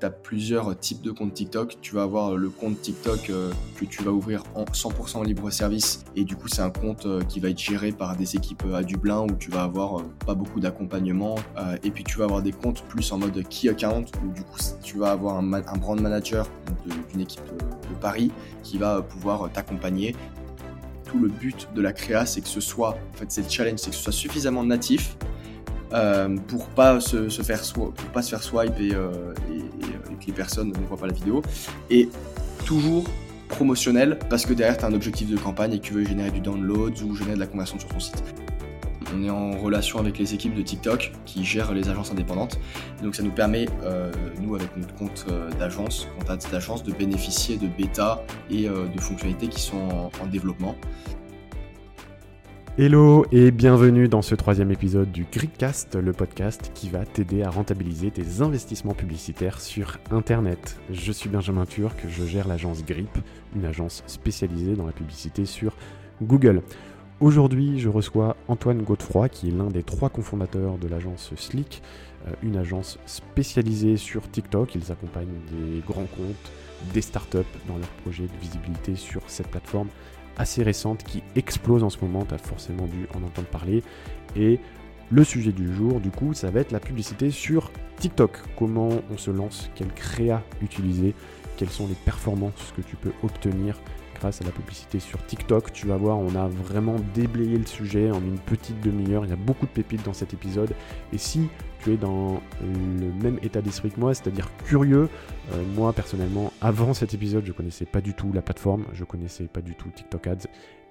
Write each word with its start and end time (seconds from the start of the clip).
tu 0.00 0.06
as 0.06 0.10
plusieurs 0.10 0.78
types 0.78 1.02
de 1.02 1.10
comptes 1.10 1.34
TikTok. 1.34 1.76
Tu 1.80 1.94
vas 1.94 2.02
avoir 2.02 2.36
le 2.36 2.48
compte 2.48 2.80
TikTok 2.80 3.30
que 3.76 3.84
tu 3.84 4.02
vas 4.02 4.10
ouvrir 4.10 4.42
en 4.54 4.64
100% 4.64 5.18
en 5.18 5.22
libre 5.22 5.50
service. 5.50 6.04
Et 6.16 6.24
du 6.24 6.36
coup, 6.36 6.48
c'est 6.48 6.62
un 6.62 6.70
compte 6.70 7.06
qui 7.28 7.40
va 7.40 7.50
être 7.50 7.58
géré 7.58 7.92
par 7.92 8.16
des 8.16 8.36
équipes 8.36 8.64
à 8.74 8.82
Dublin 8.82 9.20
où 9.20 9.32
tu 9.38 9.50
vas 9.50 9.62
avoir 9.62 10.02
pas 10.26 10.34
beaucoup 10.34 10.60
d'accompagnement. 10.60 11.36
et 11.82 11.90
puis, 11.90 12.04
tu 12.04 12.18
vas 12.18 12.24
avoir 12.24 12.42
des 12.42 12.52
comptes 12.52 12.82
plus 12.88 13.12
en 13.12 13.18
mode 13.18 13.42
key 13.48 13.68
account 13.68 14.04
où 14.24 14.32
du 14.32 14.42
coup, 14.42 14.58
tu 14.82 14.98
vas 14.98 15.12
avoir 15.12 15.36
un, 15.36 15.76
brand 15.78 16.00
manager 16.00 16.48
d'une 17.10 17.20
équipe 17.20 17.42
de 17.46 17.94
Paris 18.00 18.30
qui 18.62 18.78
va 18.78 19.02
pouvoir 19.02 19.50
t'accompagner 19.52 20.14
tout 21.10 21.18
le 21.18 21.28
but 21.28 21.68
de 21.74 21.82
la 21.82 21.92
créa, 21.92 22.24
c'est 22.24 22.40
que 22.40 22.48
ce 22.48 22.60
soit, 22.60 22.90
en 22.90 23.16
fait, 23.16 23.26
c'est 23.28 23.42
le 23.42 23.48
challenge, 23.48 23.80
c'est 23.80 23.90
que 23.90 23.96
ce 23.96 24.02
soit 24.02 24.12
suffisamment 24.12 24.62
natif 24.62 25.16
euh, 25.92 26.36
pour 26.46 26.66
pas 26.68 27.00
se, 27.00 27.28
faire 27.28 27.60
pour 27.74 27.92
pas 28.12 28.22
se 28.22 28.30
faire 28.30 28.42
swipe 28.42 28.78
et, 28.78 28.94
euh, 28.94 29.34
les 30.26 30.32
personnes 30.32 30.68
ne 30.68 30.86
voient 30.86 30.96
pas 30.96 31.06
la 31.06 31.12
vidéo, 31.12 31.42
et 31.90 32.08
toujours 32.64 33.04
promotionnel 33.48 34.18
parce 34.28 34.46
que 34.46 34.52
derrière 34.52 34.78
tu 34.78 34.84
as 34.84 34.88
un 34.88 34.94
objectif 34.94 35.28
de 35.28 35.36
campagne 35.36 35.72
et 35.72 35.78
que 35.80 35.84
tu 35.84 35.92
veux 35.92 36.04
générer 36.04 36.30
du 36.30 36.40
download 36.40 36.94
ou 37.02 37.16
générer 37.16 37.34
de 37.34 37.40
la 37.40 37.46
conversion 37.46 37.78
sur 37.78 37.88
ton 37.88 38.00
site. 38.00 38.22
On 39.12 39.24
est 39.24 39.30
en 39.30 39.58
relation 39.58 39.98
avec 39.98 40.18
les 40.18 40.34
équipes 40.34 40.54
de 40.54 40.62
TikTok 40.62 41.10
qui 41.26 41.44
gèrent 41.44 41.74
les 41.74 41.88
agences 41.88 42.12
indépendantes. 42.12 42.60
donc 43.02 43.16
ça 43.16 43.24
nous 43.24 43.32
permet, 43.32 43.66
euh, 43.82 44.12
nous 44.40 44.54
avec 44.54 44.76
notre 44.76 44.94
compte 44.94 45.26
d'agence, 45.58 46.06
compte 46.16 46.50
d'agence, 46.52 46.84
de 46.84 46.92
bénéficier 46.92 47.56
de 47.56 47.66
bêta 47.66 48.22
et 48.50 48.68
de 48.68 49.00
fonctionnalités 49.00 49.48
qui 49.48 49.60
sont 49.60 50.10
en 50.22 50.26
développement. 50.26 50.76
Hello 52.78 53.26
et 53.32 53.50
bienvenue 53.50 54.08
dans 54.08 54.22
ce 54.22 54.36
troisième 54.36 54.70
épisode 54.70 55.10
du 55.10 55.26
Gridcast, 55.30 55.96
le 55.96 56.12
podcast 56.12 56.70
qui 56.72 56.88
va 56.88 57.04
t'aider 57.04 57.42
à 57.42 57.50
rentabiliser 57.50 58.12
tes 58.12 58.42
investissements 58.42 58.94
publicitaires 58.94 59.60
sur 59.60 59.98
Internet. 60.12 60.78
Je 60.88 61.10
suis 61.10 61.28
Benjamin 61.28 61.66
Turc, 61.66 61.98
je 62.08 62.24
gère 62.24 62.46
l'agence 62.46 62.84
Grip, 62.84 63.10
une 63.56 63.64
agence 63.64 64.04
spécialisée 64.06 64.76
dans 64.76 64.86
la 64.86 64.92
publicité 64.92 65.46
sur 65.46 65.76
Google. 66.22 66.62
Aujourd'hui, 67.18 67.80
je 67.80 67.88
reçois 67.88 68.36
Antoine 68.46 68.82
Godefroy, 68.82 69.28
qui 69.28 69.48
est 69.48 69.52
l'un 69.52 69.68
des 69.68 69.82
trois 69.82 70.08
cofondateurs 70.08 70.78
de 70.78 70.86
l'agence 70.86 71.32
Slick, 71.36 71.82
euh, 72.28 72.30
une 72.42 72.56
agence 72.56 72.98
spécialisée 73.04 73.96
sur 73.96 74.30
TikTok. 74.30 74.76
Ils 74.76 74.92
accompagnent 74.92 75.26
des 75.50 75.80
grands 75.86 76.08
comptes, 76.16 76.52
des 76.94 77.02
startups 77.02 77.38
dans 77.68 77.76
leurs 77.76 77.90
projets 78.04 78.28
de 78.28 78.40
visibilité 78.40 78.94
sur 78.94 79.22
cette 79.26 79.48
plateforme 79.48 79.88
assez 80.40 80.62
récente 80.62 81.04
qui 81.04 81.22
explose 81.36 81.84
en 81.84 81.90
ce 81.90 81.98
moment, 82.00 82.24
tu 82.24 82.34
as 82.34 82.38
forcément 82.38 82.86
dû 82.86 83.06
en 83.14 83.22
entendre 83.22 83.48
parler. 83.48 83.82
Et 84.36 84.58
le 85.10 85.22
sujet 85.22 85.52
du 85.52 85.72
jour, 85.72 86.00
du 86.00 86.10
coup, 86.10 86.32
ça 86.34 86.50
va 86.50 86.60
être 86.60 86.72
la 86.72 86.80
publicité 86.80 87.30
sur 87.30 87.70
TikTok. 87.98 88.38
Comment 88.56 88.88
on 89.12 89.18
se 89.18 89.30
lance, 89.30 89.70
quelle 89.74 89.92
créa 89.92 90.42
utiliser, 90.62 91.14
quelles 91.56 91.70
sont 91.70 91.86
les 91.86 91.94
performances 91.94 92.72
que 92.74 92.80
tu 92.80 92.96
peux 92.96 93.12
obtenir 93.22 93.76
grâce 94.20 94.40
à 94.42 94.44
la 94.44 94.52
publicité 94.52 95.00
sur 95.00 95.24
TikTok. 95.26 95.72
Tu 95.72 95.86
vas 95.86 95.96
voir, 95.96 96.18
on 96.18 96.34
a 96.36 96.46
vraiment 96.46 96.96
déblayé 97.14 97.58
le 97.58 97.66
sujet 97.66 98.10
en 98.10 98.20
une 98.20 98.38
petite 98.38 98.80
demi-heure. 98.80 99.24
Il 99.24 99.30
y 99.30 99.32
a 99.32 99.36
beaucoup 99.36 99.66
de 99.66 99.70
pépites 99.72 100.04
dans 100.04 100.12
cet 100.12 100.34
épisode. 100.34 100.74
Et 101.12 101.18
si 101.18 101.48
tu 101.82 101.94
es 101.94 101.96
dans 101.96 102.40
le 102.60 103.12
même 103.22 103.38
état 103.42 103.60
d'esprit 103.60 103.90
que 103.90 103.98
moi, 103.98 104.14
c'est-à-dire 104.14 104.48
curieux. 104.64 105.08
Euh, 105.52 105.62
moi, 105.74 105.92
personnellement, 105.92 106.52
avant 106.60 106.94
cet 106.94 107.14
épisode, 107.14 107.44
je 107.46 107.52
connaissais 107.52 107.86
pas 107.86 108.00
du 108.00 108.14
tout 108.14 108.32
la 108.32 108.42
plateforme, 108.42 108.84
je 108.92 109.04
connaissais 109.04 109.44
pas 109.44 109.60
du 109.60 109.74
tout 109.74 109.88
TikTok 109.88 110.26
Ads. 110.26 110.46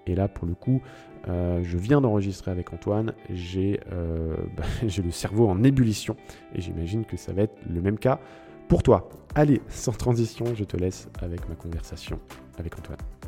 Et 0.08 0.16
là, 0.16 0.28
pour 0.28 0.48
le 0.48 0.56
coup, 0.56 0.82
euh, 1.28 1.62
je 1.64 1.78
viens 1.78 2.02
d'enregistrer 2.02 2.52
avec 2.52 2.74
Antoine, 2.74 3.14
euh, 3.30 4.36
bah, 4.58 4.64
j'ai 4.88 5.02
le 5.04 5.12
cerveau 5.12 5.48
en 5.48 5.64
ébullition 5.64 6.16
et 6.56 6.62
j'imagine 6.62 7.06
que 7.06 7.18
ça 7.18 7.34
va 7.34 7.44
être 7.44 7.58
le 7.70 7.82
même 7.82 8.00
cas 8.00 8.20
pour 8.68 8.84
toi. 8.84 9.10
Allez, 9.36 9.62
sans 9.68 9.92
transition, 9.92 10.46
je 10.56 10.64
te 10.64 10.78
laisse 10.78 11.10
avec 11.22 11.48
ma 11.50 11.56
conversation 11.56 12.20
avec 12.58 12.78
Antoine. 12.78 13.19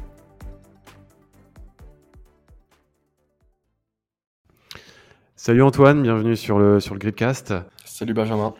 Salut 5.44 5.64
Antoine, 5.64 6.04
bienvenue 6.04 6.36
sur 6.36 6.60
le, 6.60 6.80
sur 6.80 6.94
le 6.94 7.00
Gridcast. 7.00 7.56
Salut 7.84 8.14
Benjamin. 8.14 8.54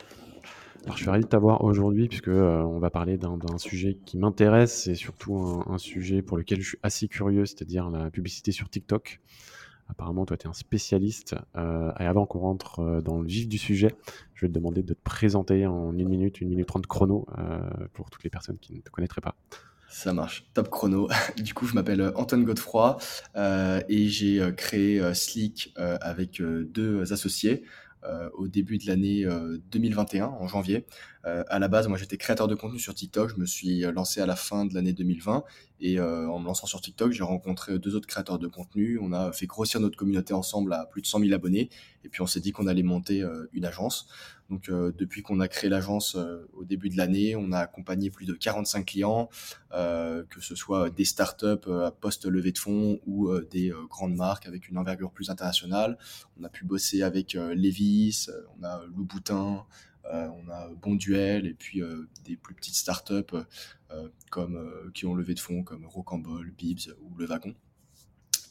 Alors, 0.84 0.98
je 0.98 1.04
suis 1.04 1.12
ravi 1.12 1.24
de 1.24 1.30
t'avoir 1.30 1.64
aujourd'hui 1.64 2.08
puisque 2.08 2.28
euh, 2.28 2.64
on 2.64 2.80
va 2.80 2.90
parler 2.90 3.20
d'un 3.20 3.38
sujet 3.60 4.00
qui 4.04 4.18
m'intéresse 4.18 4.88
et 4.88 4.96
surtout 4.96 5.62
un, 5.68 5.78
sujet 5.78 6.24
pour 6.24 6.38
lequel 6.38 6.60
je 6.60 6.70
suis 6.70 6.80
assez 6.82 7.08
curieux, 7.08 7.46
c'est-à-dire 7.46 7.92
la 7.92 8.10
publicité 8.10 8.52
sur 8.52 8.68
TikTok. 8.68 9.22
Apparemment, 9.90 10.26
toi, 10.26 10.38
tu 10.38 10.48
es 10.48 10.50
un 10.50 10.54
spécialiste. 10.54 11.36
Euh, 11.56 11.92
et 12.00 12.06
avant 12.06 12.26
qu'on 12.26 12.40
rentre 12.40 12.80
euh, 12.80 13.00
dans 13.00 13.22
le 13.22 13.28
vif 13.28 13.48
du 13.48 13.60
sujet, 13.60 13.94
je 14.34 14.48
vais 14.48 14.50
te 14.50 14.56
demander 14.56 14.82
de 14.82 14.96
te 14.96 15.04
présenter 15.04 15.68
en 15.68 15.96
une 15.96 16.10
minute, 16.10 16.42
une 16.42 16.50
minute 16.50 16.66
trente 16.66 16.88
chrono 16.88 17.28
pour 17.94 18.10
toutes 18.10 18.24
les 18.24 18.32
personnes 18.32 18.58
qui 18.58 18.74
ne 18.74 18.82
te 18.82 18.90
connaîtraient 18.90 19.22
pas. 19.22 19.36
Ça 19.92 20.14
marche, 20.14 20.46
top 20.54 20.70
chrono. 20.70 21.10
Du 21.38 21.54
coup, 21.54 21.68
je 21.68 21.76
m'appelle 21.76 22.00
euh, 22.00 22.12
Antoine 22.16 22.46
Godefroy 22.46 22.98
euh, 23.36 23.82
et 23.90 24.08
j'ai 24.08 24.40
euh, 24.40 24.52
créé 24.52 25.14
Slick 25.14 25.74
avec 25.76 26.42
deux 26.42 27.12
associés 27.12 27.64
au 28.34 28.48
début 28.48 28.80
de 28.80 28.88
l'année 28.88 29.28
2021, 29.70 30.26
en 30.26 30.48
janvier. 30.48 30.88
à 31.24 31.60
la 31.60 31.68
base, 31.68 31.88
moi 31.88 32.00
j'étais 32.00 32.18
créateur 32.18 32.48
de 32.48 32.56
contenu 32.56 32.80
sur 32.80 32.96
TikTok, 32.96 33.30
je 33.30 33.40
me 33.40 33.46
suis 33.46 33.82
lancé 33.82 34.22
à 34.22 34.26
la 34.26 34.36
fin 34.36 34.66
de 34.66 34.74
l'année 34.74 34.94
2020 34.94 35.44
et 35.82 36.00
en 36.00 36.40
me 36.40 36.46
lançant 36.48 36.66
sur 36.66 36.82
TikTok, 36.82 37.12
j'ai 37.12 37.24
rencontré 37.24 37.78
deux 37.78 37.96
autres 37.96 38.08
créateurs 38.08 38.40
de 38.40 38.48
contenu. 38.48 38.98
On 39.00 39.14
a 39.14 39.32
fait 39.32 39.46
grossir 39.46 39.80
notre 39.80 39.98
communauté 39.98 40.34
ensemble 40.34 40.74
à 40.74 40.88
plus 40.88 41.04
de 41.04 41.08
100 41.08 41.20
000 41.20 41.34
abonnés 41.34 41.70
et 42.04 42.10
puis 42.10 42.24
on 42.24 42.28
s'est 42.28 42.40
dit 42.40 42.52
qu'on 42.52 42.66
allait 42.66 42.82
monter 42.82 43.24
une 43.54 43.66
agence. 43.66 44.08
Donc 44.52 44.68
euh, 44.68 44.92
depuis 44.98 45.22
qu'on 45.22 45.40
a 45.40 45.48
créé 45.48 45.70
l'agence 45.70 46.16
euh, 46.16 46.46
au 46.52 46.66
début 46.66 46.90
de 46.90 46.98
l'année, 46.98 47.38
on 47.38 47.54
a 47.54 47.60
accompagné 47.60 48.10
plus 48.10 48.26
de 48.26 48.34
45 48.34 48.86
clients, 48.86 49.30
euh, 49.72 50.26
que 50.30 50.42
ce 50.42 50.56
soit 50.56 50.90
des 50.90 51.06
startups 51.06 51.70
à 51.70 51.92
post-levée 51.92 52.52
de 52.52 52.58
fonds 52.58 53.00
ou 53.08 53.34
des 53.50 53.72
grandes 53.90 54.16
marques 54.16 54.48
avec 54.48 54.68
une 54.68 54.78
envergure 54.78 55.12
plus 55.12 55.30
internationale. 55.30 55.98
On 56.38 56.44
a 56.44 56.50
pu 56.50 56.66
bosser 56.66 57.02
avec 57.02 57.34
Levis, 57.34 58.28
on 58.60 58.64
a 58.64 58.84
Louboutin, 58.94 59.66
on 60.04 60.50
a 60.50 60.70
Bonduel 60.82 61.48
et 61.48 61.54
puis 61.54 61.82
des 62.26 62.36
plus 62.36 62.54
petites 62.54 62.76
startups 62.76 63.38
comme, 64.30 64.92
qui 64.94 65.06
ont 65.06 65.16
levé 65.16 65.34
de 65.34 65.40
fonds 65.40 65.64
comme 65.64 65.86
Rocambole, 65.86 66.52
Bibs 66.52 66.94
ou 67.02 67.16
Le 67.16 67.26
Wagon. 67.26 67.56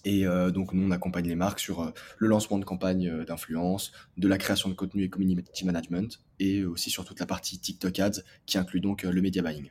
Et 0.04 0.26
euh, 0.26 0.50
donc, 0.50 0.72
nous, 0.72 0.86
on 0.86 0.90
accompagne 0.90 1.26
les 1.26 1.34
marques 1.34 1.60
sur 1.60 1.82
euh, 1.82 1.90
le 2.18 2.28
lancement 2.28 2.58
de 2.58 2.64
campagnes 2.64 3.08
euh, 3.08 3.24
d'influence, 3.24 3.92
de 4.16 4.28
la 4.28 4.38
création 4.38 4.68
de 4.68 4.74
contenu 4.74 5.02
et 5.02 5.10
community 5.10 5.64
management, 5.64 6.20
et 6.38 6.64
aussi 6.64 6.90
sur 6.90 7.04
toute 7.04 7.20
la 7.20 7.26
partie 7.26 7.58
TikTok 7.58 7.98
Ads, 7.98 8.22
qui 8.46 8.58
inclut 8.58 8.80
donc 8.80 9.02
le 9.02 9.20
media 9.20 9.42
buying. 9.42 9.70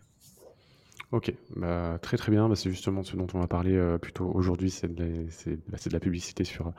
Ok, 1.11 1.33
bah, 1.55 1.97
très 2.01 2.17
très 2.17 2.31
bien. 2.31 2.47
Bah, 2.47 2.55
c'est 2.55 2.69
justement 2.69 3.03
ce 3.03 3.15
dont 3.15 3.27
on 3.33 3.39
va 3.39 3.47
parler 3.47 3.97
plutôt 3.99 4.31
aujourd'hui, 4.33 4.69
c'est 4.69 4.87
bah, 4.87 5.03
de, 5.03 5.91
la 5.91 5.99
publicité 5.99 6.43
sur, 6.43 6.71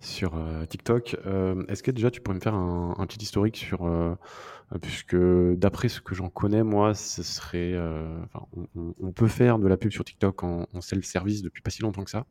sur 0.00 0.32
TikTok. 0.68 1.16
Est-ce 1.68 1.82
que 1.82 1.90
déjà 1.90 2.10
tu 2.10 2.20
pourrais 2.20 2.36
me 2.36 2.40
faire 2.40 2.54
un, 2.54 3.06
petit 3.06 3.22
historique 3.22 3.56
sur, 3.56 3.88
puisque 4.80 5.16
d'après 5.16 5.88
ce 5.88 6.00
que 6.00 6.14
j'en 6.14 6.30
connais, 6.30 6.62
moi, 6.62 6.94
ce 6.94 7.22
serait, 7.22 7.74
on, 8.76 8.94
on, 8.98 9.12
peut 9.12 9.28
faire 9.28 9.58
de 9.58 9.68
la 9.68 9.76
pub 9.76 9.92
sur 9.92 10.04
TikTok 10.04 10.42
en, 10.42 10.66
en 10.72 10.80
self-service 10.80 11.42
depuis 11.42 11.62
pas 11.62 11.70
si 11.70 11.82
longtemps 11.82 12.04
que 12.04 12.10
ça. 12.10 12.24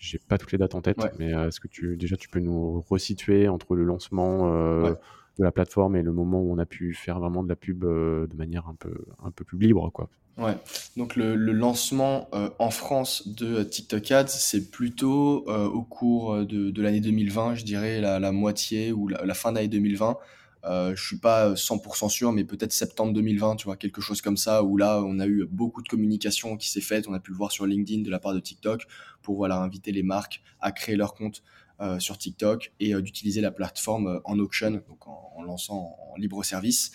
J'ai 0.00 0.18
pas 0.18 0.38
toutes 0.38 0.52
les 0.52 0.58
dates 0.58 0.74
en 0.74 0.80
tête, 0.80 0.96
mais 1.18 1.34
euh, 1.34 1.48
est-ce 1.48 1.60
que 1.60 1.68
tu 1.68 1.98
déjà 1.98 2.16
tu 2.16 2.30
peux 2.30 2.40
nous 2.40 2.80
resituer 2.80 3.48
entre 3.48 3.76
le 3.76 3.84
lancement 3.84 4.50
euh, 4.50 4.94
de 5.40 5.44
la 5.44 5.52
plateforme 5.52 5.96
et 5.96 6.02
le 6.02 6.12
moment 6.12 6.40
où 6.40 6.52
on 6.52 6.58
a 6.58 6.66
pu 6.66 6.94
faire 6.94 7.18
vraiment 7.18 7.42
de 7.42 7.48
la 7.48 7.56
pub 7.56 7.84
euh, 7.84 8.26
de 8.26 8.36
manière 8.36 8.68
un 8.68 8.74
peu 8.74 8.94
un 9.24 9.30
peu 9.30 9.44
plus 9.44 9.58
libre, 9.58 9.90
quoi. 9.92 10.08
Ouais. 10.38 10.56
Donc 10.96 11.16
le, 11.16 11.34
lancement 11.34 12.30
en 12.58 12.70
France 12.70 13.28
de 13.28 13.62
TikTok 13.62 14.10
Ads, 14.10 14.28
c'est 14.28 14.70
plutôt 14.70 15.46
au 15.46 15.82
cours 15.82 16.46
de, 16.46 16.80
l'année 16.80 17.00
2020, 17.00 17.56
je 17.56 17.64
dirais 17.64 18.00
la, 18.00 18.32
moitié 18.32 18.90
ou 18.90 19.08
la, 19.08 19.34
fin 19.34 19.52
d'année 19.52 19.68
2020. 19.68 20.16
Euh, 20.64 20.94
je 20.94 21.06
suis 21.06 21.18
pas 21.18 21.54
100% 21.54 22.08
sûr, 22.08 22.32
mais 22.32 22.44
peut-être 22.44 22.72
septembre 22.72 23.12
2020, 23.14 23.56
tu 23.56 23.64
vois, 23.64 23.76
quelque 23.76 24.00
chose 24.00 24.20
comme 24.20 24.36
ça, 24.36 24.62
où 24.62 24.76
là, 24.76 25.02
on 25.04 25.18
a 25.18 25.26
eu 25.26 25.46
beaucoup 25.50 25.82
de 25.82 25.88
communication 25.88 26.56
qui 26.56 26.68
s'est 26.68 26.80
faite. 26.80 27.08
On 27.08 27.14
a 27.14 27.20
pu 27.20 27.30
le 27.30 27.36
voir 27.36 27.50
sur 27.50 27.66
LinkedIn 27.66 28.02
de 28.02 28.10
la 28.10 28.18
part 28.18 28.34
de 28.34 28.40
TikTok 28.40 28.86
pour 29.22 29.36
voilà, 29.36 29.58
inviter 29.60 29.92
les 29.92 30.02
marques 30.02 30.42
à 30.60 30.72
créer 30.72 30.96
leur 30.96 31.14
compte 31.14 31.42
euh, 31.42 31.59
sur 31.98 32.18
TikTok 32.18 32.72
et 32.80 32.94
euh, 32.94 33.00
d'utiliser 33.00 33.40
la 33.40 33.50
plateforme 33.50 34.06
euh, 34.06 34.20
en 34.24 34.38
auction, 34.38 34.70
donc 34.70 35.06
en, 35.06 35.42
lançant 35.42 35.96
en, 35.98 36.16
libre 36.16 36.44
service, 36.44 36.92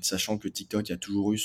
sachant 0.00 0.38
que 0.38 0.48
TikTok 0.48 0.90
a 0.90 0.96
toujours 0.96 1.34
eu 1.34 1.38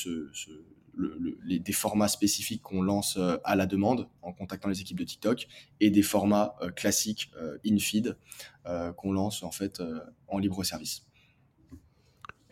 des 1.44 1.74
formats 1.74 2.08
spécifiques 2.08 2.62
qu'on 2.62 2.82
lance 2.82 3.20
à 3.44 3.56
la 3.58 3.66
demande 3.66 4.08
en 4.22 4.32
contactant 4.32 4.70
les 4.70 4.80
équipes 4.80 4.98
de 4.98 5.04
TikTok 5.04 5.48
et 5.82 5.90
des 5.90 6.02
formats 6.02 6.56
classiques 6.78 7.30
in-feed 7.66 8.16
qu'on 8.96 9.12
lance 9.12 9.44
en 9.44 9.52
fait 9.52 9.84
en 10.30 10.40
libre 10.40 10.64
service. 10.64 11.06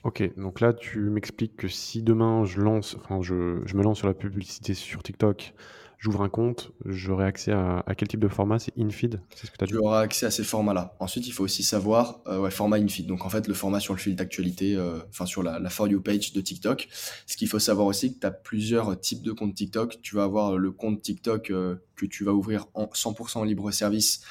Ok, 0.04 0.38
donc 0.38 0.60
là, 0.60 0.74
tu 0.74 1.00
m'expliques 1.00 1.56
que 1.56 1.70
si 1.70 2.04
demain 2.04 2.44
je 2.44 2.60
lance, 2.60 2.98
enfin, 3.00 3.22
je, 3.22 3.62
je, 3.66 3.78
me 3.78 3.84
lance 3.84 4.00
sur 4.00 4.08
la 4.08 4.14
publicité 4.14 4.74
sur 4.74 5.02
TikTok, 5.02 5.54
j'ouvre 6.00 6.22
un 6.22 6.30
compte, 6.30 6.72
j'aurai 6.86 7.26
accès 7.26 7.52
à, 7.52 7.84
quel 7.98 8.08
type 8.08 8.20
de 8.20 8.28
format? 8.28 8.60
C'est 8.60 8.78
InFeed 8.78 9.22
C'est 9.36 9.48
ce 9.48 9.52
que 9.52 9.58
tu 9.58 9.64
as 9.64 9.68
dit? 9.68 9.74
Tu 9.74 9.78
auras 9.78 10.02
accès 10.02 10.26
à 10.26 10.32
ces 10.32 10.44
formats-là. 10.44 10.96
Ensuite, 11.00 11.28
il 11.28 11.32
faut 11.32 11.44
aussi 11.44 11.64
savoir, 11.64 12.22
euh, 12.28 12.40
ouais, 12.40 12.52
format 12.52 12.78
InFeed. 12.78 13.08
Donc, 13.08 13.26
en 13.26 13.30
fait, 13.30 13.48
le 13.48 13.54
format 13.54 13.80
sur 13.80 13.94
le 13.94 14.00
fil 14.00 14.16
d'actualité, 14.16 14.76
euh, 14.76 15.00
enfin, 15.10 15.26
sur 15.26 15.44
la, 15.44 15.70
For 15.70 15.88
You 15.88 16.02
page 16.02 16.34
de 16.34 16.42
TikTok. 16.42 16.88
Ce 17.26 17.38
qu'il 17.38 17.48
faut 17.48 17.60
savoir 17.60 17.88
aussi, 17.88 18.14
que 18.14 18.20
tu 18.20 18.28
as 18.28 18.32
plusieurs 18.32 19.00
types 19.00 19.22
de 19.22 19.32
comptes 19.32 19.56
TikTok. 19.56 20.02
Tu 20.02 20.16
vas 20.16 20.24
avoir 20.24 20.58
le 20.58 20.72
compte 20.72 21.02
TikTok 21.02 21.50
euh, 21.50 21.76
que 21.96 22.06
tu 22.06 22.24
vas 22.24 22.34
ouvrir 22.34 22.68
en 22.74 22.86
100% 22.86 23.40
en 23.40 23.44
libre 23.44 23.72
service 23.72 24.22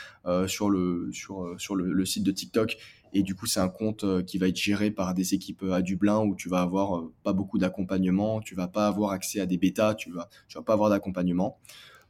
sur, 0.46 0.70
le, 0.70 1.10
sur, 1.12 1.54
sur 1.58 1.74
le, 1.76 2.04
site 2.06 2.24
de 2.24 2.30
TikTok 2.30 2.78
et 3.14 3.22
du 3.22 3.34
coup, 3.34 3.46
c'est 3.46 3.60
un 3.60 3.68
compte 3.68 4.04
qui 4.24 4.38
va 4.38 4.48
être 4.48 4.56
géré 4.56 4.90
par 4.90 5.14
des 5.14 5.34
équipes 5.34 5.64
à 5.72 5.82
Dublin 5.82 6.20
où 6.20 6.34
tu 6.34 6.48
vas 6.48 6.60
avoir 6.60 7.04
pas 7.22 7.32
beaucoup 7.32 7.58
d'accompagnement, 7.58 8.40
tu 8.40 8.54
vas 8.54 8.68
pas 8.68 8.86
avoir 8.86 9.12
accès 9.12 9.40
à 9.40 9.46
des 9.46 9.56
bêtas, 9.56 9.94
tu 9.94 10.10
vas, 10.10 10.28
tu 10.48 10.58
vas 10.58 10.64
pas 10.64 10.72
avoir 10.74 10.90
d'accompagnement. 10.90 11.58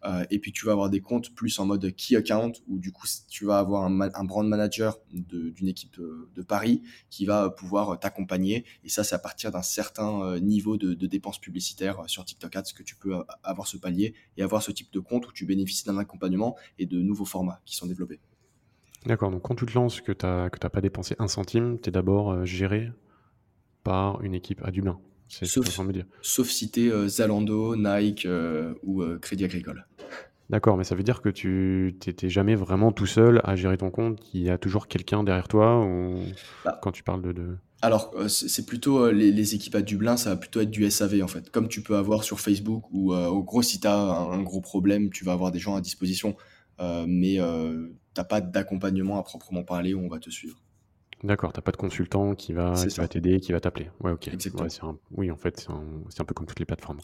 Euh, 0.04 0.24
et 0.30 0.38
puis 0.38 0.52
tu 0.52 0.66
vas 0.66 0.72
avoir 0.72 0.90
des 0.90 1.00
comptes 1.00 1.34
plus 1.34 1.58
en 1.58 1.66
mode 1.66 1.94
key 1.96 2.16
account 2.16 2.52
où 2.68 2.78
du 2.78 2.92
coup 2.92 3.06
tu 3.28 3.46
vas 3.46 3.58
avoir 3.58 3.84
un, 3.84 4.00
un 4.00 4.24
brand 4.24 4.46
manager 4.46 4.98
d'une 5.12 5.68
équipe 5.68 5.98
de, 5.98 6.42
Paris 6.42 6.82
qui 7.08 7.24
va 7.24 7.48
pouvoir 7.48 7.98
t'accompagner. 7.98 8.66
Et 8.84 8.90
ça, 8.90 9.02
c'est 9.02 9.14
à 9.14 9.18
partir 9.18 9.50
d'un 9.50 9.62
certain 9.62 10.38
niveau 10.40 10.76
de, 10.76 10.92
de, 10.92 11.06
dépenses 11.06 11.38
publicitaires 11.38 12.02
sur 12.06 12.24
TikTok 12.24 12.54
Ads 12.54 12.72
que 12.76 12.82
tu 12.82 12.96
peux 12.96 13.14
avoir 13.42 13.66
ce 13.66 13.78
palier 13.78 14.14
et 14.36 14.42
avoir 14.42 14.62
ce 14.62 14.72
type 14.72 14.92
de 14.92 15.00
compte 15.00 15.26
où 15.26 15.32
tu 15.32 15.46
bénéficies 15.46 15.86
d'un 15.86 15.96
accompagnement 15.96 16.54
et 16.78 16.84
de 16.84 17.00
nouveaux 17.00 17.24
formats 17.24 17.62
qui 17.64 17.76
sont 17.76 17.86
développés. 17.86 18.20
D'accord, 19.06 19.30
donc 19.30 19.42
quand 19.42 19.54
tu 19.54 19.66
te 19.66 19.74
lances 19.74 20.00
que 20.00 20.12
tu 20.12 20.24
n'as 20.24 20.48
pas 20.48 20.80
dépensé 20.80 21.14
un 21.18 21.28
centime, 21.28 21.78
tu 21.80 21.88
es 21.90 21.92
d'abord 21.92 22.32
euh, 22.32 22.44
géré 22.44 22.90
par 23.82 24.22
une 24.22 24.34
équipe 24.34 24.62
à 24.64 24.70
Dublin. 24.70 24.98
C'est 25.28 25.46
sauf, 25.46 25.68
ce 25.68 25.82
que 25.82 25.92
dire. 25.92 26.06
Sauf 26.22 26.48
si 26.48 26.70
tu 26.70 26.88
es 26.88 27.08
Zalando, 27.08 27.76
Nike 27.76 28.24
euh, 28.24 28.74
ou 28.82 29.02
euh, 29.02 29.18
Crédit 29.18 29.44
Agricole. 29.44 29.86
D'accord, 30.48 30.76
mais 30.76 30.84
ça 30.84 30.94
veut 30.94 31.02
dire 31.02 31.20
que 31.22 31.28
tu 31.28 31.96
n'étais 32.06 32.28
jamais 32.28 32.54
vraiment 32.54 32.92
tout 32.92 33.06
seul 33.06 33.40
à 33.44 33.56
gérer 33.56 33.76
ton 33.76 33.90
compte, 33.90 34.20
qu'il 34.20 34.42
y 34.42 34.50
a 34.50 34.58
toujours 34.58 34.88
quelqu'un 34.88 35.24
derrière 35.24 35.48
toi 35.48 35.84
ou 35.84 36.22
bah. 36.64 36.78
quand 36.82 36.92
tu 36.92 37.02
parles 37.02 37.22
de... 37.34 37.56
Alors, 37.80 38.14
c'est 38.28 38.64
plutôt 38.64 39.10
les, 39.10 39.54
équipes 39.54 39.74
à 39.74 39.82
Dublin, 39.82 40.16
ça 40.16 40.30
va 40.30 40.36
plutôt 40.36 40.60
être 40.60 40.70
du 40.70 40.90
SAV 40.90 41.22
en 41.22 41.28
fait. 41.28 41.50
Comme 41.50 41.68
tu 41.68 41.82
peux 41.82 41.96
avoir 41.96 42.24
sur 42.24 42.40
Facebook, 42.40 42.84
ou 42.92 43.14
au 43.14 43.42
gros, 43.42 43.60
si 43.60 43.80
tu 43.80 43.86
as 43.86 43.94
un, 43.94 44.42
gros 44.42 44.62
problème, 44.62 45.10
tu 45.10 45.24
vas 45.24 45.32
avoir 45.32 45.50
des 45.50 45.58
gens 45.58 45.76
à 45.76 45.82
disposition. 45.82 46.34
mais 46.78 47.38
t'as 48.14 48.24
pas 48.24 48.40
d'accompagnement 48.40 49.18
à 49.18 49.22
proprement 49.22 49.64
parler 49.64 49.94
où 49.94 50.00
on 50.00 50.08
va 50.08 50.18
te 50.18 50.30
suivre. 50.30 50.56
D'accord, 51.22 51.52
t'as 51.52 51.62
pas 51.62 51.72
de 51.72 51.76
consultant 51.76 52.34
qui 52.34 52.52
va, 52.52 52.72
va 52.72 53.08
t'aider, 53.08 53.40
qui 53.40 53.52
va 53.52 53.60
t'appeler. 53.60 53.90
Ouais, 54.00 54.12
ok. 54.12 54.28
Exactement. 54.28 54.98
oui, 55.12 55.30
en 55.30 55.36
fait, 55.36 55.60
c'est 55.60 56.20
un, 56.20 56.24
peu 56.24 56.34
comme 56.34 56.46
toutes 56.46 56.58
les 56.58 56.66
plateformes. 56.66 56.98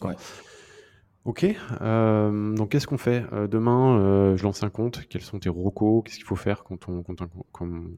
Ok, 1.23 1.45
euh, 1.81 2.55
donc 2.55 2.71
qu'est-ce 2.71 2.87
qu'on 2.87 2.97
fait 2.97 3.23
euh, 3.31 3.47
Demain, 3.47 3.99
euh, 3.99 4.37
je 4.37 4.43
lance 4.43 4.63
un 4.63 4.71
compte. 4.71 5.07
Quels 5.07 5.21
sont 5.21 5.37
tes 5.37 5.49
recos 5.49 6.03
Qu'est-ce 6.03 6.15
qu'il 6.15 6.25
faut 6.25 6.35
faire 6.35 6.63
quand 6.63 6.89
on, 6.89 7.03
quand 7.03 7.21
on, 7.21 7.27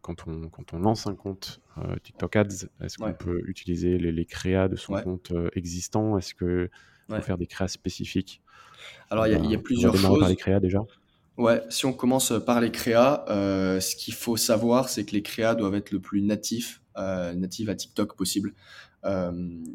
quand 0.01 0.27
on, 0.27 0.50
quand 0.50 0.74
on 0.74 0.80
lance 0.80 1.07
un 1.07 1.15
compte 1.15 1.62
TikTok 2.04 2.36
Ads? 2.36 2.68
Est-ce 2.81 2.98
qu'on 2.98 3.13
peut 3.13 3.42
utiliser 3.48 3.98
les, 3.98 4.12
les, 4.12 4.25
créas 4.25 4.68
de 4.68 4.75
son 4.75 4.95
compte 5.01 5.31
existant? 5.56 6.18
Est-ce 6.18 6.33
qu'il 6.36 6.69
faut 7.10 7.21
faire 7.21 7.38
des 7.38 7.48
créas 7.48 7.69
spécifiques? 7.69 8.42
Alors, 9.10 9.25
il 9.27 9.45
y, 9.45 9.51
y, 9.51 9.56
a 9.56 9.60
plusieurs 9.60 9.95
choses. 9.95 10.19
par 10.19 10.27
les 10.27 10.36
créas 10.36 10.60
déjà 10.60 10.80
Ouais, 11.38 11.63
si 11.69 11.85
on 11.85 11.94
commence 11.94 12.31
par 12.45 12.62
les 12.62 12.71
créas, 12.71 13.25
euh, 13.30 13.80
ce 13.80 13.95
qu'il 13.95 14.13
faut 14.13 14.38
savoir, 14.38 14.89
c'est 14.89 15.03
que 15.03 15.13
les 15.13 15.24
créas 15.24 15.56
doivent 15.56 15.74
être 15.74 15.91
le 15.91 16.00
plus 16.00 16.21
natif, 16.21 16.81
euh, 16.97 17.33
natif 17.33 17.69
à 17.69 17.75
TikTok 17.75 18.15
possible. 18.15 18.53
Euh, 19.05 19.31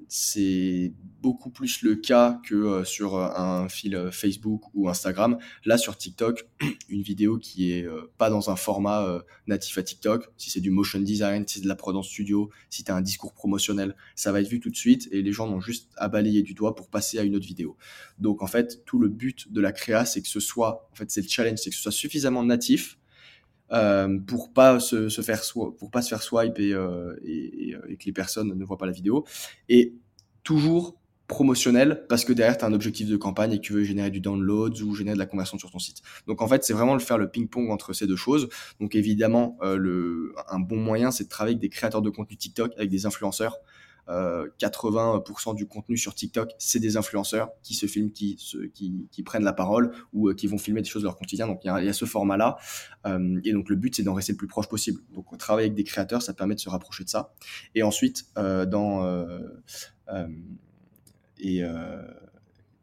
c'est 0.08 0.92
beaucoup 1.20 1.50
plus 1.50 1.82
le 1.82 1.96
cas 1.96 2.40
que 2.44 2.54
euh, 2.54 2.84
sur 2.84 3.18
un 3.18 3.68
fil 3.68 3.94
euh, 3.94 4.10
Facebook 4.10 4.62
ou 4.74 4.88
Instagram. 4.88 5.38
Là, 5.64 5.76
sur 5.76 5.96
TikTok, 5.96 6.48
une 6.88 7.02
vidéo 7.02 7.38
qui 7.38 7.72
est 7.72 7.86
pas 8.16 8.30
dans 8.30 8.50
un 8.50 8.56
format 8.56 9.22
natif 9.46 9.78
à 9.78 9.82
TikTok, 9.82 10.28
si 10.36 10.50
c'est 10.50 10.60
du 10.60 10.70
motion 10.70 11.00
design, 11.00 11.46
si 11.46 11.56
c'est 11.56 11.64
de 11.64 11.68
la 11.68 11.76
prod 11.76 11.96
en 11.96 12.02
studio, 12.02 12.50
si 12.70 12.84
tu 12.84 12.90
as 12.90 12.96
un 12.96 13.00
discours 13.00 13.32
promotionnel, 13.32 13.94
ça 14.14 14.32
va 14.32 14.40
être 14.40 14.48
vu 14.48 14.60
tout 14.60 14.70
de 14.70 14.76
suite 14.76 15.08
et 15.12 15.22
les 15.22 15.32
gens 15.32 15.48
n'ont 15.48 15.60
juste 15.60 15.90
à 15.96 16.08
balayer 16.08 16.42
du 16.42 16.54
doigt 16.54 16.74
pour 16.74 16.88
passer 16.88 17.18
à 17.18 17.22
une 17.22 17.36
autre 17.36 17.46
vidéo. 17.46 17.76
Donc 18.18 18.42
en 18.42 18.46
fait, 18.46 18.84
tout 18.84 18.98
le 18.98 19.08
but 19.08 19.52
de 19.52 19.60
la 19.60 19.72
créa, 19.72 20.04
c'est 20.04 20.22
que 20.22 20.28
ce 20.28 20.40
soit, 20.40 20.88
en 20.92 20.96
fait, 20.96 21.10
c'est 21.10 21.22
le 21.22 21.28
challenge, 21.28 21.58
c'est 21.58 21.70
que 21.70 21.76
ce 21.76 21.82
soit 21.82 21.92
suffisamment 21.92 22.44
natif 22.44 22.97
euh, 23.72 24.18
pour 24.26 24.52
pas 24.52 24.80
se, 24.80 25.08
se, 25.08 25.22
faire 25.22 25.42
pour 25.78 25.90
pas 25.90 26.02
se 26.02 26.08
faire 26.08 26.22
swipe 26.22 26.58
et, 26.58 26.72
euh, 26.72 27.14
et, 27.24 27.74
et, 27.88 27.96
que 27.96 28.04
les 28.06 28.12
personnes 28.12 28.54
ne 28.56 28.64
voient 28.64 28.78
pas 28.78 28.86
la 28.86 28.92
vidéo 28.92 29.24
et 29.68 29.94
toujours 30.42 30.98
promotionnel 31.28 32.06
parce 32.08 32.24
que 32.24 32.32
derrière 32.32 32.56
tu 32.56 32.64
as 32.64 32.68
un 32.68 32.72
objectif 32.72 33.06
de 33.06 33.16
campagne 33.16 33.52
et 33.52 33.56
que 33.58 33.62
tu 33.62 33.74
veux 33.74 33.84
générer 33.84 34.10
du 34.10 34.20
download 34.20 34.80
ou 34.80 34.94
générer 34.94 35.14
de 35.14 35.18
la 35.18 35.26
conversion 35.26 35.58
sur 35.58 35.70
ton 35.70 35.78
site. 35.78 36.00
Donc 36.26 36.40
en 36.40 36.48
fait, 36.48 36.64
c'est 36.64 36.72
vraiment 36.72 36.94
le 36.94 37.00
faire 37.00 37.18
le 37.18 37.30
ping-pong 37.30 37.70
entre 37.70 37.92
ces 37.92 38.06
deux 38.06 38.16
choses. 38.16 38.48
Donc 38.80 38.94
évidemment, 38.94 39.58
euh, 39.62 39.76
le, 39.76 40.32
un 40.48 40.58
bon 40.58 40.78
moyen, 40.78 41.10
c'est 41.10 41.24
de 41.24 41.28
travailler 41.28 41.54
avec 41.54 41.60
des 41.60 41.68
créateurs 41.68 42.00
de 42.00 42.08
contenu 42.08 42.36
TikTok, 42.36 42.72
avec 42.78 42.88
des 42.88 43.04
influenceurs 43.04 43.58
80% 44.08 45.50
euh, 45.50 45.54
du 45.54 45.66
contenu 45.66 45.96
sur 45.98 46.14
TikTok, 46.14 46.52
c'est 46.58 46.80
des 46.80 46.96
influenceurs 46.96 47.50
qui 47.62 47.74
se 47.74 47.86
filment, 47.86 48.10
qui, 48.10 48.36
se, 48.38 48.58
qui, 48.58 49.06
qui 49.10 49.22
prennent 49.22 49.44
la 49.44 49.52
parole 49.52 49.92
ou 50.12 50.28
euh, 50.28 50.34
qui 50.34 50.46
vont 50.46 50.56
filmer 50.56 50.80
des 50.80 50.88
choses 50.88 51.02
de 51.02 51.06
leur 51.06 51.16
quotidien. 51.16 51.46
Donc 51.46 51.60
il 51.64 51.68
y 51.68 51.84
y 51.84 51.88
a 51.88 51.92
ce 51.92 52.06
format-là. 52.06 52.56
Euh, 53.06 53.40
et 53.44 53.52
donc 53.52 53.68
le 53.68 53.76
but, 53.76 53.94
c'est 53.94 54.02
d'en 54.02 54.14
rester 54.14 54.32
le 54.32 54.38
plus 54.38 54.46
proche 54.46 54.68
possible. 54.68 55.00
Donc 55.14 55.32
on 55.32 55.36
travaille 55.36 55.66
avec 55.66 55.74
des 55.74 55.84
créateurs, 55.84 56.22
ça 56.22 56.32
permet 56.32 56.54
de 56.54 56.60
se 56.60 56.70
rapprocher 56.70 57.04
de 57.04 57.10
ça. 57.10 57.34
Et 57.74 57.82
ensuite, 57.82 58.26
dans... 58.36 59.28
et, 61.38 61.62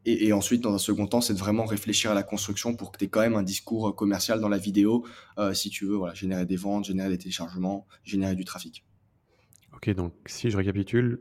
et, 0.08 0.28
et, 0.28 0.32
ensuite, 0.32 0.60
dans 0.60 0.72
un 0.72 0.78
second 0.78 1.08
temps, 1.08 1.20
c'est 1.20 1.34
de 1.34 1.38
vraiment 1.38 1.64
réfléchir 1.64 2.12
à 2.12 2.14
la 2.14 2.22
construction 2.22 2.76
pour 2.76 2.92
que 2.92 2.98
tu 2.98 3.06
aies 3.06 3.08
quand 3.08 3.20
même 3.20 3.34
un 3.34 3.42
discours 3.42 3.96
commercial 3.96 4.40
dans 4.40 4.48
la 4.48 4.58
vidéo, 4.58 5.04
si 5.52 5.70
tu 5.70 5.86
veux 5.86 5.96
voilà, 5.96 6.14
générer 6.14 6.46
des 6.46 6.56
ventes, 6.56 6.84
générer 6.84 7.08
des 7.08 7.18
téléchargements, 7.18 7.86
générer 8.04 8.36
du 8.36 8.44
trafic. 8.44 8.84
Ok, 9.76 9.90
donc 9.90 10.12
si 10.26 10.50
je 10.50 10.56
récapitule, 10.56 11.20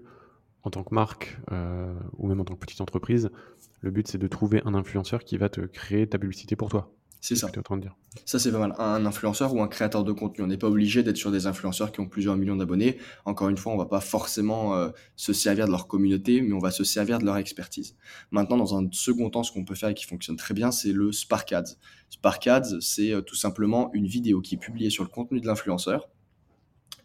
en 0.63 0.69
tant 0.69 0.84
que 0.84 0.96
marque 0.96 1.38
euh, 1.52 1.94
ou 2.18 2.28
même 2.28 2.40
en 2.40 2.46
tant 2.46 2.56
que 2.56 2.60
petite 2.60 2.81
entreprise, 2.81 3.30
le 3.81 3.92
but 3.92 4.07
c'est 4.07 4.18
de 4.18 4.28
trouver 4.28 4.62
un 4.66 4.74
influenceur 4.74 5.24
qui 5.24 5.38
va 5.38 5.50
te 5.50 5.62
créer 5.62 6.07
ta 6.07 6.18
publicité 6.18 6.56
pour 6.56 6.69
toi. 6.69 6.92
C'est 7.28 7.36
ça. 7.36 7.48
en 7.48 7.62
train 7.63 7.78
de 7.78 7.81
dire. 7.81 7.96
Ça, 8.25 8.38
c'est 8.38 8.52
pas 8.52 8.60
mal. 8.60 8.75
Un 8.78 9.04
influenceur 9.04 9.52
ou 9.56 9.60
un 9.60 9.68
créateur 9.68 10.04
de 10.04 10.12
contenu. 10.12 10.44
On 10.44 10.48
n'est 10.48 10.60
pas 10.60 10.68
obligé 10.68 11.02
d'être 11.02 11.18
sur 11.18 11.31
des 11.31 11.48
influenceurs 11.48 11.92
qui 11.92 12.00
ont 12.00 12.07
plusieurs 12.07 12.38
millions 12.38 12.56
d'abonnés. 12.56 13.00
Encore 13.25 13.50
une 13.50 13.57
fois, 13.57 13.74
on 13.74 13.78
va 13.78 13.88
pas 13.88 14.00
forcément 14.00 14.75
euh, 14.75 14.90
se 15.16 15.34
servir 15.34 15.66
de 15.66 15.72
leur 15.72 15.88
communauté, 15.88 16.42
mais 16.42 16.54
on 16.54 16.60
va 16.60 16.69
se 16.69 16.84
servir 16.84 17.18
de 17.18 17.25
leur 17.25 17.38
expertise. 17.38 17.96
Maintenant, 18.30 18.58
dans 18.58 18.78
un 18.78 18.88
second 18.92 19.31
temps, 19.31 19.42
ce 19.42 19.51
qu'on 19.51 19.66
peut 19.66 19.74
faire 19.74 19.90
et 19.90 19.96
qui 19.96 20.06
fonctionne 20.06 20.36
très 20.36 20.54
bien, 20.54 20.69
c'est 20.69 20.92
le 20.92 21.12
Spark 21.12 21.51
Ads. 21.51 21.77
Spark 22.12 22.46
Ads, 22.46 22.80
c'est 22.80 23.12
euh, 23.12 23.22
tout 23.22 23.36
simplement 23.36 23.89
une 23.94 24.06
vidéo 24.06 24.39
qui 24.41 24.53
est 24.53 24.60
publiée 24.60 24.91
sur 24.91 25.03
le 25.03 25.10
contenu 25.10 25.41
de 25.41 25.48
l'influenceur 25.48 26.08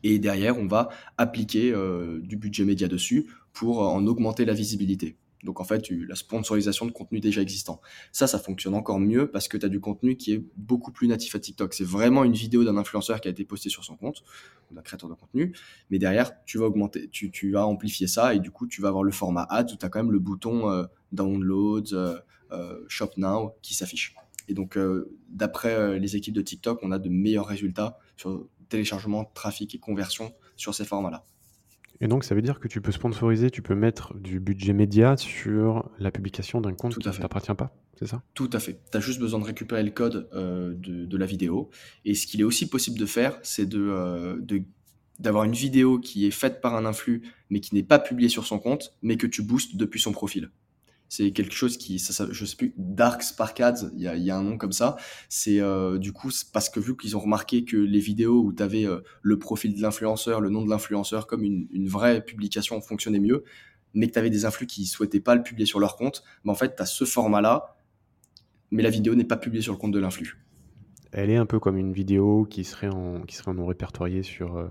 et 0.02 0.18
derrière, 0.18 0.58
on 0.58 0.66
va 0.66 0.88
appliquer 1.18 1.72
euh, 1.72 2.20
du 2.20 2.36
budget 2.36 2.64
média 2.64 2.88
dessus 2.88 3.30
pour 3.52 3.82
euh, 3.82 3.86
en 3.86 4.06
augmenter 4.06 4.44
la 4.44 4.54
visibilité. 4.54 5.16
Donc 5.42 5.58
en 5.58 5.64
fait, 5.64 5.88
la 5.90 6.16
sponsorisation 6.16 6.84
de 6.84 6.90
contenu 6.90 7.18
déjà 7.18 7.40
existant. 7.40 7.80
Ça, 8.12 8.26
ça 8.26 8.38
fonctionne 8.38 8.74
encore 8.74 9.00
mieux 9.00 9.30
parce 9.30 9.48
que 9.48 9.56
tu 9.56 9.64
as 9.64 9.70
du 9.70 9.80
contenu 9.80 10.16
qui 10.16 10.32
est 10.34 10.44
beaucoup 10.56 10.92
plus 10.92 11.08
natif 11.08 11.34
à 11.34 11.38
TikTok. 11.38 11.72
C'est 11.72 11.86
vraiment 11.86 12.24
une 12.24 12.34
vidéo 12.34 12.62
d'un 12.62 12.76
influenceur 12.76 13.22
qui 13.22 13.28
a 13.28 13.30
été 13.30 13.46
postée 13.46 13.70
sur 13.70 13.82
son 13.82 13.96
compte, 13.96 14.22
d'un 14.70 14.82
créateur 14.82 15.08
de 15.08 15.14
contenu. 15.14 15.54
Mais 15.88 15.98
derrière, 15.98 16.32
tu 16.44 16.58
vas 16.58 16.66
augmenter, 16.66 17.08
tu, 17.08 17.50
vas 17.52 17.64
amplifier 17.64 18.06
ça 18.06 18.34
et 18.34 18.38
du 18.38 18.50
coup, 18.50 18.66
tu 18.66 18.82
vas 18.82 18.88
avoir 18.88 19.02
le 19.02 19.12
format 19.12 19.46
ads 19.48 19.72
où 19.72 19.76
tu 19.76 19.86
as 19.86 19.88
quand 19.88 20.00
même 20.00 20.12
le 20.12 20.18
bouton 20.18 20.70
euh, 20.70 20.84
download, 21.12 21.88
shop 22.88 23.12
now 23.16 23.54
qui 23.62 23.72
s'affiche. 23.72 24.14
Et 24.46 24.52
donc, 24.52 24.76
d'après 25.30 25.98
les 25.98 26.16
équipes 26.16 26.34
de 26.34 26.42
TikTok, 26.42 26.80
on 26.82 26.90
a 26.90 26.98
de 26.98 27.08
meilleurs 27.08 27.46
résultats 27.46 27.98
sur 28.16 28.46
téléchargement, 28.70 29.26
trafic 29.34 29.74
et 29.74 29.78
conversion 29.78 30.32
sur 30.56 30.74
ces 30.74 30.86
formats-là. 30.86 31.26
Et 32.00 32.08
donc, 32.08 32.24
ça 32.24 32.34
veut 32.34 32.40
dire 32.40 32.60
que 32.60 32.68
tu 32.68 32.80
peux 32.80 32.92
sponsoriser, 32.92 33.50
tu 33.50 33.60
peux 33.60 33.74
mettre 33.74 34.14
du 34.14 34.40
budget 34.40 34.72
média 34.72 35.18
sur 35.18 35.90
la 35.98 36.10
publication 36.10 36.62
d'un 36.62 36.72
compte 36.72 36.96
qui 36.96 37.06
ne 37.06 37.12
t'appartient 37.12 37.54
pas, 37.54 37.76
c'est 37.98 38.06
ça? 38.06 38.22
Tout 38.32 38.48
à 38.54 38.58
fait. 38.58 38.80
Tu 38.90 38.96
as 38.96 39.00
juste 39.00 39.20
besoin 39.20 39.38
de 39.38 39.44
récupérer 39.44 39.82
le 39.82 39.90
code 39.90 40.30
euh, 40.32 40.74
de, 40.78 41.16
la 41.18 41.26
vidéo. 41.26 41.68
Et 42.06 42.14
ce 42.14 42.26
qu'il 42.26 42.40
est 42.40 42.44
aussi 42.44 42.70
possible 42.70 42.98
de 42.98 43.04
faire, 43.04 43.38
c'est 43.42 43.66
de, 43.66 43.78
euh, 43.78 44.40
d'avoir 45.18 45.44
une 45.44 45.52
vidéo 45.52 45.98
qui 45.98 46.26
est 46.26 46.30
faite 46.30 46.62
par 46.62 46.74
un 46.74 46.86
influx, 46.86 47.20
mais 47.50 47.60
qui 47.60 47.74
n'est 47.74 47.82
pas 47.82 47.98
publiée 47.98 48.30
sur 48.30 48.46
son 48.46 48.58
compte, 48.58 48.94
mais 49.02 49.18
que 49.18 49.26
tu 49.26 49.42
boostes 49.42 49.76
depuis 49.76 50.00
son 50.00 50.12
profil 50.12 50.50
c'est 51.10 51.32
quelque 51.32 51.54
chose 51.54 51.76
qui, 51.76 51.98
ça, 51.98 52.28
je 52.30 52.44
sais 52.44 52.54
plus, 52.54 52.72
Dark 52.76 53.22
Spark 53.22 53.58
Ads, 53.60 53.90
il 53.96 54.02
y 54.02 54.06
a, 54.06 54.16
y 54.16 54.30
a, 54.30 54.36
un 54.36 54.44
nom 54.44 54.56
comme 54.56 54.70
ça. 54.70 54.94
C'est 55.28 55.60
euh, 55.60 55.98
du 55.98 56.12
coup 56.12 56.30
parce 56.52 56.70
que 56.70 56.78
vu 56.78 56.96
qu'ils 56.96 57.16
ont 57.16 57.20
remarqué 57.20 57.64
que 57.64 57.76
les 57.76 57.98
vidéos 57.98 58.40
où 58.44 58.52
tu 58.52 58.62
avais 58.62 58.86
euh, 58.86 59.00
le 59.20 59.36
profil 59.36 59.74
de 59.74 59.82
l'influenceur, 59.82 60.40
le 60.40 60.50
nom 60.50 60.64
de 60.64 60.70
l'influenceur 60.70 61.26
comme 61.26 61.42
une, 61.42 61.66
une, 61.72 61.88
vraie 61.88 62.24
publication 62.24 62.80
fonctionnait 62.80 63.18
mieux, 63.18 63.42
mais 63.92 64.06
que 64.06 64.12
tu 64.12 64.18
avais 64.20 64.30
des 64.30 64.44
influx 64.44 64.68
qui 64.68 64.86
souhaitaient 64.86 65.18
pas 65.18 65.34
le 65.34 65.42
publier 65.42 65.66
sur 65.66 65.80
leur 65.80 65.96
compte, 65.96 66.22
ben 66.44 66.52
en 66.52 66.54
fait, 66.54 66.76
tu 66.76 66.82
as 66.82 66.86
ce 66.86 67.04
format-là, 67.04 67.76
mais 68.70 68.84
la 68.84 68.90
vidéo 68.90 69.16
n'est 69.16 69.24
pas 69.24 69.36
publiée 69.36 69.62
sur 69.62 69.72
le 69.72 69.78
compte 69.78 69.92
de 69.92 69.98
l'influx. 69.98 70.38
Elle 71.10 71.30
est 71.30 71.36
un 71.36 71.46
peu 71.46 71.58
comme 71.58 71.76
une 71.76 71.92
vidéo 71.92 72.46
qui 72.48 72.62
serait 72.62 72.88
en, 72.88 73.22
qui 73.22 73.34
serait 73.34 73.50
en 73.50 73.54
non 73.54 73.66
répertorié 73.66 74.22
sur. 74.22 74.56
Euh, 74.56 74.68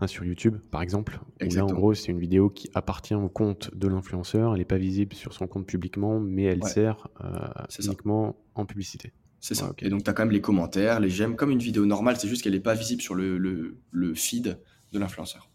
Un 0.00 0.06
sur 0.08 0.24
YouTube, 0.24 0.58
par 0.70 0.82
exemple. 0.82 1.20
Où 1.40 1.54
là, 1.54 1.64
en 1.64 1.72
gros, 1.72 1.94
c'est 1.94 2.10
une 2.10 2.18
vidéo 2.18 2.50
qui 2.50 2.68
appartient 2.74 3.14
au 3.14 3.28
compte 3.28 3.74
de 3.74 3.86
l'influenceur. 3.86 4.52
Elle 4.52 4.58
n'est 4.58 4.64
pas 4.64 4.76
visible 4.76 5.14
sur 5.14 5.32
son 5.32 5.46
compte 5.46 5.66
publiquement, 5.66 6.18
mais 6.18 6.42
elle 6.42 6.64
sert 6.64 7.08
euh, 7.22 7.46
uniquement 7.84 8.36
en 8.54 8.66
publicité. 8.66 9.12
C'est 9.40 9.54
ça. 9.54 9.72
Et 9.78 9.90
donc, 9.90 10.04
tu 10.04 10.10
as 10.10 10.14
quand 10.14 10.22
même 10.22 10.32
les 10.32 10.40
commentaires, 10.40 11.00
les 11.00 11.10
j'aime, 11.10 11.36
comme 11.36 11.50
une 11.50 11.58
vidéo 11.58 11.84
normale. 11.84 12.16
C'est 12.16 12.28
juste 12.28 12.42
qu'elle 12.42 12.54
n'est 12.54 12.60
pas 12.60 12.74
visible 12.74 13.02
sur 13.02 13.14
le, 13.14 13.36
le, 13.38 14.14
feed 14.14 14.58
de 14.92 14.98
l'influenceur. 14.98 15.50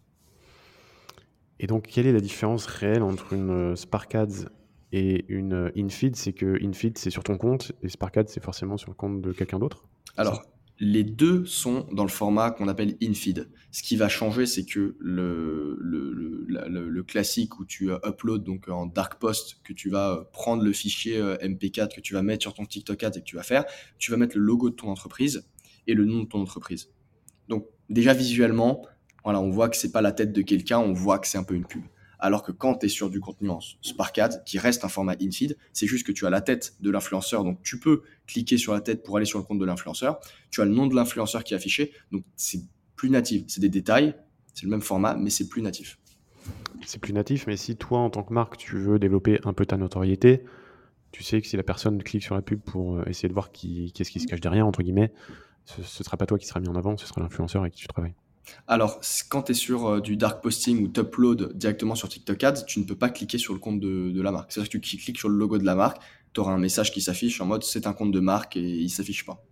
Et 1.58 1.66
donc, 1.66 1.88
quelle 1.88 2.06
est 2.06 2.12
la 2.12 2.20
différence 2.20 2.66
réelle 2.66 3.02
entre 3.02 3.32
une 3.32 3.50
euh, 3.50 3.76
Spark 3.76 4.14
Ads 4.14 4.48
et 4.92 5.26
une 5.28 5.52
euh, 5.52 5.70
InFeed? 5.76 6.16
C'est 6.16 6.32
que 6.32 6.56
InFeed, 6.64 6.96
c'est 6.96 7.10
sur 7.10 7.24
ton 7.24 7.36
compte 7.36 7.72
et 7.82 7.88
Spark 7.88 8.16
Ads, 8.16 8.28
c'est 8.28 8.42
forcément 8.42 8.76
sur 8.76 8.90
le 8.90 8.94
compte 8.94 9.20
de 9.20 9.32
quelqu'un 9.32 9.58
d'autre? 9.58 9.84
Alors, 10.16 10.44
les 10.80 11.04
deux 11.04 11.44
sont 11.44 11.86
dans 11.92 12.04
le 12.04 12.10
format 12.10 12.50
qu'on 12.50 12.66
appelle 12.66 12.96
infeed. 13.02 13.50
Ce 13.70 13.82
qui 13.82 13.96
va 13.96 14.08
changer, 14.08 14.46
c'est 14.46 14.64
que 14.64 14.96
le, 14.98 15.76
classique 17.06 17.58
où 17.58 17.64
tu 17.64 17.90
uploads 17.90 18.38
donc 18.38 18.68
en 18.68 18.86
dark 18.86 19.20
post, 19.20 19.58
que 19.62 19.72
tu 19.72 19.90
vas 19.90 20.28
prendre 20.32 20.62
le 20.62 20.72
fichier 20.72 21.18
euh, 21.18 21.36
MP4 21.38 21.94
que 21.94 22.00
tu 22.00 22.14
vas 22.14 22.22
mettre 22.22 22.42
sur 22.42 22.54
ton 22.54 22.64
TikTok 22.64 23.02
Ads 23.02 23.10
et 23.16 23.20
que 23.20 23.24
tu 23.24 23.36
vas 23.36 23.42
faire, 23.42 23.64
tu 23.98 24.10
vas 24.10 24.16
mettre 24.16 24.36
le 24.36 24.44
logo 24.44 24.70
de 24.70 24.74
ton 24.76 24.88
entreprise 24.88 25.44
et 25.86 25.94
le 25.94 26.04
nom 26.04 26.20
de 26.20 26.28
ton 26.28 26.40
entreprise. 26.40 26.90
Donc 27.48 27.66
déjà 27.88 28.14
visuellement, 28.14 28.86
voilà, 29.24 29.40
on 29.40 29.50
voit 29.50 29.68
que 29.68 29.76
c'est 29.76 29.92
pas 29.92 30.02
la 30.02 30.12
tête 30.12 30.32
de 30.32 30.42
quelqu'un, 30.42 30.78
on 30.78 30.92
voit 30.92 31.18
que 31.18 31.26
c'est 31.26 31.38
un 31.38 31.42
peu 31.42 31.54
une 31.54 31.66
pub. 31.66 31.82
Alors 32.20 32.42
que 32.42 32.52
quand 32.52 32.76
tu 32.76 32.86
es 32.86 32.88
sur 32.88 33.10
du 33.10 33.20
contenu 33.20 33.50
en 33.50 33.60
Spark 33.82 34.18
Ads, 34.18 34.42
qui 34.44 34.58
reste 34.58 34.84
un 34.84 34.88
format 34.88 35.14
in-feed, 35.20 35.56
c'est 35.72 35.86
juste 35.86 36.06
que 36.06 36.12
tu 36.12 36.26
as 36.26 36.30
la 36.30 36.40
tête 36.40 36.74
de 36.80 36.90
l'influenceur. 36.90 37.44
Donc 37.44 37.62
tu 37.62 37.78
peux 37.78 38.02
cliquer 38.26 38.58
sur 38.58 38.72
la 38.72 38.80
tête 38.80 39.02
pour 39.02 39.16
aller 39.16 39.26
sur 39.26 39.38
le 39.38 39.44
compte 39.44 39.58
de 39.58 39.64
l'influenceur. 39.64 40.20
Tu 40.50 40.60
as 40.60 40.64
le 40.64 40.72
nom 40.72 40.86
de 40.86 40.94
l'influenceur 40.94 41.44
qui 41.44 41.54
est 41.54 41.56
affiché. 41.56 41.92
Donc 42.12 42.24
c'est 42.36 42.62
plus 42.96 43.10
natif. 43.10 43.44
C'est 43.48 43.60
des 43.60 43.68
détails, 43.68 44.14
c'est 44.54 44.64
le 44.64 44.70
même 44.70 44.82
format, 44.82 45.14
mais 45.14 45.30
c'est 45.30 45.48
plus 45.48 45.62
natif. 45.62 45.98
C'est 46.86 47.00
plus 47.00 47.12
natif, 47.12 47.46
mais 47.46 47.56
si 47.56 47.76
toi, 47.76 47.98
en 47.98 48.10
tant 48.10 48.22
que 48.22 48.32
marque, 48.32 48.56
tu 48.56 48.76
veux 48.76 48.98
développer 48.98 49.38
un 49.44 49.52
peu 49.52 49.66
ta 49.66 49.76
notoriété, 49.76 50.44
tu 51.12 51.22
sais 51.22 51.40
que 51.40 51.46
si 51.46 51.56
la 51.56 51.62
personne 51.62 52.02
clique 52.02 52.22
sur 52.22 52.34
la 52.34 52.42
pub 52.42 52.60
pour 52.60 52.96
euh, 52.96 53.04
essayer 53.06 53.28
de 53.28 53.34
voir 53.34 53.52
qui, 53.52 53.92
qu'est-ce 53.92 54.10
qui 54.10 54.20
se 54.20 54.26
cache 54.26 54.40
derrière, 54.40 54.66
entre 54.66 54.82
guillemets, 54.82 55.12
ce 55.64 55.80
ne 55.80 56.04
sera 56.04 56.16
pas 56.16 56.26
toi 56.26 56.38
qui 56.38 56.46
sera 56.46 56.60
mis 56.60 56.68
en 56.68 56.76
avant, 56.76 56.96
ce 56.96 57.06
sera 57.06 57.20
l'influenceur 57.20 57.62
avec 57.62 57.74
qui 57.74 57.80
tu 57.80 57.88
travailles. 57.88 58.14
Alors, 58.66 59.00
quand 59.28 59.42
tu 59.42 59.52
es 59.52 59.54
sur 59.54 59.86
euh, 59.86 60.00
du 60.00 60.16
dark 60.16 60.42
posting 60.42 60.84
ou 60.84 60.88
tu 60.88 61.00
upload 61.00 61.56
directement 61.56 61.94
sur 61.94 62.08
TikTok 62.08 62.42
Ads, 62.42 62.64
tu 62.66 62.80
ne 62.80 62.84
peux 62.84 62.96
pas 62.96 63.10
cliquer 63.10 63.38
sur 63.38 63.52
le 63.52 63.58
compte 63.58 63.80
de, 63.80 64.20
la 64.20 64.32
marque. 64.32 64.52
C'est-à-dire 64.52 64.70
que 64.70 64.78
tu 64.78 64.96
cliques 64.96 65.18
sur 65.18 65.28
le 65.28 65.36
logo 65.36 65.58
de 65.58 65.64
la 65.64 65.74
marque, 65.74 66.00
tu 66.32 66.40
auras 66.40 66.52
un 66.52 66.58
message 66.58 66.92
qui 66.92 67.00
s'affiche 67.00 67.40
en 67.40 67.46
mode 67.46 67.64
c'est 67.64 67.86
un 67.86 67.92
compte 67.92 68.12
de 68.12 68.20
marque 68.20 68.56
et 68.56 68.60
il 68.60 68.90
s'affiche 68.90 69.24
pas. 69.26 69.44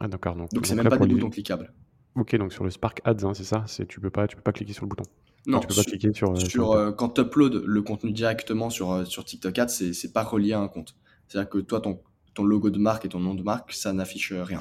Ah 0.00 0.08
d'accord. 0.08 0.34
Donc, 0.34 0.66
c'est 0.66 0.74
même 0.74 0.88
pas 0.88 0.98
des 0.98 1.06
boutons 1.06 1.30
cliquables. 1.30 1.72
Ok, 2.14 2.36
donc 2.36 2.52
sur 2.52 2.64
le 2.64 2.70
Spark 2.70 3.00
Ads, 3.04 3.24
hein, 3.24 3.32
c'est 3.34 3.44
ça 3.44 3.64
Tu 3.88 4.00
peux 4.00 4.10
pas, 4.10 4.26
tu 4.26 4.36
peux 4.36 4.42
pas 4.42 4.52
cliquer 4.52 4.72
sur 4.72 4.84
le 4.84 4.88
bouton. 4.88 5.04
Non, 5.46 5.60
tu 5.60 5.66
peux 5.66 5.74
pas 5.74 5.84
cliquer 5.84 6.12
sur. 6.12 6.36
sur, 6.40 6.72
euh, 6.72 6.92
quand 6.92 7.10
tu 7.10 7.22
uploads 7.22 7.62
le 7.64 7.82
contenu 7.82 8.12
directement 8.12 8.70
sur, 8.70 8.92
euh, 8.92 9.04
sur 9.04 9.24
TikTok 9.24 9.58
Ads, 9.58 9.68
c'est 9.68 10.12
pas 10.12 10.22
relié 10.22 10.52
à 10.52 10.60
un 10.60 10.68
compte. 10.68 10.94
C'est-à-dire 11.26 11.48
que 11.48 11.58
toi, 11.58 11.80
ton, 11.80 12.00
ton 12.34 12.44
logo 12.44 12.70
de 12.70 12.78
marque 12.78 13.04
et 13.06 13.08
ton 13.08 13.20
nom 13.20 13.34
de 13.34 13.42
marque, 13.42 13.72
ça 13.72 13.92
n'affiche 13.92 14.32
rien. 14.32 14.60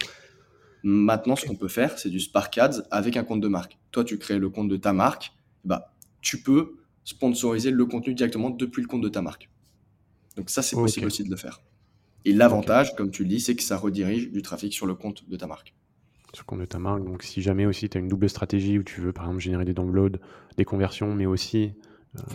Maintenant, 0.83 1.35
ce 1.35 1.45
qu'on 1.45 1.55
peut 1.55 1.67
faire, 1.67 1.97
c'est 1.99 2.09
du 2.09 2.19
Spark 2.19 2.57
Ads 2.57 2.83
avec 2.89 3.17
un 3.17 3.23
compte 3.23 3.41
de 3.41 3.47
marque. 3.47 3.77
Toi, 3.91 4.03
tu 4.03 4.17
crées 4.17 4.39
le 4.39 4.49
compte 4.49 4.67
de 4.67 4.77
ta 4.77 4.93
marque, 4.93 5.31
bah, 5.63 5.93
tu 6.21 6.41
peux 6.41 6.77
sponsoriser 7.03 7.71
le 7.71 7.85
contenu 7.85 8.13
directement 8.13 8.49
depuis 8.49 8.81
le 8.81 8.87
compte 8.87 9.01
de 9.01 9.09
ta 9.09 9.21
marque. 9.21 9.49
Donc 10.37 10.49
ça, 10.49 10.61
c'est 10.61 10.75
possible 10.75 11.07
aussi 11.07 11.23
de 11.23 11.29
le 11.29 11.35
faire. 11.35 11.61
Et 12.25 12.33
l'avantage, 12.33 12.95
comme 12.95 13.11
tu 13.11 13.23
le 13.23 13.29
dis, 13.29 13.39
c'est 13.39 13.55
que 13.55 13.63
ça 13.63 13.77
redirige 13.77 14.31
du 14.31 14.41
trafic 14.41 14.73
sur 14.73 14.85
le 14.85 14.93
compte 14.93 15.27
de 15.29 15.35
ta 15.35 15.47
marque. 15.47 15.73
Sur 16.33 16.43
le 16.43 16.47
compte 16.47 16.59
de 16.59 16.65
ta 16.65 16.79
marque. 16.79 17.03
Donc 17.03 17.23
si 17.23 17.41
jamais 17.41 17.65
aussi 17.65 17.89
tu 17.89 17.97
as 17.97 18.01
une 18.01 18.07
double 18.07 18.29
stratégie 18.29 18.77
où 18.79 18.83
tu 18.83 19.01
veux 19.01 19.11
par 19.11 19.25
exemple 19.25 19.41
générer 19.41 19.65
des 19.65 19.73
downloads, 19.73 20.19
des 20.57 20.65
conversions, 20.65 21.13
mais 21.13 21.25
aussi 21.25 21.73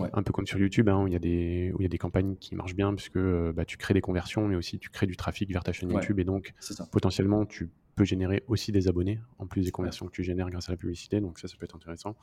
euh, 0.01 0.09
un 0.13 0.23
peu 0.23 0.33
comme 0.33 0.47
sur 0.47 0.59
YouTube, 0.59 0.89
hein, 0.89 1.03
où, 1.03 1.07
il 1.07 1.13
y 1.13 1.17
a 1.17 1.21
des, 1.21 1.73
où 1.75 1.81
il 1.81 1.85
y 1.85 1.87
a 1.87 1.89
des 1.89 1.99
campagnes 1.99 2.37
qui 2.37 2.55
marchent 2.55 2.75
bien, 2.75 2.95
puisque 2.95 3.17
euh, 3.17 3.53
bah, 3.53 3.65
tu 3.65 3.77
crées 3.77 3.95
des 3.95 4.01
conversions, 4.01 4.47
mais 4.49 4.57
aussi 4.57 4.79
tu 4.79 4.91
crées 4.91 5.07
du 5.07 5.17
trafic 5.17 5.51
vers 5.53 5.63
ta 5.63 5.73
chaîne 5.73 5.91
YouTube, 5.91 6.19
et 6.19 6.25
donc 6.25 6.55
potentiellement 6.91 7.47
tu 7.47 7.71
peux 7.97 8.05
générer 8.05 8.45
aussi 8.47 8.73
des 8.73 8.89
abonnés, 8.89 9.21
en 9.39 9.47
plus 9.47 9.65
des 9.65 9.71
conversions 9.71 10.07
que 10.07 10.13
tu 10.13 10.23
génères 10.23 10.49
grâce 10.51 10.69
à 10.69 10.73
la 10.73 10.77
publicité, 10.77 11.21
donc 11.21 11.39
ça, 11.39 11.49
ça 11.49 11.57
peut 11.59 11.65
être 11.65 11.77
intéressant. 11.77 12.17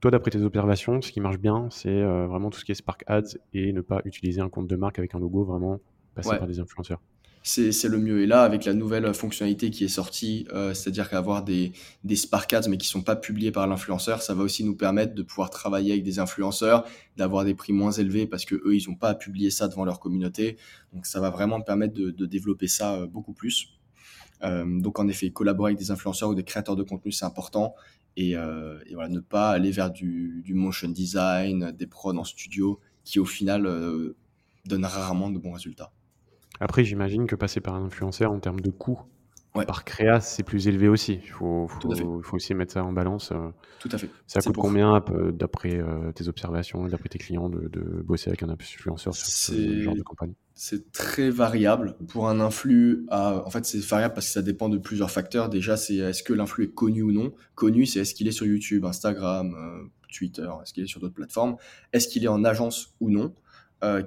Toi, 0.00 0.10
d'après 0.10 0.30
tes 0.30 0.42
observations, 0.42 1.00
ce 1.00 1.12
qui 1.12 1.20
marche 1.20 1.38
bien, 1.38 1.68
c'est 1.70 1.88
euh, 1.88 2.26
vraiment 2.26 2.50
tout 2.50 2.58
ce 2.58 2.64
qui 2.64 2.72
est 2.72 2.76
Spark 2.76 3.04
Ads 3.06 3.38
et 3.52 3.72
ne 3.72 3.82
pas 3.82 4.00
utiliser 4.04 4.40
un 4.40 4.48
compte 4.48 4.66
de 4.66 4.76
marque 4.76 4.98
avec 4.98 5.14
un 5.14 5.20
logo, 5.20 5.44
vraiment 5.44 5.80
passer 6.14 6.36
par 6.36 6.46
des 6.46 6.58
influenceurs 6.58 7.00
c'est 7.42 7.88
le 7.88 7.98
mieux. 7.98 8.22
Et 8.22 8.26
là, 8.26 8.42
avec 8.42 8.64
la 8.64 8.74
nouvelle 8.74 9.12
fonctionnalité 9.14 9.70
qui 9.70 9.84
est 9.84 9.88
sortie, 9.88 10.46
euh, 10.52 10.74
c'est-à-dire 10.74 11.10
qu'avoir 11.10 11.42
des, 11.42 11.72
des 12.04 12.16
Spark 12.16 12.52
Ads 12.52 12.68
mais 12.68 12.76
qui 12.76 12.86
sont 12.86 13.02
pas 13.02 13.16
publiés 13.16 13.50
par 13.50 13.66
l'influenceur, 13.66 14.22
ça 14.22 14.34
va 14.34 14.42
aussi 14.42 14.64
nous 14.64 14.76
permettre 14.76 15.14
de 15.14 15.22
pouvoir 15.22 15.50
travailler 15.50 15.92
avec 15.92 16.04
des 16.04 16.18
influenceurs, 16.18 16.84
d'avoir 17.16 17.44
des 17.44 17.54
prix 17.54 17.72
moins 17.72 17.90
élevés 17.90 18.26
parce 18.26 18.44
que 18.44 18.54
eux, 18.54 18.76
ils 18.76 18.88
n'ont 18.88 18.96
pas 18.96 19.10
à 19.10 19.14
publier 19.14 19.50
ça 19.50 19.68
devant 19.68 19.84
leur 19.84 19.98
communauté. 19.98 20.56
Donc, 20.92 21.06
ça 21.06 21.20
va 21.20 21.30
vraiment 21.30 21.60
permettre 21.60 21.94
de, 21.94 22.10
de 22.10 22.26
développer 22.26 22.68
ça 22.68 22.94
euh, 22.94 23.06
beaucoup 23.06 23.32
plus. 23.32 23.68
Euh, 24.44 24.80
donc, 24.80 24.98
en 24.98 25.08
effet, 25.08 25.30
collaborer 25.30 25.70
avec 25.70 25.78
des 25.78 25.90
influenceurs 25.90 26.30
ou 26.30 26.34
des 26.34 26.44
créateurs 26.44 26.76
de 26.76 26.82
contenu, 26.82 27.12
c'est 27.12 27.24
important. 27.24 27.74
Et, 28.16 28.36
euh, 28.36 28.78
et, 28.86 28.94
voilà, 28.94 29.08
ne 29.08 29.20
pas 29.20 29.50
aller 29.50 29.70
vers 29.70 29.90
du, 29.90 30.42
du, 30.44 30.54
motion 30.54 30.88
design, 30.88 31.72
des 31.72 31.86
prods 31.86 32.16
en 32.16 32.24
studio, 32.24 32.80
qui 33.04 33.18
au 33.18 33.24
final 33.24 33.66
euh, 33.66 34.16
donnent 34.66 34.84
rarement 34.84 35.30
de 35.30 35.38
bons 35.38 35.52
résultats. 35.52 35.92
Après, 36.60 36.84
j'imagine 36.84 37.26
que 37.26 37.36
passer 37.36 37.60
par 37.60 37.74
un 37.74 37.84
influenceur 37.84 38.30
en 38.32 38.38
termes 38.38 38.60
de 38.60 38.70
coût 38.70 39.00
par 39.52 39.84
créa, 39.84 40.20
c'est 40.20 40.42
plus 40.42 40.66
élevé 40.66 40.88
aussi. 40.88 41.20
Il 41.22 41.30
faut, 41.30 41.68
faut, 41.68 42.36
aussi 42.36 42.54
mettre 42.54 42.72
ça 42.72 42.84
en 42.84 42.92
balance. 42.92 43.32
Euh. 43.32 43.50
Tout 43.80 43.90
à 43.92 43.98
fait. 43.98 44.08
Ça 44.26 44.40
coûte 44.40 44.56
combien, 44.56 45.02
d'après 45.32 45.76
euh, 45.76 46.10
tes 46.12 46.28
observations, 46.28 46.86
d'après 46.86 47.10
tes 47.10 47.18
clients, 47.18 47.50
de, 47.50 47.68
bosser 48.02 48.30
avec 48.30 48.42
un 48.42 48.48
influenceur 48.48 49.14
sur 49.14 49.26
ce 49.26 49.80
genre 49.80 49.94
de 49.94 50.02
campagne 50.02 50.32
C'est 50.54 50.90
très 50.92 51.30
variable. 51.30 51.96
Pour 52.08 52.28
un 52.28 52.40
influx, 52.40 53.04
en 53.10 53.50
fait, 53.50 53.66
c'est 53.66 53.84
variable 53.84 54.14
parce 54.14 54.26
que 54.26 54.32
ça 54.32 54.42
dépend 54.42 54.68
de 54.68 54.78
plusieurs 54.78 55.10
facteurs. 55.10 55.50
Déjà, 55.50 55.76
c'est 55.76 55.96
est-ce 55.96 56.22
que 56.22 56.32
l'influx 56.32 56.64
est 56.64 56.74
connu 56.74 57.02
ou 57.02 57.12
non? 57.12 57.32
Connu, 57.54 57.84
c'est 57.84 58.00
est-ce 58.00 58.14
qu'il 58.14 58.28
est 58.28 58.32
sur 58.32 58.46
YouTube, 58.46 58.84
Instagram, 58.86 59.54
euh, 59.54 59.84
Twitter, 60.10 60.48
est-ce 60.62 60.72
qu'il 60.72 60.84
est 60.84 60.86
sur 60.86 61.00
d'autres 61.00 61.14
plateformes? 61.14 61.56
Est-ce 61.92 62.08
qu'il 62.08 62.24
est 62.24 62.28
en 62.28 62.44
agence 62.44 62.94
ou 63.00 63.10
non? 63.10 63.34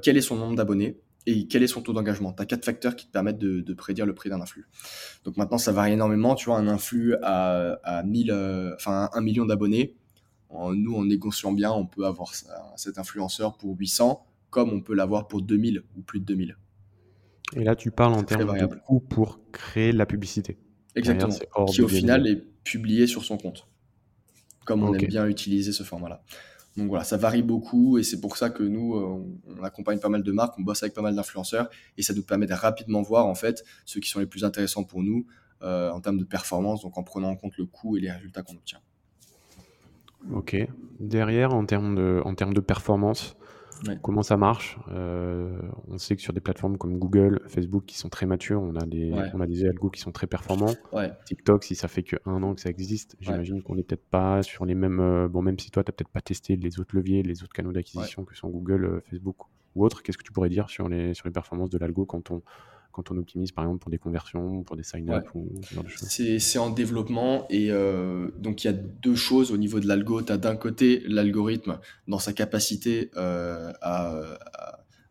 Quel 0.02 0.16
est 0.16 0.22
son 0.22 0.38
nombre 0.38 0.56
d'abonnés? 0.56 1.02
Et 1.28 1.48
quel 1.48 1.64
est 1.64 1.68
son 1.68 1.82
taux 1.82 1.94
d'engagement? 1.94 2.34
Tu 2.34 2.42
as 2.44 2.46
quatre 2.46 2.66
facteurs 2.66 2.96
qui 2.96 3.08
te 3.08 3.12
permettent 3.12 3.40
de, 3.40 3.74
prédire 3.74 4.06
le 4.06 4.14
prix 4.14 4.30
d'un 4.30 4.42
influx. 4.42 4.68
Donc 5.24 5.38
maintenant, 5.38 5.58
ça 5.58 5.72
varie 5.72 5.94
énormément. 5.94 6.36
Tu 6.36 6.46
vois, 6.46 6.58
un 6.58 6.68
influx 6.68 7.16
à, 7.24 7.80
à 7.84 8.04
1000, 8.04 8.32
euh, 8.32 8.76
enfin, 8.76 9.10
1 9.14 9.22
million 9.22 9.46
d'abonnés, 9.46 9.96
nous, 10.74 10.96
en 10.96 11.06
négociant 11.06 11.52
bien, 11.52 11.72
on 11.72 11.86
peut 11.86 12.06
avoir 12.06 12.34
cet 12.76 12.98
influenceur 12.98 13.58
pour 13.58 13.78
800, 13.78 14.26
comme 14.50 14.72
on 14.72 14.82
peut 14.82 14.94
l'avoir 14.94 15.28
pour 15.28 15.42
2000 15.42 15.84
ou 15.98 16.02
plus 16.02 16.20
de 16.20 16.26
2000. 16.26 16.58
Et 17.56 17.64
là, 17.64 17.76
tu 17.76 17.92
parles 17.92 18.14
en 18.14 18.24
termes 18.24 18.58
de 18.58 18.66
coût 18.66 19.00
pour 19.00 19.40
créer 19.52 19.92
la 19.92 20.06
publicité. 20.06 20.58
Exactement. 20.96 21.66
Qui 21.66 21.82
au 21.82 21.88
final 21.88 22.28
est 22.28 22.42
publié 22.64 23.08
sur 23.08 23.24
son 23.24 23.38
compte. 23.38 23.68
Comme 24.66 24.84
on 24.84 24.94
aime 24.94 25.08
bien 25.08 25.28
utiliser 25.28 25.72
ce 25.72 25.84
format-là. 25.84 26.24
Donc 26.78 26.90
voilà, 26.90 27.06
ça 27.06 27.16
varie 27.16 27.42
beaucoup 27.42 27.98
et 27.98 28.04
c'est 28.04 28.20
pour 28.20 28.36
ça 28.36 28.50
que 28.50 28.64
nous, 28.64 28.96
euh, 28.96 29.24
on 29.48 29.64
accompagne 29.64 30.00
pas 30.00 30.10
mal 30.10 30.24
de 30.24 30.32
marques, 30.32 30.56
on 30.58 30.62
bosse 30.62 30.84
avec 30.84 30.94
pas 30.94 31.02
mal 31.02 31.16
d'influenceurs 31.16 31.70
et 31.98 32.02
ça 32.02 32.14
nous 32.14 32.24
permet 32.24 32.48
de 32.48 32.54
rapidement 32.54 33.02
voir 33.02 33.28
en 33.28 33.36
fait 33.36 33.64
ceux 33.86 34.02
qui 34.02 34.10
sont 34.10 34.20
les 34.20 34.26
plus 34.26 34.44
intéressants 34.44 34.84
pour 34.84 35.02
nous 35.02 35.26
euh, 35.62 35.90
en 35.90 36.02
termes 36.02 36.18
de 36.18 36.26
performance, 36.26 36.82
donc 36.82 36.98
en 36.98 37.04
prenant 37.04 37.30
en 37.30 37.38
compte 37.38 37.58
le 37.58 37.66
coût 37.66 37.96
et 37.96 38.02
les 38.02 38.12
résultats 38.12 38.42
qu'on 38.44 38.56
obtient. 38.56 38.82
Ok. 40.34 40.58
Derrière, 41.00 41.54
en 41.54 41.66
termes 41.66 41.96
de, 41.96 42.22
en 42.26 42.36
termes 42.36 42.54
de 42.54 42.60
performance, 42.60 43.38
Comment 44.02 44.24
ça 44.24 44.38
marche 44.38 44.78
euh, 44.90 45.60
On 45.88 45.98
sait 45.98 46.16
que 46.16 46.22
sur 46.22 46.34
des 46.34 46.40
plateformes 46.40 46.78
comme 46.78 46.98
Google, 46.98 47.42
Facebook 47.48 47.86
qui 47.86 47.98
sont 47.98 48.10
très 48.10 48.26
matures, 48.26 48.62
on 48.62 48.76
a 48.76 48.86
des, 48.86 49.14
on 49.34 49.42
a 49.42 49.48
des 49.48 49.66
algos 49.66 49.90
qui 49.90 50.00
sont 50.00 50.12
très 50.12 50.28
performants. 50.28 50.74
TikTok, 51.26 51.64
si 51.64 51.76
ça 51.76 51.88
fait 51.88 52.04
que 52.04 52.16
un 52.26 52.42
an 52.44 52.56
que 52.56 52.62
ça 52.62 52.70
existe, 52.70 53.16
j'imagine 53.20 53.62
qu'on 53.62 53.76
n'est 53.76 53.84
peut-être 53.84 54.08
pas 54.10 54.44
sur 54.44 54.66
les 54.66 54.76
mêmes. 54.76 55.00
Euh, 55.00 55.28
bon, 55.28 55.42
même 55.42 55.60
si 55.60 55.72
toi, 55.72 55.84
tu 55.84 55.90
n'as 55.90 55.94
peut-être 55.94 56.12
pas 56.12 56.22
testé 56.22 56.56
les 56.56 56.80
autres 56.80 56.96
leviers, 56.96 57.24
les 57.24 57.44
autres 57.44 57.54
canaux 57.54 57.72
d'acquisition 57.72 58.26
que 58.26 58.36
sont 58.36 58.50
Google, 58.50 58.86
euh, 58.86 59.00
Facebook 59.10 59.38
ou 59.76 59.84
autres, 59.86 60.04
qu'est-ce 60.04 60.18
que 60.18 60.24
tu 60.24 60.32
pourrais 60.32 60.50
dire 60.50 60.70
sur 60.70 60.88
les, 60.88 61.14
sur 61.14 61.28
les 61.28 61.34
performances 61.34 61.70
de 61.70 61.78
l'algo 61.78 62.06
quand 62.06 62.32
on, 62.32 62.42
quand 62.96 63.12
on 63.12 63.18
optimise 63.18 63.52
par 63.52 63.66
exemple 63.66 63.80
pour 63.82 63.92
des 63.92 63.98
conversions, 63.98 64.64
pour 64.64 64.78
des 64.78 64.84
sign-up 64.84 65.28
ou 65.36 65.50
ce 65.64 65.76
genre 65.76 65.84
de 65.84 65.90
choses 65.90 66.08
C'est 66.08 66.58
en 66.58 66.70
développement 66.70 67.46
et 67.50 67.70
euh, 67.70 68.30
donc 68.38 68.64
il 68.64 68.68
y 68.68 68.70
a 68.70 68.74
deux 68.74 69.16
choses 69.16 69.52
au 69.52 69.58
niveau 69.58 69.82
de 69.82 69.88
l'algo. 69.88 70.22
Tu 70.22 70.32
as 70.32 70.38
d'un 70.38 70.56
côté 70.56 71.04
l'algorithme 71.06 71.80
dans 72.08 72.20
sa 72.20 72.32
capacité 72.32 73.12
euh, 73.18 73.74
à, 73.82 74.22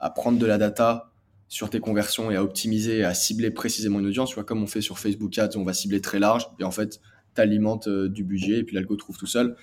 à, 0.01 0.11
prendre 0.11 0.39
de 0.39 0.47
la 0.47 0.57
data 0.57 1.13
sur 1.49 1.69
tes 1.69 1.79
conversions 1.79 2.31
et 2.31 2.37
à 2.37 2.43
optimiser, 2.43 3.05
à 3.05 3.13
cibler 3.13 3.51
précisément 3.51 4.01
une 4.01 4.07
audience. 4.07 4.31
Tu 4.31 4.37
vois, 4.37 4.45
comme 4.45 4.63
on 4.63 4.67
fait 4.67 4.81
sur 4.81 4.99
Facebook 4.99 5.37
Ads, 5.37 5.57
on 5.57 5.65
va 5.65 5.75
cibler 5.75 6.01
très 6.01 6.19
large 6.19 6.49
et 6.59 6.65
en 6.65 6.71
fait, 6.71 7.01
tu 7.35 7.41
alimentes 7.43 7.89
euh, 7.89 8.09
du 8.09 8.25
budget 8.25 8.61
et 8.61 8.65
puis 8.65 8.77
l'algo 8.77 8.97
trouve 8.97 9.19
tout 9.19 9.27
seul. 9.27 9.57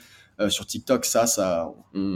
sur 0.50 0.68
TikTok, 0.68 1.06
ça, 1.06 1.26
ça, 1.26 1.74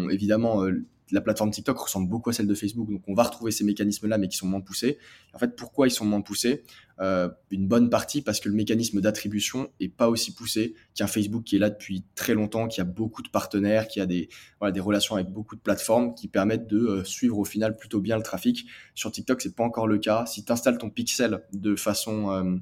évidemment, 0.09 0.65
la 1.11 1.21
plateforme 1.21 1.51
TikTok 1.51 1.77
ressemble 1.77 2.09
beaucoup 2.09 2.29
à 2.31 2.33
celle 2.33 2.47
de 2.47 2.55
Facebook, 2.55 2.89
donc 2.89 3.03
on 3.07 3.13
va 3.13 3.23
retrouver 3.23 3.51
ces 3.51 3.63
mécanismes-là, 3.63 4.17
mais 4.17 4.27
qui 4.27 4.37
sont 4.37 4.47
moins 4.47 4.61
poussés. 4.61 4.97
En 5.33 5.39
fait, 5.39 5.55
pourquoi 5.55 5.87
ils 5.87 5.91
sont 5.91 6.05
moins 6.05 6.21
poussés? 6.21 6.63
Euh, 6.99 7.29
Une 7.51 7.67
bonne 7.67 7.89
partie 7.89 8.21
parce 8.21 8.39
que 8.39 8.49
le 8.49 8.55
mécanisme 8.55 9.01
d'attribution 9.01 9.69
est 9.79 9.89
pas 9.89 10.09
aussi 10.09 10.33
poussé 10.33 10.73
qu'un 10.95 11.07
Facebook 11.07 11.43
qui 11.43 11.57
est 11.57 11.59
là 11.59 11.69
depuis 11.69 12.03
très 12.15 12.33
longtemps, 12.33 12.67
qui 12.67 12.81
a 12.81 12.85
beaucoup 12.85 13.21
de 13.21 13.29
partenaires, 13.29 13.87
qui 13.87 13.99
a 13.99 14.05
des, 14.05 14.29
relations 14.61 15.15
avec 15.15 15.27
beaucoup 15.29 15.55
de 15.55 15.61
plateformes 15.61 16.15
qui 16.15 16.27
permettent 16.27 16.67
de 16.67 16.79
euh, 16.79 17.03
suivre 17.03 17.37
au 17.37 17.45
final 17.45 17.77
plutôt 17.77 17.99
bien 17.99 18.17
le 18.17 18.23
trafic. 18.23 18.65
Sur 18.95 19.11
TikTok, 19.11 19.41
c'est 19.41 19.55
pas 19.55 19.63
encore 19.63 19.87
le 19.87 19.99
cas. 19.99 20.25
Si 20.25 20.43
tu 20.43 20.51
installes 20.51 20.77
ton 20.77 20.89
pixel 20.89 21.43
de 21.53 21.75
façon 21.75 22.31
euh, 22.31 22.55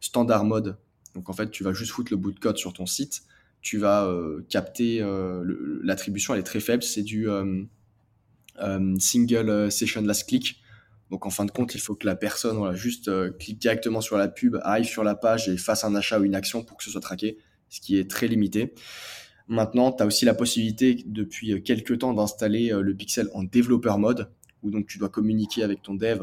standard 0.00 0.44
mode, 0.44 0.78
donc 1.14 1.28
en 1.28 1.34
fait, 1.34 1.50
tu 1.50 1.62
vas 1.62 1.72
juste 1.72 1.90
foutre 1.90 2.12
le 2.12 2.16
bout 2.16 2.32
de 2.32 2.38
code 2.38 2.56
sur 2.56 2.72
ton 2.72 2.86
site, 2.86 3.22
tu 3.60 3.78
vas 3.78 4.10
capter 4.48 5.06
l'attribution, 5.84 6.34
elle 6.34 6.40
est 6.40 6.42
très 6.42 6.58
faible, 6.58 6.82
c'est 6.82 7.04
du 7.04 7.28
single 8.98 9.48
euh, 9.48 9.70
session 9.70 10.02
last 10.02 10.28
click. 10.28 10.60
Donc 11.10 11.26
en 11.26 11.30
fin 11.30 11.44
de 11.44 11.50
compte, 11.50 11.74
il 11.74 11.80
faut 11.80 11.94
que 11.94 12.06
la 12.06 12.16
personne 12.16 12.56
voilà, 12.56 12.74
juste 12.74 13.08
euh, 13.08 13.30
clique 13.30 13.58
directement 13.58 14.00
sur 14.00 14.16
la 14.16 14.28
pub, 14.28 14.56
arrive 14.62 14.86
sur 14.86 15.04
la 15.04 15.14
page 15.14 15.48
et 15.48 15.56
fasse 15.56 15.84
un 15.84 15.94
achat 15.94 16.18
ou 16.18 16.24
une 16.24 16.34
action 16.34 16.64
pour 16.64 16.76
que 16.76 16.84
ce 16.84 16.90
soit 16.90 17.00
traqué, 17.00 17.38
ce 17.68 17.80
qui 17.80 17.98
est 17.98 18.10
très 18.10 18.28
limité. 18.28 18.72
Maintenant, 19.48 19.92
tu 19.92 20.02
as 20.02 20.06
aussi 20.06 20.24
la 20.24 20.34
possibilité 20.34 21.02
depuis 21.06 21.62
quelques 21.62 21.98
temps 21.98 22.14
d'installer 22.14 22.70
le 22.70 22.94
pixel 22.94 23.28
en 23.34 23.42
développeur 23.42 23.98
mode, 23.98 24.30
où 24.62 24.70
donc 24.70 24.86
tu 24.86 24.98
dois 24.98 25.10
communiquer 25.10 25.62
avec 25.62 25.82
ton 25.82 25.94
dev 25.94 26.22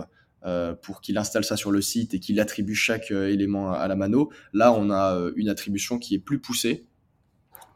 pour 0.82 1.02
qu'il 1.02 1.18
installe 1.18 1.44
ça 1.44 1.58
sur 1.58 1.70
le 1.70 1.82
site 1.82 2.14
et 2.14 2.20
qu'il 2.20 2.40
attribue 2.40 2.74
chaque 2.74 3.12
élément 3.12 3.74
à 3.74 3.88
la 3.88 3.96
mano. 3.96 4.32
Là, 4.54 4.74
on 4.74 4.90
a 4.90 5.30
une 5.36 5.50
attribution 5.50 6.00
qui 6.00 6.16
est 6.16 6.20
plus 6.20 6.40
poussée, 6.40 6.88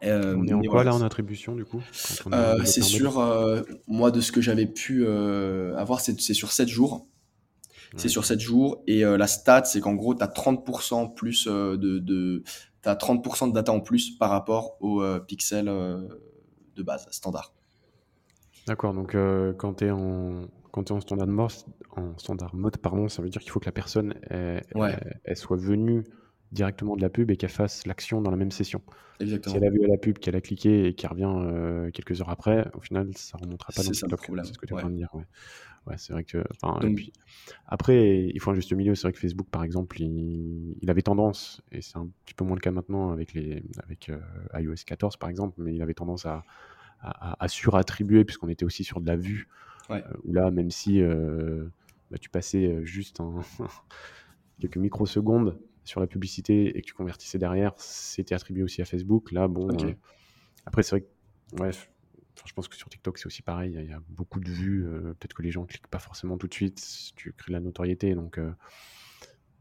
euh, 0.05 0.35
on 0.37 0.47
est 0.47 0.53
en 0.53 0.61
quoi 0.61 0.83
là 0.83 0.93
en 0.93 1.01
attribution 1.01 1.55
du 1.55 1.65
coup 1.65 1.81
euh, 2.31 2.63
C'est 2.65 2.81
sur, 2.81 3.19
euh, 3.19 3.61
moi 3.87 4.11
de 4.11 4.21
ce 4.21 4.31
que 4.31 4.41
j'avais 4.41 4.65
pu 4.65 5.07
avoir, 5.07 5.99
c'est 5.99 6.17
sur 6.19 6.51
7 6.51 6.67
jours. 6.67 7.07
C'est 7.95 8.09
sur 8.09 8.25
7 8.25 8.39
jours. 8.39 8.81
Et 8.87 9.01
la 9.01 9.27
stat, 9.27 9.65
c'est 9.65 9.79
qu'en 9.79 9.93
gros, 9.93 10.15
tu 10.15 10.23
as 10.23 10.27
30% 10.27 11.13
plus 11.13 11.47
de, 11.47 11.75
de 11.75 12.43
as 12.85 12.95
30% 12.95 13.49
de 13.49 13.53
data 13.53 13.71
en 13.71 13.79
plus 13.79 14.17
par 14.17 14.29
rapport 14.29 14.77
au 14.81 15.03
pixel 15.27 15.65
de 15.65 16.83
base, 16.83 17.07
standard. 17.11 17.53
D'accord, 18.67 18.93
donc 18.93 19.15
quand 19.57 19.73
tu 19.75 19.85
es 19.85 19.91
en 19.91 20.47
quand 20.71 20.89
es 20.89 20.91
en 20.91 21.01
standard 21.01 21.27
mode, 21.27 21.51
en 21.95 22.17
standard 22.17 22.55
mode 22.55 22.77
pardon, 22.77 23.07
ça 23.07 23.21
veut 23.21 23.29
dire 23.29 23.41
qu'il 23.41 23.51
faut 23.51 23.59
que 23.59 23.67
la 23.67 23.71
personne 23.71 24.15
elle, 24.29 25.37
soit 25.37 25.57
venue 25.57 26.03
directement 26.53 26.95
de 26.95 27.01
la 27.01 27.09
pub 27.09 27.31
et 27.31 27.37
qu'elle 27.37 27.49
fasse 27.49 27.85
l'action 27.85 28.21
dans 28.21 28.31
la 28.31 28.37
même 28.37 28.51
session. 28.51 28.81
Exactement. 29.19 29.53
Si 29.53 29.57
elle 29.57 29.67
a 29.67 29.71
vu 29.71 29.85
la 29.87 29.97
pub, 29.97 30.19
qu'elle 30.19 30.35
a 30.35 30.41
cliqué 30.41 30.87
et 30.87 30.93
qu'elle 30.93 31.09
revient 31.09 31.31
euh, 31.35 31.91
quelques 31.91 32.21
heures 32.21 32.29
après, 32.29 32.69
au 32.73 32.79
final, 32.79 33.09
ça 33.15 33.37
ne 33.37 33.45
remontera 33.45 33.73
pas 33.75 33.83
dans 33.83 33.91
TikTok. 33.91 34.19
C'est 34.45 34.53
ce 34.53 34.57
que 34.57 34.65
tu 34.65 34.73
es 34.73 34.75
en 34.75 34.79
train 34.79 34.89
de 34.89 34.95
dire. 34.95 35.13
Ouais. 35.85 35.95
c'est 35.97 36.13
vrai 36.13 36.23
que. 36.23 36.43
après, 37.67 38.25
il 38.33 38.39
faut 38.39 38.51
un 38.51 38.55
juste 38.55 38.71
milieu. 38.73 38.95
C'est 38.95 39.03
vrai 39.03 39.13
que 39.13 39.19
Facebook, 39.19 39.47
par 39.49 39.63
exemple, 39.63 39.99
il, 40.01 40.89
avait 40.89 41.01
tendance, 41.01 41.61
et 41.71 41.81
c'est 41.81 41.97
un 41.97 42.07
petit 42.25 42.33
peu 42.33 42.45
moins 42.45 42.55
le 42.55 42.61
cas 42.61 42.71
maintenant 42.71 43.11
avec, 43.11 43.33
les, 43.33 43.63
avec 43.83 44.09
euh, 44.09 44.19
iOS 44.59 44.75
14, 44.85 45.17
par 45.17 45.29
exemple, 45.29 45.55
mais 45.57 45.73
il 45.73 45.81
avait 45.81 45.93
tendance 45.93 46.25
à, 46.25 46.43
à, 47.01 47.47
surattribuer, 47.47 48.23
puisqu'on 48.23 48.49
était 48.49 48.65
aussi 48.65 48.83
sur 48.83 49.01
de 49.01 49.07
la 49.07 49.15
vue. 49.15 49.47
Euh, 49.89 50.01
où 50.23 50.31
là, 50.31 50.49
même 50.49 50.71
si 50.71 51.01
bah, 51.01 52.17
tu 52.19 52.29
passais 52.29 52.85
juste 52.85 53.19
quelques 54.59 54.77
microsecondes 54.77 55.59
sur 55.83 55.99
la 55.99 56.07
publicité 56.07 56.77
et 56.77 56.81
que 56.81 56.87
tu 56.87 56.93
convertissais 56.93 57.37
derrière, 57.37 57.73
c'était 57.77 58.35
attribué 58.35 58.63
aussi 58.63 58.81
à 58.81 58.85
Facebook. 58.85 59.31
Là, 59.31 59.47
bon. 59.47 59.67
Euh, 59.69 59.93
après, 60.65 60.83
c'est 60.83 60.91
vrai 60.91 61.01
que, 61.01 61.61
ouais, 61.61 61.71
je 62.45 62.53
pense 62.53 62.67
que 62.67 62.75
sur 62.75 62.89
TikTok, 62.89 63.17
c'est 63.17 63.27
aussi 63.27 63.41
pareil. 63.41 63.75
Il 63.77 63.89
y, 63.89 63.93
a 63.93 64.01
beaucoup 64.09 64.39
de 64.39 64.49
vues. 64.49 64.85
Euh, 64.85 65.13
peut-être 65.13 65.33
que 65.33 65.41
les 65.41 65.51
gens 65.51 65.65
cliquent 65.65 65.87
pas 65.87 65.99
forcément 65.99 66.37
tout 66.37 66.47
de 66.47 66.53
suite. 66.53 67.13
Tu 67.15 67.33
crées 67.33 67.51
de 67.51 67.53
la 67.53 67.59
notoriété. 67.59 68.15
Donc, 68.15 68.37
euh, 68.37 68.51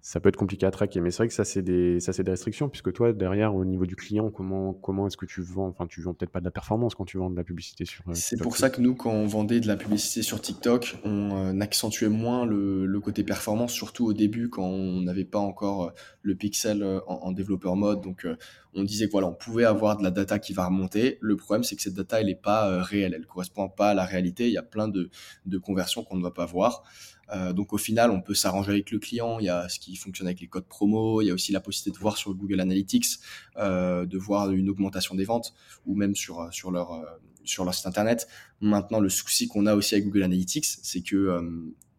ça 0.05 0.19
peut 0.19 0.29
être 0.29 0.37
compliqué 0.37 0.67
à 0.67 0.73
traquer. 0.73 1.01
Mais 1.01 1.13
c'est 1.13 1.19
vrai 1.19 1.29
que 1.29 1.35
ça, 1.35 1.45
c'est 1.45 1.63
des, 1.63 2.01
ça, 2.01 2.13
c'est 2.13 2.25
des 2.25 2.33
restrictions, 2.33 2.69
puisque 2.69 2.93
toi, 2.93 3.13
derrière, 3.13 3.55
au 3.55 3.65
niveau 3.65 3.87
du 3.87 3.95
client, 3.95 4.31
comment, 4.31 4.73
comment 4.73 5.07
est-ce 5.07 5.17
que 5.17 5.27
tu 5.27 5.43
vends? 5.43 5.69
Enfin, 5.69 5.87
tu 5.87 6.03
vends 6.03 6.13
peut-être 6.13 6.33
pas 6.33 6.41
de 6.41 6.45
la 6.45 6.51
performance 6.51 6.97
quand 6.97 7.05
tu 7.05 7.19
vends 7.19 7.31
de 7.31 7.37
la 7.37 7.45
publicité 7.45 7.85
sur. 7.85 8.03
Euh, 8.09 8.15
c'est 8.15 8.37
pour 8.37 8.57
ça 8.57 8.69
que 8.69 8.81
nous, 8.81 8.97
quand 8.97 9.13
on 9.13 9.27
vendait 9.27 9.61
de 9.61 9.69
la 9.69 9.77
publicité 9.77 10.23
sur 10.23 10.41
TikTok, 10.41 10.97
on 11.05 11.37
euh, 11.37 11.61
accentuait 11.61 12.09
moins 12.09 12.45
le, 12.45 12.85
le, 12.85 13.01
côté 13.01 13.23
performance, 13.23 13.73
surtout 13.73 14.05
au 14.07 14.13
début, 14.13 14.49
quand 14.49 14.65
on 14.65 15.03
n'avait 15.03 15.25
pas 15.25 15.39
encore 15.39 15.85
euh, 15.85 15.91
le 16.23 16.35
pixel 16.35 16.85
en, 17.07 17.31
développeur 17.31 17.77
mode. 17.77 18.01
Donc, 18.01 18.27
on 18.75 18.83
disait 18.83 19.07
que 19.07 19.13
voilà, 19.13 19.29
on 19.29 19.35
pouvait 19.35 19.65
avoir 19.65 19.97
de 19.97 20.03
la 20.03 20.11
data 20.11 20.41
qui 20.41 20.53
va 20.53 20.67
remonter. 20.67 21.19
Le 21.21 21.37
problème, 21.37 21.63
c'est 21.63 21.77
que 21.77 21.83
cette 21.83 21.95
data, 21.95 22.21
elle 22.21 22.27
n'est 22.27 22.35
pas 22.35 22.83
réelle. 22.83 23.15
Elle 23.15 23.27
correspond 23.27 23.69
pas 23.69 23.91
à 23.91 23.95
la 23.95 24.05
réalité. 24.05 24.49
Il 24.49 24.53
y 24.53 24.59
a 24.59 24.63
plein 24.63 24.89
de, 24.89 25.11
de 25.47 25.59
conversions 25.59 26.03
qu'on 26.03 26.17
ne 26.17 26.23
va 26.23 26.33
pas 26.33 26.47
voir. 26.47 26.83
Euh, 27.31 27.53
donc 27.53 27.73
au 27.73 27.79
final, 27.79 28.11
on 28.11 28.21
peut 28.21 28.35
s'arranger 28.35 28.73
avec 28.73 28.91
le 28.91 28.99
client. 28.99 29.39
Il 29.39 29.47
y 29.47 29.49
a 29.49 29.69
ce 29.69 29.79
qui 29.79 29.97
fonctionne 29.97 30.27
avec 30.27 30.41
les 30.41 30.49
codes 30.49 30.67
promo. 30.67 31.23
Il 31.23 31.27
y 31.27 31.31
a 31.31 31.35
aussi 31.35 31.53
la 31.53 31.61
possibilité 31.61 31.97
de 31.97 32.01
voir 32.01 32.17
sur 32.17 32.35
Google 32.35 32.61
Analytics, 32.61 33.19
euh, 33.57 34.07
de 34.07 34.19
voir 34.19 34.51
une 34.51 34.69
augmentation 34.69 35.15
des 35.15 35.25
ventes 35.25 35.55
ou 35.87 35.95
même 35.95 36.15
sur 36.15 36.53
sur 36.53 36.71
leur 36.71 36.93
euh, 36.93 37.05
sur 37.45 37.65
leur 37.65 37.75
site 37.75 37.87
internet. 37.87 38.29
Maintenant, 38.61 39.01
le 39.01 39.09
souci 39.09 39.49
qu'on 39.49 39.67
a 39.67 39.75
aussi 39.75 39.95
avec 39.95 40.07
Google 40.07 40.25
Analytics, 40.25 40.67
c'est 40.83 41.03
que 41.03 41.41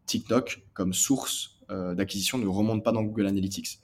TikTok, 0.05 0.63
comme 0.73 0.93
source 0.93 1.57
d'acquisition, 1.69 2.37
ne 2.37 2.47
remonte 2.47 2.83
pas 2.83 2.91
dans 2.91 3.03
Google 3.03 3.27
Analytics. 3.27 3.79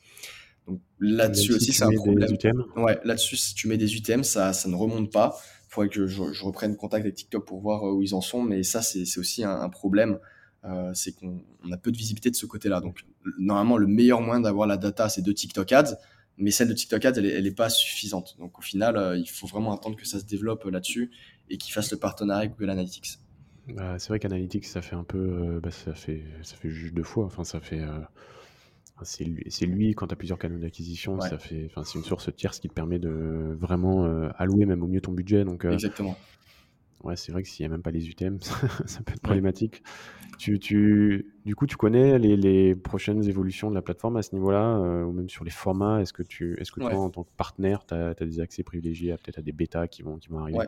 Donc 0.68 0.80
là-dessus 1.00 1.54
aussi, 1.54 1.74
c'est 1.74 1.84
un 1.84 1.92
problème. 1.92 2.30
Ouais, 2.78 2.98
là-dessus, 3.04 3.36
si 3.36 3.56
tu 3.56 3.68
mets 3.68 3.78
des 3.78 3.94
UTM, 3.94 4.24
ça, 4.24 4.54
ça 4.54 4.70
ne 4.70 4.76
remonte 4.76 5.12
pas. 5.12 5.38
Il 5.68 5.74
faudrait 5.74 5.90
que 5.90 6.08
je, 6.08 6.32
je, 6.32 6.44
reprenne 6.44 6.78
contact 6.78 7.04
avec 7.04 7.16
TikTok 7.16 7.46
pour 7.46 7.60
voir 7.60 7.84
où 7.84 8.02
ils 8.02 8.16
en 8.16 8.22
sont, 8.22 8.42
mais 8.42 8.64
ça, 8.64 8.82
c'est 8.82 9.18
aussi 9.18 9.44
un, 9.44 9.52
un 9.52 9.70
problème. 9.70 10.20
Euh, 10.66 10.92
c'est 10.94 11.14
qu'on 11.14 11.42
a 11.72 11.78
peu 11.78 11.92
de 11.92 11.98
visibilité 11.98 12.30
de 12.30 12.36
ce 12.36 12.46
côté-là. 12.46 12.82
Donc, 12.82 13.06
normalement, 13.38 13.78
le 13.78 13.88
meilleur 13.88 14.22
moyen 14.22 14.42
d'avoir 14.42 14.68
la 14.68 14.78
data, 14.78 15.08
c'est 15.08 15.22
de 15.22 15.32
TikTok 15.32 15.72
Ads, 15.72 15.96
mais 16.38 16.52
celle 16.52 16.68
de 16.68 16.74
TikTok 16.74 17.06
Ads, 17.06 17.18
elle 17.18 17.44
n'est 17.44 17.52
pas 17.52 17.70
suffisante. 17.70 18.36
Donc, 18.40 18.60
au 18.60 18.62
final, 18.62 18.98
euh, 18.98 19.18
il 19.18 19.30
faut 19.30 19.48
vraiment 19.48 19.74
attendre 19.74 19.96
que 19.96 20.06
ça 20.06 20.20
se 20.20 20.26
développe 20.26 20.66
là-dessus 20.66 21.12
et 21.50 21.58
qu'ils 21.58 21.74
fassent 21.74 21.92
le 21.92 21.98
partenariat 21.98 22.42
avec 22.42 22.52
Google 22.58 22.72
Analytics. 22.72 23.20
Bah, 23.70 24.00
c'est 24.00 24.10
vrai 24.10 24.20
qu'Analytics, 24.20 24.66
ça 24.66 24.82
fait 24.82 24.96
un 24.96 25.04
peu, 25.04 25.18
euh, 25.18 25.60
bah, 25.62 25.72
ça 25.72 25.94
fait, 25.94 26.24
ça 26.42 26.56
fait 26.56 26.70
juste 26.70 26.94
deux 26.94 27.04
fois. 27.04 27.26
Enfin, 27.26 27.44
ça 27.44 27.62
fait, 27.62 27.82
c'est 29.04 29.24
lui, 29.24 29.46
lui, 29.68 29.94
quand 29.94 30.08
tu 30.08 30.14
as 30.14 30.18
plusieurs 30.18 30.40
canaux 30.40 30.60
d'acquisition, 30.60 31.22
ça 31.22 31.38
fait, 31.38 31.72
c'est 31.86 31.96
une 31.96 32.04
source 32.04 32.36
tierce 32.36 32.60
qui 32.60 32.68
te 32.68 32.74
permet 32.74 33.00
de 33.00 33.56
vraiment 33.58 34.06
allouer 34.38 34.66
même 34.66 34.84
au 34.84 34.88
mieux 34.88 35.02
ton 35.02 35.14
budget. 35.14 35.46
Donc, 35.46 35.64
Exactement. 35.64 36.18
Ouais, 37.04 37.16
c'est 37.16 37.32
vrai 37.32 37.44
que 37.44 37.50
s'il 37.50 37.64
n'y 37.66 37.68
a 37.68 37.70
même 37.70 37.82
pas 37.82 37.92
les 37.92 38.10
UTM, 38.10 38.40
ça, 38.86 39.02
peut 39.04 39.14
être 39.14 39.22
problématique. 39.22 39.84
Tu, 40.38 40.60
tu, 40.60 41.34
du 41.46 41.56
coup, 41.56 41.66
tu 41.66 41.78
connais 41.78 42.20
les, 42.20 42.36
les, 42.36 42.76
prochaines 42.76 43.24
évolutions 43.28 43.70
de 43.70 43.76
la 43.76 43.82
plateforme 43.82 44.18
à 44.18 44.22
ce 44.22 44.36
niveau-là, 44.36 44.78
euh, 44.78 45.04
ou 45.04 45.12
même 45.12 45.30
sur 45.30 45.44
les 45.44 45.52
formats? 45.52 46.02
Est-ce 46.02 46.14
que, 46.14 46.24
tu, 46.24 46.58
est-ce 46.60 46.72
que 46.72 46.82
toi, 46.82 46.96
en 46.96 47.10
tant 47.10 47.24
que 47.24 47.32
partenaire, 47.38 47.86
tu 47.86 47.94
as, 47.94 48.14
des 48.14 48.40
accès 48.40 48.64
privilégiés 48.64 49.12
à 49.14 49.18
peut-être 49.18 49.40
à 49.40 49.42
des 49.42 49.52
bêtas 49.52 49.88
qui 49.88 50.02
vont, 50.02 50.18
qui 50.18 50.30
vont 50.30 50.40
arriver? 50.40 50.60
Ouais. 50.60 50.68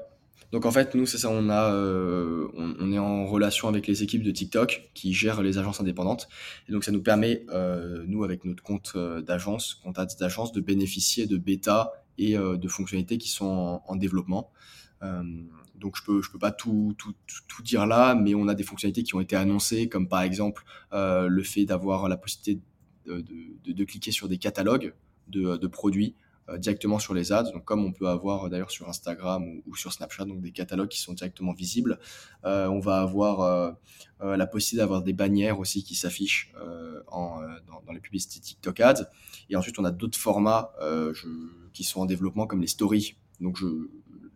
Donc 0.52 0.66
en 0.66 0.72
fait, 0.72 0.96
nous, 0.96 1.06
c'est 1.06 1.18
ça, 1.18 1.30
on, 1.30 1.50
a, 1.50 1.74
euh, 1.74 2.48
on, 2.56 2.92
est 2.92 3.00
en 3.00 3.26
relation 3.26 3.70
avec 3.70 3.88
les 3.88 4.04
équipes 4.04 4.24
de 4.24 4.32
TikTok 4.32 4.90
qui 4.94 5.14
gèrent 5.14 5.42
les 5.42 5.58
agences 5.58 5.80
indépendantes. 5.80 6.28
Et 6.68 6.74
donc 6.74 6.84
ça 6.84 6.92
nous 6.92 7.02
permet, 7.02 7.46
euh, 7.50 8.04
nous, 8.08 8.24
avec 8.24 8.44
notre 8.44 8.64
compte 8.64 8.98
d'agence, 8.98 9.76
compte 9.76 9.98
d'agence, 10.20 10.52
de 10.52 10.60
bénéficier 10.60 11.26
de 11.26 11.38
bêta 11.38 11.94
et 12.18 12.36
de 12.36 12.68
fonctionnalités 12.68 13.18
qui 13.18 13.30
sont 13.30 13.46
en, 13.46 13.84
en 13.88 13.96
développement. 13.96 14.52
Donc 15.82 15.98
je 15.98 16.04
peux 16.04 16.22
je 16.22 16.32
peux 16.32 16.38
pas 16.38 16.52
tout, 16.52 16.96
tout, 16.98 17.14
tout, 17.48 17.64
dire 17.64 17.88
là, 17.88 18.14
mais 18.14 18.36
on 18.36 18.48
a 18.48 18.54
des 18.54 18.64
fonctionnalités 18.64 19.04
qui 19.04 19.16
ont 19.16 19.20
été 19.20 19.36
annoncées, 19.36 19.90
comme 19.90 20.08
par 20.08 20.22
exemple 20.22 20.64
euh, 20.94 21.28
le 21.28 21.44
fait 21.44 21.66
d'avoir 21.66 22.08
la 22.08 22.18
possibilité 22.18 22.62
de, 23.08 23.24
de, 23.74 23.84
cliquer 23.84 24.12
sur 24.12 24.30
des 24.30 24.38
catalogues 24.38 24.94
de, 25.28 25.68
produits 25.68 26.16
euh, 26.50 26.60
directement 26.60 27.00
sur 27.00 27.16
les 27.16 27.32
ads, 27.32 27.52
donc 27.52 27.66
comme 27.66 27.84
on 27.84 27.92
peut 27.92 28.08
avoir 28.08 28.48
d'ailleurs 28.52 28.70
sur 28.70 28.88
Instagram 28.88 29.44
ou, 29.66 29.76
sur 29.76 29.92
Snapchat, 29.92 30.26
donc 30.26 30.40
des 30.42 30.52
catalogues 30.52 30.90
qui 30.90 31.00
sont 31.00 31.14
directement 31.14 31.52
visibles. 31.52 31.98
Euh, 32.46 32.68
on 32.68 32.80
va 32.80 33.02
avoir 33.02 33.76
la 34.22 34.46
possibilité 34.46 34.84
d'avoir 34.84 35.02
des 35.02 35.14
bannières 35.14 35.58
aussi 35.58 35.84
qui 35.84 35.96
s'affichent 35.96 36.54
en, 37.08 37.42
dans, 37.88 37.92
les 37.92 38.00
publicités 38.00 38.40
TikTok 38.40 38.80
Ads. 38.80 39.10
Et 39.50 39.56
ensuite, 39.56 39.80
on 39.80 39.84
a 39.84 39.92
d'autres 39.92 40.20
formats 40.20 40.74
qui 41.74 41.84
sont 41.84 42.02
en 42.02 42.06
développement 42.06 42.46
comme 42.46 42.62
les 42.62 42.68
stories. 42.68 43.16
Donc 43.40 43.58
je, 43.58 43.66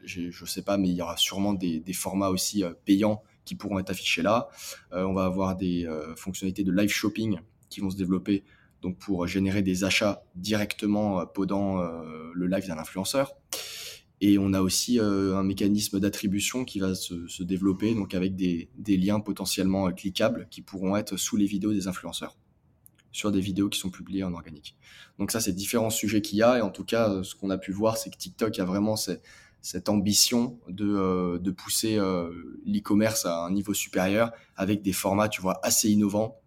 je 0.06 0.22
ne 0.28 0.48
sais 0.48 0.62
pas, 0.62 0.78
mais 0.78 0.90
il 0.90 0.96
y 0.96 1.02
aura 1.02 1.18
sûrement 1.18 1.54
des, 1.54 1.82
formats 1.94 2.30
aussi 2.30 2.64
euh, 2.64 2.74
payants 2.86 3.24
qui 3.44 3.56
pourront 3.56 3.80
être 3.80 3.90
affichés 3.90 4.22
là. 4.22 4.50
Euh, 4.94 5.04
on 5.04 5.14
va 5.14 5.26
avoir 5.26 5.56
des 5.56 5.86
euh, 5.86 6.16
fonctionnalités 6.16 6.64
de 6.64 6.72
live 6.72 6.90
shopping 6.90 7.40
qui 7.70 7.80
vont 7.80 7.90
se 7.90 7.98
développer 7.98 8.44
donc 8.82 8.98
pour 8.98 9.26
générer 9.28 9.62
des 9.62 9.84
achats 9.84 10.24
directement 10.36 11.26
pendant 11.26 11.82
le 11.82 12.46
live 12.46 12.68
d'un 12.68 12.78
influenceur. 12.78 13.34
Et 14.22 14.38
on 14.38 14.54
a 14.54 14.62
aussi 14.62 15.00
un 15.00 15.42
mécanisme 15.42 16.00
d'attribution 16.00 16.66
qui 16.66 16.80
va 16.80 16.94
se, 16.94 17.42
développer 17.42 17.96
donc 17.96 18.14
avec 18.14 18.36
des, 18.36 18.70
des, 18.78 18.98
liens 18.98 19.20
potentiellement 19.20 19.92
cliquables 19.92 20.48
qui 20.52 20.62
pourront 20.62 20.96
être 20.98 21.18
sous 21.18 21.36
les 21.36 21.48
vidéos 21.48 21.74
des 21.74 21.88
influenceurs 21.88 22.38
sur 23.12 23.32
des 23.32 23.40
vidéos 23.40 23.70
qui 23.70 23.80
sont 23.80 23.90
publiées 23.90 24.24
en 24.24 24.34
organique. 24.34 24.76
Donc 25.20 25.32
ça, 25.32 25.40
c'est 25.40 25.54
différents 25.54 25.90
sujets 25.90 26.22
qu'il 26.22 26.38
y 26.38 26.44
a. 26.44 26.58
Et 26.58 26.62
en 26.62 26.70
tout 26.70 26.84
cas, 26.84 27.24
ce 27.24 27.34
qu'on 27.34 27.50
a 27.50 27.58
pu 27.58 27.72
voir, 27.72 27.98
c'est 27.98 28.10
que 28.10 28.18
TikTok 28.18 28.60
a 28.60 28.66
vraiment 28.66 28.98
ces, 28.98 29.22
cette 29.66 29.90
ambition 29.90 30.60
de, 30.68 31.40
de 31.40 31.52
pousser 31.52 31.98
l'e-commerce 32.66 33.26
à 33.26 33.46
un 33.46 33.52
niveau 33.52 33.74
supérieur 33.74 34.32
avec 34.56 34.84
des 34.84 34.94
formats, 34.94 35.28
tu 35.28 35.42
vois, 35.42 35.60
assez 35.64 35.90
innovants 35.90 36.40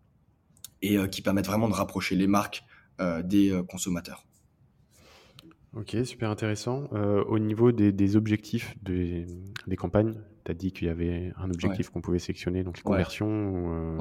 et 0.82 0.96
qui 1.08 1.20
permettent 1.20 1.46
vraiment 1.46 1.68
de 1.68 1.74
rapprocher 1.74 2.14
les 2.14 2.28
marques 2.28 2.62
des 3.24 3.60
consommateurs. 3.68 4.24
Ok, 5.74 5.96
super 6.04 6.30
intéressant. 6.30 6.84
au 6.92 7.38
niveau 7.40 7.72
des, 7.72 8.16
objectifs 8.16 8.76
des, 8.82 9.26
des 9.66 9.76
campagnes, 9.76 10.14
tu 10.44 10.52
as 10.52 10.54
dit 10.54 10.70
qu'il 10.70 10.86
y 10.86 10.90
avait 10.90 11.32
un 11.38 11.50
objectif 11.50 11.90
qu'on 11.90 12.00
pouvait 12.00 12.20
sélectionner, 12.20 12.62
donc 12.62 12.76
les 12.76 12.84
conversions 12.84 13.98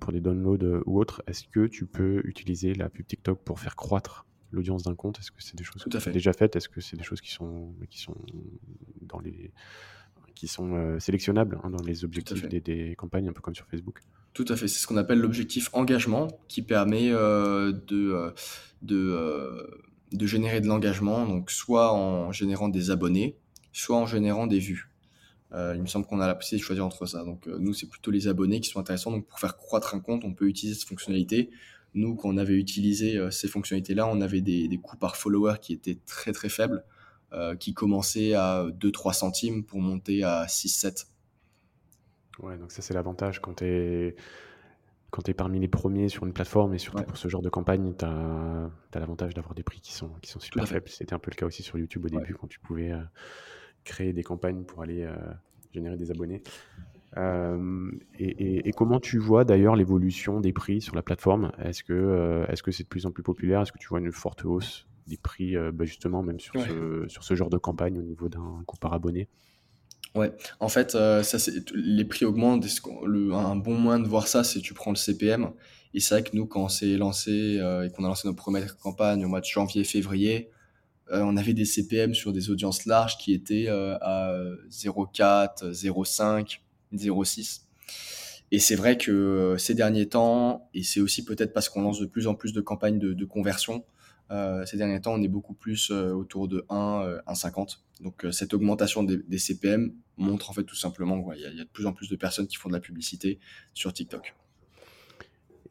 pour 0.00 0.12
des 0.12 0.20
downloads 0.20 0.82
ou 0.86 1.00
autres. 1.00 1.20
Est-ce 1.26 1.48
que 1.48 1.66
tu 1.66 1.86
peux 1.86 2.22
utiliser 2.24 2.74
la 2.74 2.88
pub 2.88 3.06
TikTok 3.06 3.42
pour 3.42 3.58
faire 3.58 3.74
croître 3.74 4.24
l'audience 4.50 4.82
d'un 4.82 4.94
compte 4.94 5.18
Est-ce 5.18 5.30
que 5.30 5.42
c'est 5.42 5.56
des 5.56 5.64
choses 5.64 5.82
Tout 5.82 6.00
fait. 6.00 6.10
déjà 6.10 6.32
faites? 6.32 6.56
Est-ce 6.56 6.68
que 6.68 6.80
c'est 6.80 6.96
des 6.96 7.04
choses 7.04 7.20
qui 7.20 7.30
sont, 7.30 7.74
qui 7.88 8.00
sont 8.00 8.16
dans 9.02 9.20
les 9.20 9.52
qui 10.40 10.48
sont 10.48 10.74
euh, 10.74 10.98
sélectionnables 10.98 11.60
hein, 11.62 11.68
dans 11.68 11.82
les 11.82 12.02
objectifs 12.02 12.48
des, 12.48 12.94
campagnes, 12.96 13.28
un 13.28 13.32
peu 13.34 13.42
comme 13.42 13.54
sur 13.54 13.66
Facebook? 13.66 14.00
Tout 14.32 14.46
à 14.48 14.56
fait. 14.56 14.68
C'est 14.68 14.78
ce 14.78 14.86
qu'on 14.86 14.96
appelle 14.96 15.18
l'objectif 15.18 15.68
engagement 15.74 16.28
qui 16.48 16.62
permet 16.62 17.10
euh, 17.10 17.72
de, 17.72 18.12
euh, 18.12 18.30
de, 18.80 19.70
de 20.12 20.26
générer 20.26 20.62
de 20.62 20.66
l'engagement, 20.66 21.26
donc 21.26 21.50
soit 21.50 21.92
en 21.92 22.32
générant 22.32 22.70
des 22.70 22.90
abonnés, 22.90 23.36
soit 23.72 23.98
en 23.98 24.06
générant 24.06 24.46
des 24.46 24.60
vues. 24.60 24.88
il 25.52 25.82
me 25.82 25.86
semble 25.86 26.06
qu'on 26.06 26.20
a 26.20 26.26
la 26.26 26.34
possibilité 26.34 26.62
de 26.62 26.66
choisir 26.66 26.86
entre 26.86 27.04
ça. 27.04 27.22
Donc 27.22 27.46
nous, 27.46 27.74
c'est 27.74 27.88
plutôt 27.88 28.10
les 28.10 28.26
abonnés 28.26 28.60
qui 28.60 28.70
sont 28.70 28.80
intéressants. 28.80 29.10
Donc 29.10 29.26
pour 29.26 29.40
faire 29.40 29.58
croître 29.58 29.94
un 29.94 30.00
compte, 30.00 30.24
on 30.24 30.32
peut 30.32 30.48
utiliser 30.48 30.78
cette 30.78 30.88
fonctionnalité. 30.88 31.50
Nous, 31.94 32.14
quand 32.14 32.28
on 32.28 32.36
avait 32.36 32.54
utilisé 32.54 33.16
euh, 33.16 33.30
ces 33.30 33.48
fonctionnalités-là, 33.48 34.06
on 34.06 34.20
avait 34.20 34.40
des, 34.40 34.78
coûts 34.82 34.96
par 34.96 35.16
follower 35.16 35.54
qui 35.60 35.72
étaient 35.72 35.98
très 36.06 36.32
très 36.32 36.48
faibles, 36.48 36.84
euh, 37.32 37.56
qui 37.56 37.74
commençaient 37.74 38.34
à 38.34 38.66
2-3 38.70 39.12
centimes 39.12 39.64
pour 39.64 39.80
monter 39.80 40.22
à 40.22 40.46
6-7. 40.46 41.06
Ouais, 42.40 42.56
donc 42.56 42.72
ça 42.72 42.80
c'est 42.80 42.94
l'avantage 42.94 43.40
quand 43.40 43.54
tu 43.54 43.64
es 43.64 44.16
quand 45.10 45.22
tu 45.22 45.32
es 45.32 45.34
parmi 45.34 45.58
les 45.58 45.66
premiers 45.66 46.08
sur 46.08 46.24
une 46.24 46.32
plateforme 46.32 46.72
et 46.72 46.78
surtout 46.78 47.02
pour 47.02 47.16
ce 47.16 47.26
genre 47.26 47.42
de 47.42 47.48
campagne, 47.48 47.94
tu 47.98 48.04
as, 48.04 48.70
l'avantage 48.94 49.34
d'avoir 49.34 49.54
des 49.54 49.64
prix 49.64 49.80
qui 49.80 49.92
sont, 49.92 50.10
qui 50.22 50.30
sont 50.30 50.38
super 50.38 50.68
faibles. 50.68 50.88
C'était 50.88 51.14
un 51.14 51.18
peu 51.18 51.32
le 51.32 51.36
cas 51.36 51.46
aussi 51.46 51.64
sur 51.64 51.76
YouTube 51.78 52.04
au 52.04 52.08
début 52.08 52.32
quand 52.34 52.46
tu 52.46 52.60
pouvais 52.60 52.92
euh, 52.92 53.02
créer 53.82 54.12
des 54.12 54.22
campagnes 54.22 54.62
pour 54.62 54.82
aller 54.82 55.08
générer 55.72 55.96
des 55.96 56.12
abonnés. 56.12 56.44
Euh, 57.16 57.90
et, 58.18 58.70
comment 58.76 59.00
tu 59.00 59.18
vois 59.18 59.44
d'ailleurs 59.44 59.74
l'évolution 59.74 60.40
des 60.40 60.52
prix 60.52 60.80
sur 60.80 60.94
la 60.94 61.02
plateforme? 61.02 61.52
Est-ce 61.62 61.82
que 61.82 61.92
euh, 61.92 62.46
est-ce 62.46 62.62
que 62.62 62.70
c'est 62.70 62.84
de 62.84 62.88
plus 62.88 63.06
en 63.06 63.10
plus 63.10 63.22
populaire? 63.22 63.60
Est-ce 63.62 63.72
que 63.72 63.78
tu 63.78 63.88
vois 63.88 63.98
une 63.98 64.12
forte 64.12 64.44
hausse 64.44 64.86
des 65.06 65.16
prix, 65.16 65.56
euh, 65.56 65.72
bah, 65.72 65.84
justement, 65.84 66.22
même 66.22 66.38
sur, 66.38 66.54
ce, 66.54 67.04
sur 67.08 67.24
ce 67.24 67.34
genre 67.34 67.50
de 67.50 67.58
campagne 67.58 67.98
au 67.98 68.02
niveau 68.02 68.28
d'un 68.28 68.62
coût 68.66 68.76
par 68.76 68.92
abonné? 68.92 69.28
Ouais, 70.14 70.32
en 70.58 70.68
fait, 70.68 70.92
ça, 70.92 71.50
les 71.74 72.04
prix 72.04 72.24
augmentent. 72.24 72.64
Le, 73.04 73.32
un 73.32 73.56
bon 73.56 73.74
moyen 73.74 74.00
de 74.00 74.08
voir 74.08 74.26
ça, 74.26 74.44
c'est 74.44 74.60
tu 74.60 74.74
prends 74.74 74.90
le 74.90 74.96
CPM. 74.96 75.52
Et 75.94 76.00
c'est 76.00 76.14
vrai 76.14 76.22
que 76.22 76.36
nous, 76.36 76.46
quand 76.46 76.64
on 76.64 76.68
s'est 76.68 76.96
lancé 76.96 77.56
et 77.58 77.90
qu'on 77.90 78.04
a 78.04 78.08
lancé 78.08 78.26
nos 78.26 78.34
premières 78.34 78.76
campagnes 78.76 79.24
au 79.24 79.28
mois 79.28 79.40
de 79.40 79.46
janvier-février, 79.46 80.50
on 81.12 81.36
avait 81.36 81.54
des 81.54 81.64
CPM 81.64 82.14
sur 82.14 82.32
des 82.32 82.50
audiences 82.50 82.86
larges 82.86 83.18
qui 83.18 83.32
étaient 83.32 83.68
à 83.68 84.32
0,4, 84.70 85.70
0,5. 85.72 86.60
0,6. 86.94 87.62
Et 88.52 88.58
c'est 88.58 88.74
vrai 88.74 88.96
que 88.96 89.10
euh, 89.12 89.58
ces 89.58 89.74
derniers 89.74 90.08
temps, 90.08 90.68
et 90.74 90.82
c'est 90.82 91.00
aussi 91.00 91.24
peut-être 91.24 91.52
parce 91.52 91.68
qu'on 91.68 91.82
lance 91.82 92.00
de 92.00 92.06
plus 92.06 92.26
en 92.26 92.34
plus 92.34 92.52
de 92.52 92.60
campagnes 92.60 92.98
de, 92.98 93.24
conversion, 93.24 93.84
euh, 94.32 94.64
ces 94.66 94.76
derniers 94.76 95.00
temps, 95.00 95.14
on 95.14 95.22
est 95.22 95.28
beaucoup 95.28 95.54
plus 95.54 95.90
euh, 95.90 96.12
autour 96.12 96.48
de 96.48 96.64
1, 96.68 97.20
1,50. 97.26 97.78
Donc 98.00 98.26
cette 98.32 98.54
augmentation 98.54 99.02
des, 99.04 99.38
CPM 99.38 99.92
montre 100.16 100.50
en 100.50 100.52
fait 100.52 100.64
tout 100.64 100.76
simplement 100.76 101.22
qu'il 101.22 101.42
y, 101.42 101.46
a 101.46 101.50
de 101.64 101.68
plus 101.72 101.86
en 101.86 101.92
plus 101.92 102.08
de 102.08 102.16
personnes 102.16 102.46
qui 102.46 102.56
font 102.56 102.68
de 102.68 102.74
la 102.74 102.80
publicité 102.80 103.38
sur 103.74 103.92
TikTok. 103.92 104.34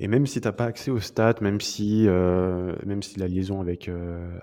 Et 0.01 0.07
même 0.07 0.25
si 0.25 0.39
tu 0.39 0.47
n'as 0.47 0.53
pas 0.53 0.65
accès 0.65 0.91
aux 0.91 0.99
stats, 1.01 1.35
même 1.41 1.59
si, 1.59 2.03
même 2.05 3.03
si 3.03 3.19
la 3.19 3.27
liaison 3.27 3.59
avec 3.59 3.89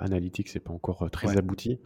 Analytics 0.01 0.55
n'est 0.55 0.61
pas 0.61 0.73
encore 0.73 1.09
très 1.11 1.39
aboutie, 1.39 1.79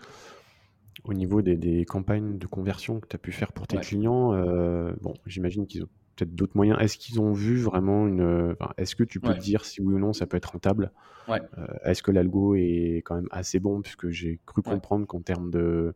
au 1.04 1.14
niveau 1.14 1.42
des, 1.42 1.84
campagnes 1.84 2.38
de 2.38 2.46
conversion 2.46 3.00
que 3.00 3.08
tu 3.08 3.16
as 3.16 3.18
pu 3.18 3.32
faire 3.32 3.52
pour 3.52 3.66
tes 3.66 3.78
clients, 3.78 4.34
euh, 4.34 4.92
bon, 5.00 5.14
j'imagine 5.26 5.66
qu'ils 5.66 5.84
ont 5.84 5.88
peut-être 6.16 6.34
d'autres 6.34 6.56
moyens. 6.56 6.78
Est-ce 6.80 6.98
qu'ils 6.98 7.20
ont 7.20 7.32
vu 7.32 7.56
vraiment 7.56 8.06
une. 8.06 8.56
Est-ce 8.76 8.94
que 8.94 9.04
tu 9.04 9.20
peux 9.20 9.34
dire 9.34 9.64
si 9.64 9.80
oui 9.80 9.94
ou 9.94 9.98
non 9.98 10.12
ça 10.12 10.26
peut 10.26 10.36
être 10.36 10.52
rentable? 10.52 10.92
Euh, 11.28 11.38
Est-ce 11.84 12.02
que 12.02 12.10
l'algo 12.10 12.54
est 12.54 13.02
quand 13.04 13.14
même 13.14 13.28
assez 13.30 13.60
bon? 13.60 13.80
Puisque 13.80 14.08
j'ai 14.10 14.40
cru 14.46 14.62
comprendre 14.62 15.06
qu'en 15.06 15.20
termes 15.20 15.50
de. 15.50 15.94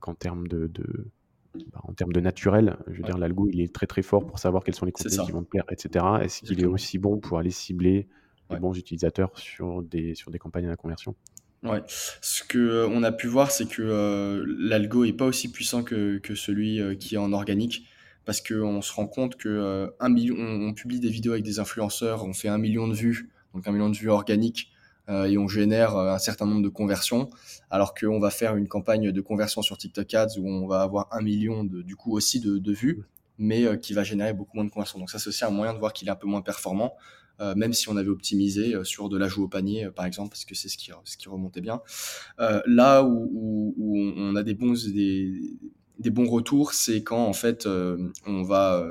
qu'en 0.00 0.14
termes 0.14 0.46
de. 0.48 0.70
Bah, 1.72 1.80
en 1.84 1.94
termes 1.94 2.12
de 2.12 2.20
naturel, 2.20 2.76
je 2.86 2.98
veux 2.98 3.02
dire, 3.02 3.16
l'algo, 3.16 3.48
il 3.50 3.62
est 3.62 3.74
très 3.74 3.86
très 3.86 4.02
fort 4.02 4.26
pour 4.26 4.38
savoir 4.38 4.62
quels 4.62 4.74
sont 4.74 4.84
les 4.84 4.92
contenus 4.92 5.20
qui 5.20 5.32
vont 5.32 5.42
te 5.42 5.48
plaire, 5.48 5.64
etc. 5.70 6.04
Est-ce 6.20 6.42
qu'il 6.42 6.60
est 6.60 6.66
aussi 6.66 6.98
bon 6.98 7.18
pour 7.18 7.38
aller 7.38 7.50
cibler 7.50 8.08
les 8.50 8.58
bons 8.58 8.76
utilisateurs 8.76 9.36
sur 9.38 9.82
des, 9.82 10.14
sur 10.14 10.30
des 10.30 10.38
campagnes 10.38 10.68
à 10.68 10.76
conversion? 10.76 11.16
Ouais. 11.62 11.82
Ce 12.20 12.42
que 12.42 12.58
euh, 12.58 12.88
on 12.88 13.02
a 13.02 13.12
pu 13.12 13.26
voir, 13.26 13.50
c'est 13.50 13.66
que 13.66 13.82
euh, 13.82 14.44
l'algo 14.58 15.04
est 15.04 15.12
pas 15.12 15.24
aussi 15.24 15.50
puissant 15.50 15.82
que, 15.82 16.18
que 16.18 16.34
celui 16.34 16.80
euh, 16.80 16.94
qui 16.94 17.14
est 17.14 17.18
en 17.18 17.32
organique, 17.32 17.86
parce 18.24 18.40
qu'on 18.40 18.82
se 18.82 18.92
rend 18.92 19.06
compte 19.06 19.36
que 19.36 19.88
un 20.00 20.08
million, 20.08 20.36
on, 20.38 20.74
publie 20.74 21.00
des 21.00 21.08
vidéos 21.08 21.32
avec 21.32 21.44
des 21.44 21.60
influenceurs, 21.60 22.24
on 22.24 22.32
fait 22.32 22.48
un 22.48 22.58
million 22.58 22.88
de 22.88 22.94
vues, 22.94 23.30
donc 23.54 23.66
un 23.68 23.72
million 23.72 23.88
de 23.88 23.96
vues 23.96 24.10
organiques, 24.10 24.72
et 25.08 25.38
on 25.38 25.46
génère 25.46 25.96
un 25.96 26.18
certain 26.18 26.44
nombre 26.46 26.62
de 26.62 26.68
conversions, 26.68 27.30
alors 27.70 27.94
qu'on 27.94 28.18
va 28.18 28.30
faire 28.30 28.56
une 28.56 28.66
campagne 28.66 29.12
de 29.12 29.20
conversion 29.20 29.62
sur 29.62 29.78
TikTok 29.78 30.12
Ads 30.12 30.38
où 30.40 30.48
on 30.48 30.66
va 30.66 30.80
avoir 30.80 31.06
un 31.12 31.22
million 31.22 31.62
de, 31.62 31.82
du 31.82 31.94
coup 31.94 32.16
aussi 32.16 32.40
de, 32.40 32.58
de 32.58 32.72
vues, 32.72 33.04
mais 33.38 33.78
qui 33.78 33.92
va 33.92 34.02
générer 34.02 34.32
beaucoup 34.32 34.56
moins 34.56 34.64
de 34.64 34.70
conversions. 34.70 34.98
Donc 34.98 35.08
ça, 35.08 35.20
c'est 35.20 35.28
aussi 35.28 35.44
un 35.44 35.50
moyen 35.50 35.72
de 35.72 35.78
voir 35.78 35.92
qu'il 35.92 36.08
est 36.08 36.10
un 36.10 36.16
peu 36.16 36.26
moins 36.26 36.42
performant. 36.42 36.96
Euh, 37.40 37.54
même 37.54 37.72
si 37.72 37.88
on 37.88 37.96
avait 37.96 38.08
optimisé 38.08 38.74
euh, 38.74 38.84
sur 38.84 39.08
de 39.08 39.18
l'ajout 39.18 39.44
au 39.44 39.48
panier, 39.48 39.84
euh, 39.84 39.90
par 39.90 40.06
exemple, 40.06 40.30
parce 40.30 40.44
que 40.44 40.54
c'est 40.54 40.68
ce 40.68 40.78
qui, 40.78 41.28
remontait 41.28 41.60
bien. 41.60 41.82
là 42.38 43.02
où, 43.04 43.74
on 43.78 44.36
a 44.36 44.42
des 44.42 44.54
bons, 44.54 44.74
des 44.86 46.10
bons 46.10 46.28
retours, 46.28 46.72
c'est 46.72 47.02
quand 47.02 47.26
en 47.26 47.32
fait 47.32 47.66
on 48.26 48.42
va 48.42 48.86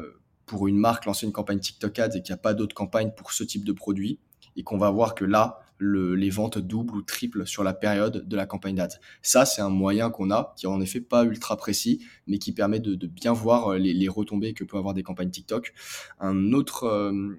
pour 0.46 0.68
une 0.68 0.78
marque 0.78 1.06
lancer 1.06 1.26
une 1.26 1.32
campagne 1.32 1.60
TikTok 1.60 1.98
Ads 1.98 2.18
et 2.18 2.22
qu'il 2.22 2.34
n'y 2.34 2.40
a 2.40 2.42
pas 2.42 2.54
d'autres 2.54 2.76
campagnes 2.76 3.12
pour 3.16 3.32
ce 3.32 3.44
type 3.44 3.64
de 3.64 3.72
produit 3.72 4.20
et 4.56 4.64
qu'on 4.64 4.78
va 4.78 4.90
voir 4.90 5.16
que 5.16 5.26
là, 5.26 5.60
les 5.80 6.30
ventes 6.30 6.58
doublent 6.58 6.96
ou 6.96 7.02
triplent 7.02 7.46
sur 7.46 7.64
la 7.64 7.74
période 7.74 8.28
de 8.28 8.36
la 8.36 8.46
campagne 8.46 8.76
d'ads. 8.76 9.00
Ça, 9.22 9.46
c'est 9.46 9.62
un 9.62 9.70
moyen 9.70 10.10
qu'on 10.10 10.32
a, 10.32 10.54
qui 10.56 10.66
est 10.66 10.70
en 10.70 10.80
effet 10.80 11.02
pas 11.02 11.26
ultra 11.26 11.58
précis, 11.58 12.06
mais 12.28 12.38
qui 12.38 12.54
permet 12.54 12.80
de, 12.80 13.08
bien 13.08 13.34
voir 13.34 13.74
euh, 13.74 13.78
les, 13.78 14.08
retombées 14.08 14.54
que 14.54 14.64
peut 14.64 14.78
avoir 14.78 14.94
des 14.94 15.04
campagnes 15.04 15.30
TikTok. 15.30 15.74
Un 16.20 16.54
autre, 16.54 16.86
euh, 16.86 17.38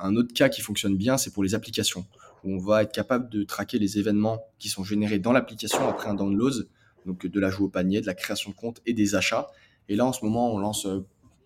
un 0.00 0.16
autre 0.16 0.32
cas 0.34 0.48
qui 0.48 0.62
fonctionne 0.62 0.96
bien, 0.96 1.16
c'est 1.16 1.32
pour 1.32 1.44
les 1.44 1.54
applications, 1.54 2.06
où 2.44 2.54
on 2.54 2.58
va 2.58 2.82
être 2.82 2.92
capable 2.92 3.28
de 3.28 3.44
traquer 3.44 3.78
les 3.78 3.98
événements 3.98 4.42
qui 4.58 4.68
sont 4.68 4.82
générés 4.82 5.18
dans 5.18 5.32
l'application 5.32 5.88
après 5.88 6.08
un 6.08 6.14
download, 6.14 6.68
donc 7.06 7.26
de 7.26 7.40
l'ajout 7.40 7.66
au 7.66 7.68
panier, 7.68 8.00
de 8.00 8.06
la 8.06 8.14
création 8.14 8.50
de 8.50 8.56
compte 8.56 8.80
et 8.86 8.92
des 8.92 9.14
achats. 9.14 9.48
Et 9.88 9.96
là, 9.96 10.06
en 10.06 10.12
ce 10.12 10.24
moment, 10.24 10.52
on 10.52 10.58
lance 10.58 10.86
euh, 10.86 11.04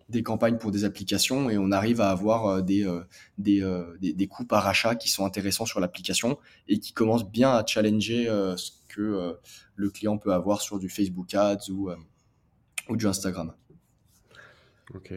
des 0.09 0.23
campagnes 0.23 0.57
pour 0.57 0.71
des 0.71 0.83
applications 0.83 1.49
et 1.49 1.57
on 1.57 1.71
arrive 1.71 1.99
à 2.01 2.09
avoir 2.09 2.45
euh, 2.45 2.61
des, 2.61 2.83
euh, 2.83 3.01
euh, 3.47 3.97
des, 3.99 4.13
des, 4.13 4.27
coûts 4.27 4.45
par 4.45 4.67
achat 4.67 4.95
qui 4.95 5.09
sont 5.09 5.25
intéressants 5.25 5.65
sur 5.65 5.79
l'application 5.79 6.37
et 6.67 6.79
qui 6.79 6.93
commencent 6.93 7.29
bien 7.29 7.51
à 7.51 7.65
challenger 7.65 8.25
ce 8.57 8.71
que 8.87 9.37
le 9.75 9.89
client 9.89 10.17
peut 10.17 10.33
avoir 10.33 10.61
sur 10.61 10.79
du 10.79 10.89
Facebook 10.89 11.33
Ads 11.33 11.69
ou, 11.69 11.89
ou 12.89 12.95
du 12.95 13.07
Instagram. 13.07 13.53
Ok. 14.93 15.13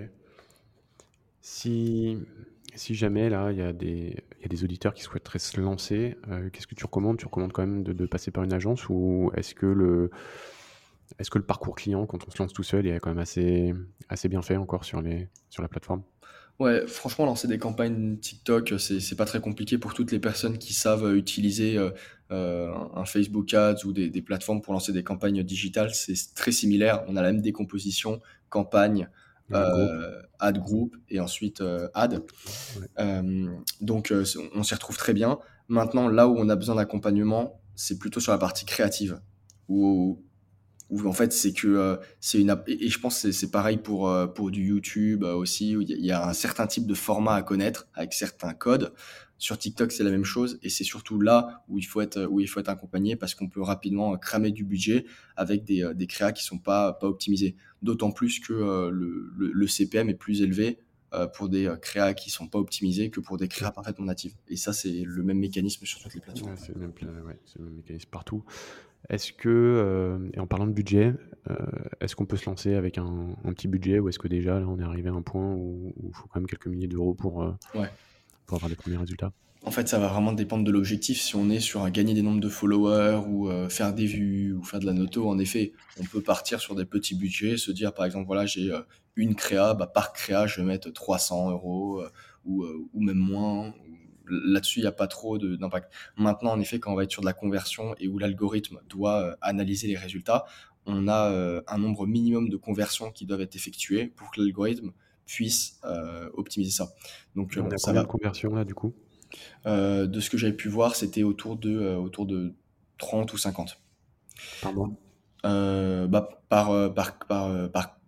Si, 1.41 2.19
si 2.75 2.95
jamais 2.95 3.29
là, 3.29 3.53
il 3.53 3.59
y, 3.59 3.75
des, 3.75 4.17
y 4.43 4.45
a 4.45 4.49
des 4.49 4.65
auditeurs 4.65 4.95
qui 4.95 5.03
souhaiteraient 5.03 5.39
se 5.39 5.61
lancer, 5.61 6.17
qu'est-ce 6.53 6.67
que 6.67 6.75
tu 6.75 6.85
recommandes? 6.85 7.19
Tu 7.19 7.27
recommandes 7.27 7.53
quand 7.53 7.67
même 7.67 7.83
de 7.85 8.07
passer 8.07 8.31
par 8.31 8.43
une 8.43 8.53
agence 8.53 8.89
ou 8.89 9.31
est-ce 9.37 9.55
que 9.55 9.67
le 9.67 10.11
est-ce 11.19 11.31
que 11.31 11.39
le 11.39 11.45
parcours 11.45 11.75
client, 11.75 12.07
quand 12.07 12.27
on 12.27 12.31
se 12.31 12.43
lance 12.43 12.53
tout 12.53 12.63
seul, 12.63 12.87
est 12.87 12.99
quand 13.01 13.11
même 13.11 13.19
assez, 13.19 13.75
assez 14.09 14.29
bien 14.29 14.43
fait 14.43 14.57
encore 14.57 14.85
sur, 14.85 15.01
les, 15.01 15.29
sur 15.51 15.63
la 15.63 15.69
plateforme? 15.69 16.03
Ouais, 16.59 16.89
franchement, 16.89 17.25
lancer 17.25 17.47
des 17.47 17.59
campagnes 17.59 18.17
TikTok, 18.19 18.75
c'est 18.79 19.17
pas 19.17 19.27
très 19.27 19.41
compliqué 19.41 19.79
pour 19.79 19.95
toutes 19.95 20.11
les 20.11 20.19
personnes 20.19 20.59
qui 20.59 20.75
savent 20.75 21.15
utiliser 21.15 21.79
euh, 21.79 21.91
euh, 22.33 22.75
un 22.97 23.05
Facebook 23.05 23.55
Ads 23.55 23.85
ou 23.85 23.93
des, 23.93 24.23
plateformes 24.23 24.61
pour 24.61 24.73
lancer 24.73 24.93
des 24.93 25.05
campagnes 25.05 25.45
digitales. 25.45 25.95
C'est 25.95 26.17
très 26.35 26.51
similaire. 26.51 27.05
On 27.07 27.15
a 27.15 27.23
la 27.23 27.33
même 27.33 27.43
décomposition, 27.43 28.21
campagne, 28.51 29.09
euh, 29.53 30.21
ad 30.41 30.59
group 30.59 30.97
et 31.09 31.21
ensuite 31.21 31.63
ad. 31.95 32.23
donc, 33.81 34.13
on 34.55 34.63
s'y 34.65 34.75
retrouve 34.75 34.97
très 34.97 35.15
bien. 35.15 35.39
Maintenant, 35.69 36.09
là 36.09 36.27
où 36.27 36.37
on 36.37 36.49
a 36.49 36.57
besoin 36.57 36.75
d'accompagnement, 36.75 37.61
c'est 37.77 37.99
plutôt 37.99 38.19
sur 38.19 38.33
la 38.33 38.39
partie 38.39 38.65
créative, 38.67 39.21
où 39.69 40.25
où 40.91 41.07
en 41.07 41.13
fait 41.13 41.33
c'est 41.33 41.53
que 41.53 41.99
c'est 42.21 42.41
une 42.41 42.57
et 42.67 42.89
je 42.89 42.99
pense 42.99 43.31
c'est 43.31 43.51
pareil 43.51 43.77
pour 43.77 44.11
pour 44.35 44.51
du 44.51 44.65
YouTube 44.65 45.23
aussi 45.23 45.77
où 45.77 45.83
il 45.83 46.05
y 46.05 46.13
a 46.13 46.27
un 46.27 46.33
certain 46.33 46.67
type 46.67 46.87
de 46.87 46.95
format 46.95 47.35
à 47.35 47.43
connaître 47.43 47.89
avec 47.95 48.15
certains 48.15 48.55
codes 48.55 48.93
sur 49.39 49.57
TikTok, 49.57 49.93
c'est 49.93 50.03
la 50.03 50.11
même 50.11 50.25
chose 50.25 50.59
et 50.63 50.69
c'est 50.69 50.85
surtout 50.85 51.21
là 51.21 51.63
où 51.69 51.79
il 51.79 51.85
faut 51.85 52.01
être 52.01 52.27
où 52.27 52.41
il 52.41 52.49
faut 52.49 52.59
être 52.59 52.69
accompagné 52.69 53.15
parce 53.15 53.35
qu'on 53.35 53.49
peut 53.49 53.63
rapidement 53.63 54.17
cramer 54.19 54.51
du 54.51 54.65
budget 54.65 55.07
avec 55.37 55.65
des, 55.65 55.89
des 55.95 56.07
créas 56.09 56.33
qui 56.33 56.45
sont 56.45 56.59
pas 56.59 56.93
pas 56.93 57.07
optimisés. 57.07 57.57
D'autant 57.81 58.11
plus 58.11 58.41
que 58.41 58.53
le, 58.53 59.33
le, 59.37 59.67
CPM 59.69 60.09
est 60.09 60.15
plus 60.15 60.43
élevé 60.43 60.81
pour 61.35 61.49
des 61.49 61.73
créas 61.81 62.13
qui 62.13 62.29
sont 62.29 62.49
pas 62.49 62.59
optimisés 62.59 63.11
que 63.11 63.21
pour 63.21 63.37
des 63.37 63.47
créas 63.47 63.71
parfaitement 63.71 64.07
natives. 64.07 64.35
Et 64.49 64.57
ça, 64.57 64.73
c'est 64.73 65.05
le 65.05 65.23
même 65.23 65.39
mécanisme 65.39 65.87
sur 65.87 66.01
toutes 66.01 66.15
les 66.15 66.21
plateformes. 66.21 66.57
c'est 66.57 66.75
le, 66.75 66.81
même 66.81 67.75
mécanisme 67.77 68.09
partout. 68.11 68.45
Est-ce 69.11 69.33
que, 69.33 70.31
et 70.35 70.41
en 70.41 70.47
parlant 70.47 70.67
de 70.67 70.73
budget, 70.73 71.15
est-ce 72.01 72.15
qu'on 72.15 72.27
peut 72.27 72.37
se 72.37 72.45
lancer 72.45 72.75
avec 72.75 72.99
un, 72.99 73.37
un 73.45 73.53
petit 73.53 73.69
budget 73.69 73.99
ou 73.99 74.09
est-ce 74.09 74.19
que 74.19 74.29
déjà 74.29 74.61
là 74.61 74.67
on 74.69 74.79
est 74.79 74.85
arrivé 74.85 75.09
à 75.09 75.13
un 75.13 75.23
point 75.23 75.55
où 75.55 75.95
il 76.03 76.15
faut 76.15 76.27
quand 76.29 76.41
même 76.41 76.47
quelques 76.47 76.67
milliers 76.67 76.89
d'euros 76.89 77.15
pour, 77.15 77.39
ouais 77.75 77.89
pour 78.49 78.57
avoir 78.57 78.69
les 78.69 78.75
premiers 78.75 78.97
résultats? 78.97 79.33
En 79.65 79.71
fait, 79.71 79.89
ça 79.89 79.99
va 79.99 80.09
vraiment 80.09 80.33
dépendre 80.33 80.65
de 80.65 80.71
l'objectif. 80.71 81.21
Si 81.21 81.37
on 81.37 81.51
est 81.51 81.61
sur 81.61 81.83
un 81.83 81.91
gagner 81.91 82.15
des 82.15 82.23
nombres 82.23 82.41
de 82.41 82.49
followers 82.49 83.21
ou 83.29 83.51
euh, 83.51 83.69
faire 83.69 83.93
des 83.93 84.07
vues 84.07 84.55
ou 84.55 84.63
faire 84.63 84.81
de 84.81 84.87
la 84.87 84.93
noto, 84.93 85.29
en 85.29 85.39
effet, 85.39 85.73
on 86.01 86.05
peut 86.05 86.23
partir 86.23 86.61
sur 86.61 86.75
des 86.75 86.85
petits 86.85 87.15
budgets, 87.15 87.57
se 87.57 87.71
dire 87.71 87.93
par 87.93 88.07
exemple, 88.07 88.27
voilà, 88.27 88.47
j'ai 88.47 88.73
euh, 88.73 88.81
une 89.17 89.35
créa, 89.35 89.75
bah, 89.75 89.87
par 89.87 90.13
créa, 90.13 90.47
je 90.47 90.61
vais 90.61 90.67
mettre 90.67 90.91
300 90.91 91.51
euros 91.51 92.01
euh, 92.01 92.09
ou, 92.45 92.65
ou, 92.65 93.03
même 93.03 93.19
moins. 93.19 93.75
Là-dessus, 94.31 94.81
il 94.81 94.83
n'y 94.83 94.89
a 94.89 94.93
pas 94.93 95.07
trop 95.07 95.39
d'impact. 95.39 95.93
Maintenant, 96.17 96.53
en 96.53 96.61
effet, 96.61 96.79
quand 96.79 96.93
on 96.93 96.97
va 96.97 97.05
être 97.05 97.11
sur 97.11 97.23
de 97.23 97.27
la 97.27 97.33
conversion 97.33 97.95
et 97.99 98.09
où 98.09 98.19
l'algorithme 98.19 98.81
doit 98.89 99.37
analyser 99.41 99.87
les 99.89 99.97
résultats, 99.97 100.45
on 100.87 101.09
a 101.09 101.63
un 101.67 101.79
nombre 101.79 102.07
minimum 102.07 102.49
de 102.49 102.57
conversions 102.57 103.11
qui 103.11 103.27
doivent 103.27 103.43
être 103.43 103.57
effectuées 103.57 104.07
pour 104.07 104.31
que 104.31 104.41
l'algorithme 104.41 104.93
puisse 105.29 105.79
euh, 105.85 106.29
optimiser 106.33 106.73
ça. 106.73 106.89
Donc, 107.37 107.57
on 107.57 107.71
a 107.71 107.77
ça 107.77 107.91
combien 107.91 108.03
de 108.03 108.09
conversions 108.09 108.55
là 108.55 108.65
du 108.65 108.75
coup? 108.75 108.95
Euh, 109.67 110.07
De 110.07 110.21
ce 110.21 110.31
que 110.31 110.39
j'avais 110.39 110.55
pu 110.55 110.69
voir, 110.69 110.97
c'était 110.97 111.23
autour 111.23 111.57
de 111.57 111.71
euh, 111.71 111.97
autour 111.97 112.27
de 112.27 112.55
30 112.97 113.33
ou 113.33 113.39
50. 113.39 113.79
Par 114.63 114.73
mois 114.73 114.91
bah, 115.43 116.29
par, 116.49 116.95
par, 116.95 117.19
par, 117.19 117.71
par, 117.71 117.99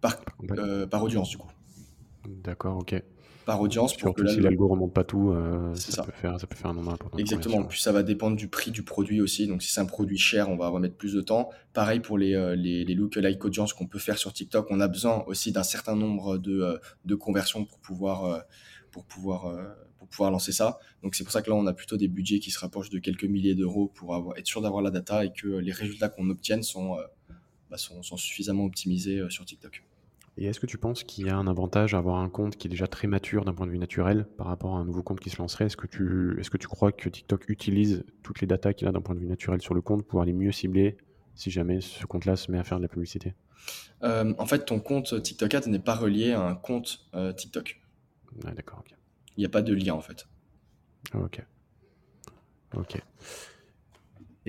par, 0.00 0.24
par 0.90 1.02
audience 1.02 1.28
du 1.28 1.36
coup. 1.36 1.50
D'accord, 2.26 2.78
ok 2.78 3.02
par 3.48 3.62
audience. 3.62 3.96
Pour 3.96 4.14
que 4.14 4.26
si 4.26 4.40
l'algo 4.40 4.68
remonte 4.68 4.92
pas 4.92 5.04
tout, 5.04 5.30
euh, 5.30 5.74
ça, 5.74 6.02
Peut 6.02 6.12
faire, 6.12 6.38
ça 6.38 6.46
peut 6.46 6.54
faire 6.54 6.66
un 6.66 6.74
nombre 6.74 6.92
important. 6.92 7.16
Exactement. 7.16 7.64
Puis 7.64 7.80
ça 7.80 7.92
va 7.92 8.02
dépendre 8.02 8.36
du 8.36 8.46
prix 8.46 8.70
du 8.70 8.82
produit 8.82 9.22
aussi. 9.22 9.46
Donc 9.46 9.62
si 9.62 9.72
c'est 9.72 9.80
un 9.80 9.86
produit 9.86 10.18
cher, 10.18 10.50
on 10.50 10.56
va 10.58 10.68
remettre 10.68 10.96
plus 10.96 11.14
de 11.14 11.22
temps. 11.22 11.48
Pareil 11.72 12.00
pour 12.00 12.18
les, 12.18 12.34
euh, 12.34 12.54
les, 12.54 12.84
les 12.84 12.94
lookalike 12.94 13.42
audience 13.42 13.72
qu'on 13.72 13.86
peut 13.86 13.98
faire 13.98 14.18
sur 14.18 14.34
TikTok. 14.34 14.66
On 14.68 14.80
a 14.80 14.86
besoin 14.88 15.24
aussi 15.26 15.50
d'un 15.50 15.62
certain 15.62 15.96
nombre 15.96 16.36
de, 16.36 16.60
euh, 16.60 16.76
de 17.06 17.14
conversions 17.14 17.64
pour 17.64 17.78
pouvoir, 17.78 18.44
pour, 18.90 19.06
pouvoir, 19.06 19.50
pour 19.96 20.08
pouvoir 20.08 20.30
lancer 20.30 20.52
ça. 20.52 20.78
Donc 21.02 21.14
c'est 21.14 21.24
pour 21.24 21.32
ça 21.32 21.40
que 21.40 21.48
là, 21.48 21.56
on 21.56 21.66
a 21.66 21.72
plutôt 21.72 21.96
des 21.96 22.08
budgets 22.08 22.40
qui 22.40 22.50
se 22.50 22.58
rapprochent 22.58 22.90
de 22.90 22.98
quelques 22.98 23.24
milliers 23.24 23.54
d'euros 23.54 23.90
pour 23.94 24.14
avoir, 24.14 24.36
être 24.36 24.46
sûr 24.46 24.60
d'avoir 24.60 24.82
la 24.82 24.90
data 24.90 25.24
et 25.24 25.32
que 25.32 25.48
les 25.48 25.72
résultats 25.72 26.10
qu'on 26.10 26.28
obtienne 26.28 26.62
sont, 26.62 26.98
bah, 27.70 27.78
sont, 27.78 28.02
sont 28.02 28.18
suffisamment 28.18 28.66
optimisés 28.66 29.22
sur 29.30 29.46
TikTok. 29.46 29.87
Et 30.40 30.46
est-ce 30.46 30.60
que 30.60 30.66
tu 30.66 30.78
penses 30.78 31.02
qu'il 31.02 31.26
y 31.26 31.30
a 31.30 31.36
un 31.36 31.48
avantage 31.48 31.94
à 31.94 31.98
avoir 31.98 32.18
un 32.18 32.28
compte 32.28 32.56
qui 32.56 32.68
est 32.68 32.70
déjà 32.70 32.86
très 32.86 33.08
mature 33.08 33.44
d'un 33.44 33.52
point 33.52 33.66
de 33.66 33.72
vue 33.72 33.78
naturel 33.78 34.24
par 34.36 34.46
rapport 34.46 34.76
à 34.76 34.78
un 34.78 34.84
nouveau 34.84 35.02
compte 35.02 35.18
qui 35.18 35.30
se 35.30 35.38
lancerait? 35.38 35.66
Est-ce 35.66 35.76
que 35.76 35.88
tu, 35.88 36.36
est-ce 36.38 36.48
que 36.48 36.56
tu 36.56 36.68
crois 36.68 36.92
que 36.92 37.08
TikTok 37.08 37.48
utilise 37.48 38.04
toutes 38.22 38.40
les 38.40 38.46
datas 38.46 38.72
qu'il 38.72 38.86
a 38.86 38.92
d'un 38.92 39.00
point 39.00 39.16
de 39.16 39.20
vue 39.20 39.26
naturel 39.26 39.60
sur 39.60 39.74
le 39.74 39.80
compte 39.80 40.06
pour 40.06 40.22
aller 40.22 40.32
mieux 40.32 40.52
cibler 40.52 40.96
si 41.34 41.50
jamais 41.50 41.80
ce 41.80 42.06
compte-là 42.06 42.36
se 42.36 42.52
met 42.52 42.58
à 42.58 42.62
faire 42.62 42.78
de 42.78 42.82
la 42.82 42.88
publicité? 42.88 43.34
Euh, 44.04 44.32
En 44.38 44.46
fait, 44.46 44.64
ton 44.64 44.78
compte 44.78 45.20
TikTok 45.20 45.54
Ad 45.54 45.66
n'est 45.66 45.80
pas 45.80 45.96
relié 45.96 46.32
à 46.32 46.46
un 46.46 46.54
compte 46.54 47.08
euh, 47.14 47.32
TikTok. 47.32 47.80
Ah, 48.46 48.52
d'accord. 48.52 48.84
Il 49.36 49.40
n'y 49.40 49.46
a 49.46 49.48
pas 49.48 49.62
de 49.62 49.74
lien 49.74 49.94
en 49.94 50.00
fait. 50.00 50.28
ok. 51.14 51.42
Ok. 52.76 53.02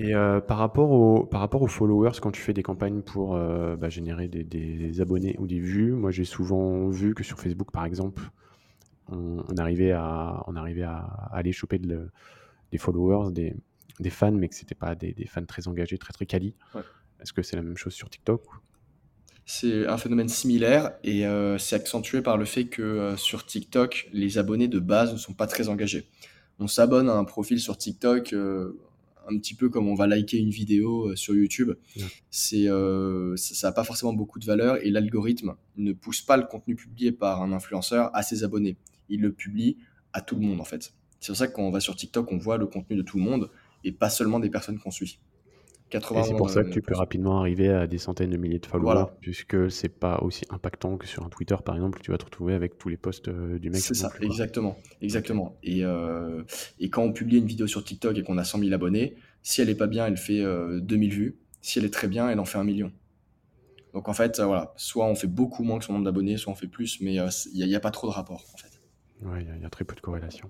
Et 0.02 0.14
euh, 0.14 0.40
par, 0.40 0.56
rapport 0.56 0.90
au, 0.92 1.26
par 1.26 1.40
rapport 1.40 1.60
aux 1.60 1.66
followers, 1.66 2.12
quand 2.22 2.30
tu 2.30 2.40
fais 2.40 2.54
des 2.54 2.62
campagnes 2.62 3.02
pour 3.02 3.36
euh, 3.36 3.76
bah, 3.76 3.90
générer 3.90 4.28
des, 4.28 5.00
abonnés 5.02 5.36
ou 5.38 5.46
des 5.46 5.60
vues, 5.60 5.92
moi 5.92 6.10
j'ai 6.10 6.24
souvent 6.24 6.88
vu 6.88 7.14
que 7.14 7.22
sur 7.22 7.38
Facebook 7.38 7.70
par 7.70 7.84
exemple, 7.84 8.22
on, 9.08 9.42
arrivait, 9.58 9.92
à, 9.92 10.42
on 10.46 10.56
arrivait 10.56 10.84
à, 10.84 11.00
aller 11.32 11.52
choper 11.52 11.78
des 11.78 12.78
followers, 12.78 13.30
des, 13.30 14.10
fans, 14.10 14.32
mais 14.32 14.48
que 14.48 14.54
c'était 14.54 14.74
pas 14.74 14.94
des, 14.94 15.14
fans 15.26 15.44
très 15.44 15.68
engagés, 15.68 15.98
très 15.98 16.14
très 16.14 16.24
quali. 16.24 16.54
Est-ce 17.20 17.34
que 17.34 17.42
c'est 17.42 17.56
la 17.56 17.62
même 17.62 17.76
chose 17.76 17.92
sur 17.92 18.08
TikTok 18.08 18.42
C'est 19.44 19.86
un 19.86 19.98
phénomène 19.98 20.30
similaire 20.30 20.92
et 21.04 21.26
euh, 21.26 21.58
c'est 21.58 21.76
accentué 21.76 22.22
par 22.22 22.38
le 22.38 22.46
fait 22.46 22.64
que 22.64 23.16
sur 23.18 23.44
TikTok, 23.44 24.08
les 24.14 24.38
abonnés 24.38 24.68
de 24.68 24.78
base 24.78 25.12
ne 25.12 25.18
sont 25.18 25.34
pas 25.34 25.46
très 25.46 25.68
engagés. 25.68 26.08
On 26.58 26.68
s'abonne 26.68 27.10
à 27.10 27.16
un 27.16 27.24
profil 27.24 27.60
sur 27.60 27.76
TikTok 27.76 28.34
un 29.30 29.38
petit 29.38 29.54
peu 29.54 29.68
comme 29.68 29.88
on 29.88 29.94
va 29.94 30.06
liker 30.06 30.38
une 30.38 30.50
vidéo 30.50 31.08
euh, 31.08 31.16
sur 31.16 31.34
YouTube. 31.34 31.72
C'est, 32.30 32.68
euh, 32.68 33.36
ça 33.36 33.68
n'a 33.68 33.72
pas 33.72 33.84
forcément 33.84 34.12
beaucoup 34.12 34.38
de 34.38 34.44
valeur 34.44 34.84
et 34.84 34.90
l'algorithme 34.90 35.54
ne 35.76 35.92
pousse 35.92 36.22
pas 36.22 36.36
le 36.36 36.44
contenu 36.44 36.76
publié 36.76 37.12
par 37.12 37.42
un 37.42 37.52
influenceur 37.52 38.10
à 38.14 38.22
ses 38.22 38.44
abonnés. 38.44 38.76
Il 39.08 39.20
le 39.20 39.32
publie 39.32 39.76
à 40.12 40.20
tout 40.20 40.36
le 40.36 40.42
monde 40.42 40.60
en 40.60 40.64
fait. 40.64 40.92
C'est 41.20 41.28
pour 41.28 41.36
ça 41.36 41.48
que 41.48 41.52
quand 41.52 41.62
on 41.62 41.70
va 41.70 41.80
sur 41.80 41.96
TikTok, 41.96 42.30
on 42.32 42.38
voit 42.38 42.56
le 42.56 42.66
contenu 42.66 42.96
de 42.96 43.02
tout 43.02 43.18
le 43.18 43.24
monde 43.24 43.50
et 43.84 43.92
pas 43.92 44.10
seulement 44.10 44.40
des 44.40 44.50
personnes 44.50 44.78
qu'on 44.78 44.90
suit 44.90 45.18
et 45.92 46.22
c'est 46.22 46.34
pour 46.34 46.50
ça 46.50 46.62
que 46.62 46.70
tu 46.70 46.82
peux 46.82 46.94
rapidement 46.94 47.40
arriver 47.40 47.68
à 47.68 47.86
des 47.86 47.98
centaines 47.98 48.30
de 48.30 48.36
milliers 48.36 48.58
de 48.58 48.66
followers, 48.66 49.06
puisque 49.20 49.70
c'est 49.70 49.88
pas 49.88 50.18
aussi 50.22 50.44
impactant 50.50 50.96
que 50.96 51.06
sur 51.06 51.24
un 51.24 51.28
Twitter, 51.28 51.56
par 51.64 51.74
exemple, 51.74 52.00
tu 52.02 52.10
vas 52.10 52.18
te 52.18 52.24
retrouver 52.24 52.54
avec 52.54 52.78
tous 52.78 52.88
les 52.88 52.96
posts 52.96 53.28
euh, 53.28 53.58
du 53.58 53.70
mec. 53.70 53.80
C'est 53.80 53.94
ça, 53.94 54.12
exactement, 54.20 54.76
exactement. 55.02 55.58
Et, 55.62 55.84
euh, 55.84 56.42
et 56.78 56.90
quand 56.90 57.02
on 57.02 57.12
publie 57.12 57.38
une 57.38 57.46
vidéo 57.46 57.66
sur 57.66 57.82
TikTok 57.82 58.16
et 58.16 58.22
qu'on 58.22 58.38
a 58.38 58.44
100 58.44 58.60
000 58.60 58.72
abonnés, 58.72 59.16
si 59.42 59.60
elle 59.60 59.68
est 59.68 59.74
pas 59.74 59.86
bien, 59.86 60.06
elle 60.06 60.16
fait 60.16 60.42
2000 60.42 60.44
euh, 60.44 61.14
vues. 61.14 61.38
Si 61.62 61.78
elle 61.78 61.84
est 61.84 61.92
très 61.92 62.08
bien, 62.08 62.30
elle 62.30 62.40
en 62.40 62.44
fait 62.44 62.58
un 62.58 62.64
million. 62.64 62.92
Donc 63.92 64.08
en 64.08 64.12
fait, 64.12 64.40
voilà, 64.40 64.72
soit 64.76 65.06
on 65.06 65.14
fait 65.14 65.26
beaucoup 65.26 65.64
moins 65.64 65.78
que 65.78 65.84
son 65.84 65.92
nombre 65.94 66.04
d'abonnés, 66.04 66.36
soit 66.36 66.52
on 66.52 66.56
fait 66.56 66.68
plus, 66.68 67.00
mais 67.00 67.14
il 67.14 67.66
n'y 67.66 67.74
a, 67.74 67.80
pas 67.80 67.90
trop 67.90 68.06
de 68.06 68.12
rapport 68.12 68.44
en 68.54 68.56
fait. 68.56 68.68
Ouais, 69.22 69.44
il 69.56 69.62
y, 69.62 69.66
a 69.66 69.70
très 69.70 69.84
peu 69.84 69.94
de 69.94 70.00
corrélation. 70.00 70.48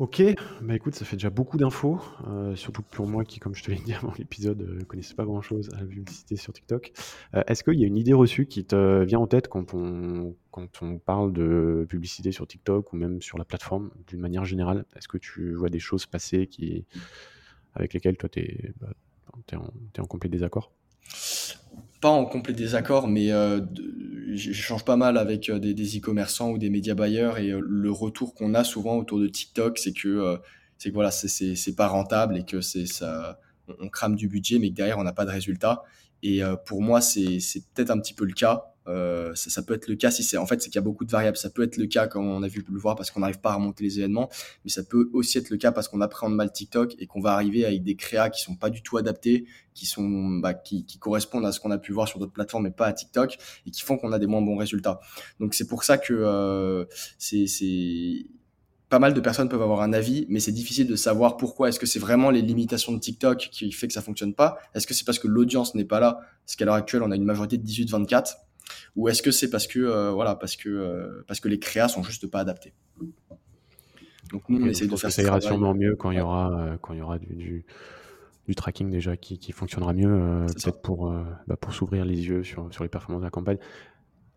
Ok, 0.00 0.22
bah 0.60 0.74
écoute, 0.74 0.96
ça 0.96 1.04
fait 1.04 1.14
déjà 1.14 1.30
beaucoup 1.30 1.56
d'infos, 1.56 2.00
euh, 2.26 2.56
surtout 2.56 2.82
pour 2.82 3.06
moi 3.06 3.24
qui, 3.24 3.38
comme 3.38 3.54
je 3.54 3.62
te 3.62 3.70
l'ai 3.70 3.76
dit 3.76 3.92
avant 3.94 4.12
l'épisode, 4.18 4.60
ne 4.60 4.80
euh, 4.80 4.84
connaissais 4.84 5.14
pas 5.14 5.24
grand-chose 5.24 5.70
à 5.72 5.80
la 5.80 5.86
publicité 5.86 6.34
sur 6.34 6.52
TikTok. 6.52 6.92
Euh, 7.34 7.44
est-ce 7.46 7.62
qu'il 7.62 7.78
y 7.78 7.84
a 7.84 7.86
une 7.86 7.96
idée 7.96 8.12
reçue 8.12 8.46
qui 8.46 8.64
te 8.64 9.04
vient 9.04 9.20
en 9.20 9.28
tête 9.28 9.46
quand 9.46 9.72
on, 9.72 10.34
quand 10.50 10.82
on 10.82 10.98
parle 10.98 11.32
de 11.32 11.86
publicité 11.88 12.32
sur 12.32 12.44
TikTok 12.44 12.92
ou 12.92 12.96
même 12.96 13.22
sur 13.22 13.38
la 13.38 13.44
plateforme 13.44 13.90
d'une 14.08 14.18
manière 14.18 14.44
générale? 14.44 14.84
Est-ce 14.96 15.06
que 15.06 15.18
tu 15.18 15.54
vois 15.54 15.70
des 15.70 15.78
choses 15.78 16.06
passer 16.06 16.48
qui, 16.48 16.86
avec 17.74 17.94
lesquelles 17.94 18.16
toi, 18.16 18.28
tu 18.28 18.40
es, 18.40 18.72
bah, 18.80 18.94
en, 19.52 20.06
complet 20.06 20.28
désaccord? 20.28 20.72
Pas 22.00 22.10
en 22.10 22.24
complet 22.24 22.52
désaccord, 22.52 23.06
mais 23.06 23.30
j'échange 24.36 24.84
pas 24.84 24.96
mal 24.96 25.16
avec 25.16 25.48
euh, 25.48 25.58
des 25.58 25.98
e-commerçants 25.98 26.50
ou 26.50 26.58
des 26.58 26.70
médias 26.70 26.94
buyers 26.94 27.32
et 27.38 27.50
euh, 27.50 27.60
le 27.64 27.90
retour 27.90 28.34
qu'on 28.34 28.54
a 28.54 28.64
souvent 28.64 28.96
autour 28.96 29.18
de 29.18 29.26
TikTok, 29.26 29.78
c'est 29.78 29.92
que 29.92 30.38
c'est 30.78 30.90
que 30.90 30.94
voilà, 30.94 31.10
c'est 31.10 31.76
pas 31.76 31.88
rentable 31.88 32.36
et 32.36 32.44
que 32.44 32.60
c'est 32.60 32.86
ça, 32.86 33.38
on, 33.80 33.88
crame 33.88 34.16
du 34.16 34.28
budget, 34.28 34.58
mais 34.58 34.70
que 34.70 34.74
derrière 34.74 34.98
on 34.98 35.04
n'a 35.04 35.12
pas 35.12 35.24
de 35.24 35.30
résultat. 35.30 35.82
Et 36.22 36.40
pour 36.66 36.82
moi, 36.82 37.00
c'est 37.00 37.38
peut-être 37.74 37.90
un 37.90 38.00
petit 38.00 38.14
peu 38.14 38.24
le 38.24 38.32
cas. 38.32 38.73
Euh, 38.86 39.34
ça, 39.34 39.48
ça, 39.48 39.62
peut 39.62 39.74
être 39.74 39.88
le 39.88 39.96
cas 39.96 40.10
si 40.10 40.22
c'est 40.22 40.36
en 40.36 40.46
fait 40.46 40.60
c'est 40.60 40.68
qu'il 40.68 40.76
y 40.76 40.78
a 40.78 40.82
beaucoup 40.82 41.04
de 41.04 41.10
variables. 41.10 41.36
Ça 41.36 41.50
peut 41.50 41.62
être 41.62 41.76
le 41.76 41.86
cas 41.86 42.06
comme 42.06 42.26
on 42.26 42.42
a 42.42 42.48
vu 42.48 42.64
le 42.68 42.78
voir 42.78 42.96
parce 42.96 43.10
qu'on 43.10 43.20
n'arrive 43.20 43.40
pas 43.40 43.52
à 43.52 43.54
remonter 43.54 43.82
les 43.82 43.98
événements, 43.98 44.28
mais 44.64 44.70
ça 44.70 44.82
peut 44.82 45.10
aussi 45.12 45.38
être 45.38 45.50
le 45.50 45.56
cas 45.56 45.72
parce 45.72 45.88
qu'on 45.88 46.00
appréhende 46.00 46.34
mal 46.34 46.52
TikTok 46.52 46.94
et 46.98 47.06
qu'on 47.06 47.20
va 47.20 47.32
arriver 47.32 47.64
avec 47.64 47.82
des 47.82 47.96
créas 47.96 48.28
qui 48.30 48.42
sont 48.42 48.56
pas 48.56 48.70
du 48.70 48.82
tout 48.82 48.98
adaptés, 48.98 49.46
qui 49.72 49.86
sont 49.86 50.38
bah, 50.38 50.54
qui, 50.54 50.84
qui, 50.84 50.98
correspondent 50.98 51.46
à 51.46 51.52
ce 51.52 51.60
qu'on 51.60 51.70
a 51.70 51.78
pu 51.78 51.92
voir 51.92 52.08
sur 52.08 52.18
d'autres 52.18 52.32
plateformes 52.32 52.64
mais 52.64 52.70
pas 52.70 52.86
à 52.86 52.92
TikTok 52.92 53.38
et 53.66 53.70
qui 53.70 53.80
font 53.80 53.96
qu'on 53.96 54.12
a 54.12 54.18
des 54.18 54.26
moins 54.26 54.42
bons 54.42 54.56
résultats. 54.56 55.00
Donc 55.40 55.54
c'est 55.54 55.66
pour 55.66 55.84
ça 55.84 55.96
que 55.98 56.12
euh, 56.12 56.84
c'est 57.18 57.46
pas 58.90 58.98
mal 58.98 59.14
de 59.14 59.20
personnes 59.20 59.48
peuvent 59.48 59.62
avoir 59.62 59.80
un 59.80 59.92
avis, 59.92 60.26
mais 60.28 60.38
c'est 60.40 60.52
difficile 60.52 60.86
de 60.86 60.94
savoir 60.94 61.36
pourquoi. 61.36 61.68
Est-ce 61.68 61.80
que 61.80 61.86
c'est 61.86 61.98
vraiment 61.98 62.30
les 62.30 62.42
limitations 62.42 62.92
de 62.92 62.98
TikTok 62.98 63.48
qui 63.50 63.72
fait 63.72 63.88
que 63.88 63.92
ça 63.92 64.02
fonctionne 64.02 64.34
pas? 64.34 64.58
Est-ce 64.74 64.86
que 64.86 64.94
c'est 64.94 65.04
parce 65.04 65.18
que 65.18 65.26
l'audience 65.26 65.74
n'est 65.74 65.84
pas 65.84 65.98
là? 65.98 66.20
Parce 66.46 66.54
qu'à 66.54 66.64
l'heure 66.64 66.74
actuelle, 66.74 67.02
on 67.02 67.10
a 67.10 67.16
une 67.16 67.24
majorité 67.24 67.56
de 67.58 67.66
18-24 67.66 68.34
ou 68.96 69.08
est-ce 69.08 69.22
que 69.22 69.30
c'est 69.30 69.50
parce 69.50 69.66
que 69.66 69.80
euh, 69.80 70.12
voilà 70.12 70.36
parce 70.36 70.56
que 70.56 70.68
euh, 70.68 71.24
parce 71.26 71.40
que 71.40 71.48
les 71.48 71.58
créas 71.58 71.88
sont 71.88 72.02
juste 72.02 72.26
pas 72.26 72.40
adaptés? 72.40 72.72
Donc 74.30 74.48
nous 74.48 74.62
on 74.62 74.66
essaie 74.66 74.86
de 74.86 74.96
faire 74.96 75.10
ça 75.10 75.22
ira 75.22 75.40
sûrement 75.40 75.74
mieux 75.74 75.96
quand 75.96 76.10
il 76.10 76.18
y 76.18 76.20
aura 76.20 76.52
euh, 76.52 76.76
quand 76.80 76.92
il 76.92 77.00
y 77.00 77.02
aura 77.02 77.18
du, 77.18 77.64
du, 78.46 78.54
tracking 78.54 78.90
déjà 78.90 79.16
qui, 79.16 79.38
qui 79.38 79.52
fonctionnera 79.52 79.92
mieux 79.92 80.46
peut-être 80.46 80.80
pour 80.80 81.12
bah, 81.46 81.56
pour 81.56 81.72
s'ouvrir 81.72 82.04
les 82.04 82.26
yeux 82.26 82.42
sur, 82.44 82.72
sur 82.72 82.84
les 82.84 82.88
performances 82.88 83.20
de 83.20 83.26
la 83.26 83.30
campagne. 83.30 83.58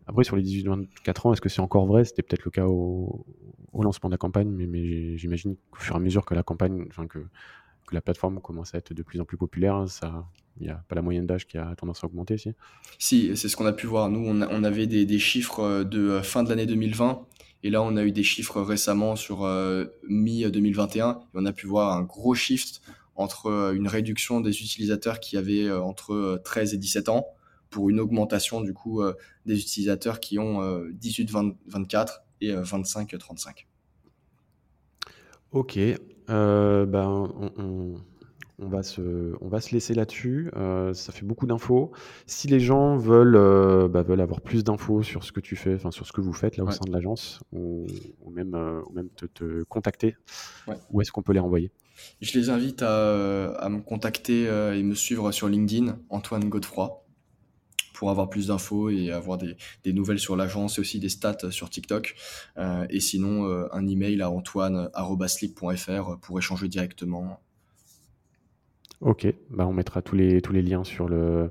Après 0.06 0.24
sur 0.24 0.36
les 0.36 0.42
18-24 0.42 1.28
ans 1.28 1.32
est-ce 1.32 1.40
que 1.40 1.48
c'est 1.48 1.60
encore 1.60 1.86
vrai? 1.86 2.04
C'était 2.04 2.22
peut-être 2.22 2.44
le 2.44 2.50
cas 2.50 2.66
au, 2.66 3.26
au, 3.72 3.82
lancement 3.82 4.08
de 4.08 4.14
la 4.14 4.18
campagne 4.18 4.48
mais, 4.48 4.66
mais 4.66 5.16
j'imagine 5.18 5.56
qu'au 5.70 5.80
fur 5.80 5.94
et 5.94 5.98
à 5.98 6.00
mesure 6.00 6.24
que 6.24 6.34
la 6.34 6.42
campagne 6.42 6.86
enfin 6.88 7.06
que, 7.06 7.18
que 7.18 7.94
la 7.94 8.00
plateforme 8.00 8.40
commence 8.40 8.74
à 8.74 8.78
être 8.78 8.92
de 8.92 9.02
plus 9.02 9.20
en 9.20 9.24
plus 9.24 9.36
populaire 9.36 9.88
ça 9.88 10.26
Il 10.60 10.66
n'y 10.66 10.70
a 10.70 10.82
pas 10.88 10.94
la 10.94 11.02
moyenne 11.02 11.26
d'âge 11.26 11.46
qui 11.46 11.58
a 11.58 11.74
tendance 11.76 12.02
à 12.02 12.06
augmenter 12.06 12.34
ici 12.34 12.52
Si, 12.98 13.36
c'est 13.36 13.48
ce 13.48 13.56
qu'on 13.56 13.66
a 13.66 13.72
pu 13.72 13.86
voir. 13.86 14.08
Nous, 14.08 14.26
on, 14.28 14.64
avait 14.64 14.86
des, 14.86 15.18
chiffres 15.18 15.84
de 15.84 16.20
fin 16.20 16.42
de 16.42 16.48
l'année 16.48 16.66
2020 16.66 17.26
et 17.64 17.70
là, 17.70 17.82
on 17.82 17.96
a 17.96 18.04
eu 18.04 18.12
des 18.12 18.22
chiffres 18.22 18.60
récemment 18.60 19.16
sur 19.16 19.40
mi-2021 20.08 20.98
et 20.98 21.22
on 21.34 21.46
a 21.46 21.52
pu 21.52 21.66
voir 21.66 21.96
un 21.96 22.02
gros 22.02 22.34
shift 22.34 22.80
entre 23.14 23.72
une 23.74 23.88
réduction 23.88 24.40
des 24.40 24.50
utilisateurs 24.50 25.20
qui 25.20 25.36
avaient 25.36 25.70
entre 25.70 26.40
13 26.44 26.74
et 26.74 26.78
17 26.78 27.08
ans 27.08 27.26
pour 27.70 27.90
une 27.90 28.00
augmentation 28.00 28.60
du 28.60 28.72
coup 28.72 29.02
des 29.46 29.58
utilisateurs 29.58 30.20
qui 30.20 30.38
ont 30.38 30.60
18-24 31.00 32.20
et 32.40 32.52
25-35. 32.52 33.66
Ok, 35.50 35.78
euh, 35.78 36.84
ben, 36.84 37.32
on, 37.56 37.94
va 38.66 38.82
se, 38.82 39.34
on 39.40 39.48
va 39.48 39.60
se 39.60 39.72
laisser 39.72 39.94
là-dessus. 39.94 40.50
Euh, 40.56 40.92
ça 40.94 41.12
fait 41.12 41.24
beaucoup 41.24 41.46
d'infos. 41.46 41.92
Si 42.26 42.48
les 42.48 42.60
gens 42.60 42.96
veulent, 42.96 43.36
euh, 43.36 43.88
bah, 43.88 44.02
veulent 44.02 44.20
avoir 44.20 44.40
plus 44.40 44.64
d'infos 44.64 45.02
sur 45.02 45.24
ce 45.24 45.32
que 45.32 45.40
tu 45.40 45.56
fais, 45.56 45.74
enfin 45.74 45.90
sur 45.90 46.06
ce 46.06 46.12
que 46.12 46.20
vous 46.20 46.32
faites 46.32 46.56
là 46.56 46.64
au 46.64 46.70
sein 46.70 46.84
de 46.84 46.92
l'agence, 46.92 47.40
ou, 47.52 47.86
même, 48.30 48.56
même 48.92 49.08
te, 49.10 49.62
contacter, 49.64 50.16
où 50.90 51.00
est-ce 51.00 51.12
qu'on 51.12 51.22
peut 51.22 51.32
les 51.32 51.40
envoyer 51.40 51.70
Je 52.20 52.38
les 52.38 52.50
invite 52.50 52.82
à, 52.82 53.52
à 53.52 53.68
me 53.68 53.80
contacter 53.80 54.44
et 54.44 54.82
me 54.82 54.94
suivre 54.94 55.30
sur 55.32 55.48
LinkedIn, 55.48 55.98
Antoine 56.10 56.48
Godefroy 56.48 57.04
pour 57.98 58.10
avoir 58.10 58.30
plus 58.30 58.46
d'infos 58.46 58.90
et 58.90 59.10
avoir 59.10 59.38
des, 59.38 59.56
nouvelles 59.92 60.20
sur 60.20 60.36
l'agence 60.36 60.78
et 60.78 60.80
aussi 60.80 61.00
des 61.00 61.08
stats 61.08 61.50
sur 61.50 61.68
TikTok. 61.68 62.14
Euh, 62.56 62.86
et 62.90 63.00
sinon, 63.00 63.46
euh, 63.46 63.66
un 63.72 63.88
email 63.88 64.22
à 64.22 64.30
antoine.sleep.fr 64.30 66.18
pour 66.20 66.38
échanger 66.38 66.68
directement. 66.68 67.40
Ok, 69.00 69.26
bah 69.50 69.66
on 69.66 69.72
mettra 69.72 70.02
tous 70.02 70.16
les, 70.16 70.40
tous 70.40 70.52
les 70.52 70.62
liens 70.62 70.84
sur 70.84 71.08
le 71.08 71.50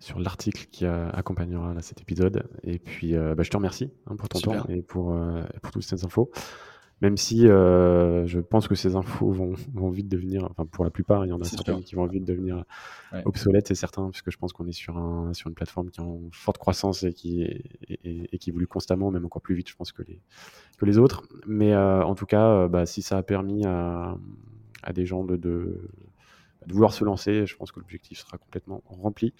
sur 0.00 0.18
l'article 0.18 0.66
qui 0.72 0.84
accompagnera 0.84 1.80
cet 1.80 2.00
épisode. 2.00 2.48
Et 2.64 2.80
puis, 2.80 3.14
euh, 3.14 3.36
bah, 3.36 3.44
je 3.44 3.50
te 3.50 3.56
remercie 3.56 3.92
hein, 4.08 4.16
pour 4.16 4.28
ton 4.28 4.40
temps 4.40 4.64
et 4.68 4.82
pour, 4.82 5.16
pour 5.62 5.70
toutes 5.70 5.84
ces 5.84 6.04
infos. 6.04 6.32
Même 7.02 7.16
si 7.16 7.48
euh, 7.48 8.24
je 8.28 8.38
pense 8.38 8.68
que 8.68 8.76
ces 8.76 8.94
infos 8.94 9.32
vont, 9.32 9.54
vont, 9.74 9.90
vite 9.90 10.08
devenir, 10.08 10.46
enfin 10.48 10.66
pour 10.66 10.84
la 10.84 10.90
plupart, 10.90 11.26
il 11.26 11.30
y 11.30 11.32
en 11.32 11.40
a 11.40 11.44
certaines 11.44 11.82
qui 11.82 11.96
vont 11.96 12.06
vite 12.06 12.24
devenir 12.24 12.64
obsolètes, 13.24 13.66
c'est 13.66 13.74
certain, 13.74 14.08
puisque 14.10 14.30
je 14.30 14.36
pense 14.36 14.52
qu'on 14.52 14.68
est 14.68 14.72
sur, 14.72 14.96
un, 14.96 15.34
sur 15.34 15.48
une 15.48 15.54
plateforme 15.54 15.90
qui 15.90 15.98
est 15.98 16.04
en 16.04 16.20
forte 16.30 16.58
croissance 16.58 17.02
et 17.02 17.12
qui, 17.12 17.42
et, 18.04 18.38
qui 18.38 18.50
évolue 18.50 18.68
constamment, 18.68 19.10
même 19.10 19.24
encore 19.24 19.42
plus 19.42 19.56
vite, 19.56 19.68
je 19.68 19.74
pense, 19.74 19.90
que 19.90 20.02
les, 20.02 20.20
que 20.78 20.84
les 20.84 20.96
autres. 20.96 21.24
Mais 21.44 21.72
euh, 21.72 22.04
en 22.04 22.14
tout 22.14 22.26
cas, 22.26 22.46
euh, 22.46 22.68
bah, 22.68 22.86
si 22.86 23.02
ça 23.02 23.18
a 23.18 23.24
permis 23.24 23.66
à, 23.66 24.16
à 24.84 24.92
des 24.92 25.04
gens 25.04 25.24
de, 25.24 25.34
de, 25.34 25.90
de, 26.66 26.72
vouloir 26.72 26.92
se 26.92 27.04
lancer, 27.04 27.46
je 27.46 27.56
pense 27.56 27.72
que 27.72 27.80
l'objectif 27.80 28.18
sera 28.18 28.38
complètement 28.38 28.82
rempli. 28.86 29.34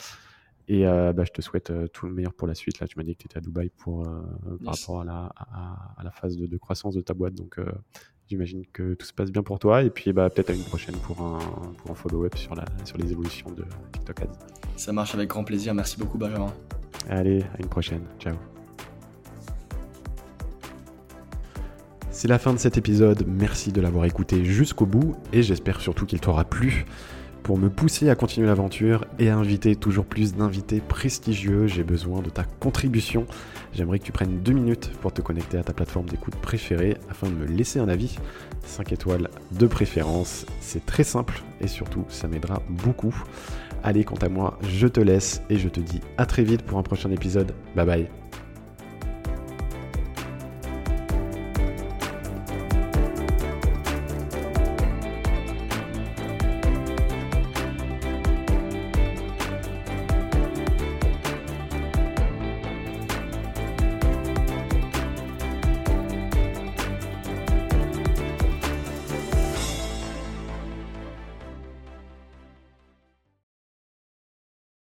Et 0.69 0.87
euh, 0.87 1.13
bah, 1.13 1.25
je 1.25 1.33
te 1.33 1.43
souhaite 1.43 1.71
euh, 1.71 1.89
tout 1.89 2.07
le 2.07 2.13
meilleur 2.13 2.33
pour 2.35 2.47
la 2.47 2.55
suite. 2.55 2.79
Là, 2.81 2.87
tu 2.87 2.97
m'as 2.97 3.03
dit 3.03 3.15
que 3.15 3.23
tu 3.23 3.27
étais 3.27 3.39
à 3.39 3.41
Dubaï 3.41 3.71
pour, 3.79 4.07
euh, 4.07 4.23
par 4.65 4.75
rapport 4.75 5.01
à 5.01 5.05
la, 5.05 5.33
à, 5.37 6.05
la 6.05 6.11
phase 6.11 6.37
de, 6.37 6.57
croissance 6.57 6.95
de 6.95 7.01
ta 7.01 7.15
boîte. 7.15 7.35
Donc, 7.35 7.59
j'imagine 8.29 8.65
que 8.73 8.95
tout 8.95 9.07
se 9.07 9.13
passe 9.13 9.31
bien 9.31 9.43
pour 9.43 9.59
toi. 9.59 9.83
Et 9.83 9.91
puis, 9.91 10.13
bah, 10.13 10.31
peut-être 10.31 10.51
à 10.51 10.55
une 10.55 10.65
prochaine 10.65 10.97
pour 10.97 11.21
un, 11.21 11.39
pour 11.79 11.91
un 11.91 11.95
follow-up 11.95 12.37
sur, 12.37 12.55
la, 12.55 12.65
sur 12.85 12.97
les 12.99 13.11
évolutions 13.11 13.51
de 13.51 13.65
TikTok 13.93 14.23
Ads. 14.23 14.39
Ça 14.77 14.93
marche 14.93 15.15
avec 15.15 15.29
grand 15.29 15.45
plaisir. 15.45 15.75
Merci 15.75 15.99
beaucoup, 15.99 16.19
Benjamin. 16.19 16.53
Allez, 17.09 17.43
à 17.43 17.61
une 17.61 17.69
prochaine. 17.69 18.05
Ciao. 18.21 18.37
C'est 22.23 22.29
la 22.29 22.39
fin 22.39 22.53
de 22.53 22.59
cet 22.59 22.79
épisode. 22.79 23.25
Merci 23.27 23.73
de 23.73 23.81
l'avoir 23.81 24.05
écouté 24.05 24.45
jusqu'au 24.45 24.87
bout 24.87 25.17
et 25.33 25.43
j'espère 25.43 25.81
surtout 25.81 26.07
qu'il 26.07 26.21
t'aura 26.21 26.45
plu. 26.45 26.87
Pour 27.43 27.59
me 27.59 27.69
pousser 27.69 28.11
à 28.11 28.15
continuer 28.15 28.47
l'aventure 28.47 29.07
et 29.19 29.29
à 29.29 29.37
inviter 29.37 29.75
toujours 29.75 30.05
plus 30.05 30.33
d'invités 30.33 30.81
prestigieux, 30.81 31.67
j'ai 31.67 31.83
besoin 31.83 32.23
de 32.23 32.31
ta 32.31 32.45
contribution. 32.45 33.27
J'aimerais 33.73 33.99
que 33.99 34.05
tu 34.05 34.13
prennes 34.13 34.39
deux 34.39 34.53
minutes 34.53 34.93
pour 35.01 35.13
te 35.13 35.21
connecter 35.21 35.59
à 35.59 35.65
ta 35.65 35.73
plateforme 35.73 36.07
d'écoute 36.09 36.37
préférée 36.37 36.97
afin 37.11 37.27
de 37.27 37.35
me 37.35 37.45
laisser 37.45 37.81
un 37.81 37.89
avis. 37.89 38.17
5 38.67 38.93
étoiles 38.93 39.29
de 39.51 39.67
préférence, 39.67 40.47
c'est 40.61 40.87
très 40.87 41.03
simple 41.03 41.43
et 41.61 41.67
surtout 41.67 42.05
ça 42.09 42.29
m'aidera 42.29 42.63
beaucoup. 42.69 43.21
Allez, 43.83 44.05
quant 44.05 44.23
à 44.23 44.29
moi, 44.29 44.61
je 44.63 44.87
te 44.87 45.01
laisse 45.01 45.43
et 45.51 45.59
je 45.59 45.69
te 45.69 45.81
dis 45.81 46.01
à 46.19 46.27
très 46.27 46.45
vite 46.45 46.63
pour 46.63 46.79
un 46.79 46.85
prochain 46.85 47.11
épisode. 47.11 47.53
Bye 47.75 47.85
bye. 47.87 48.22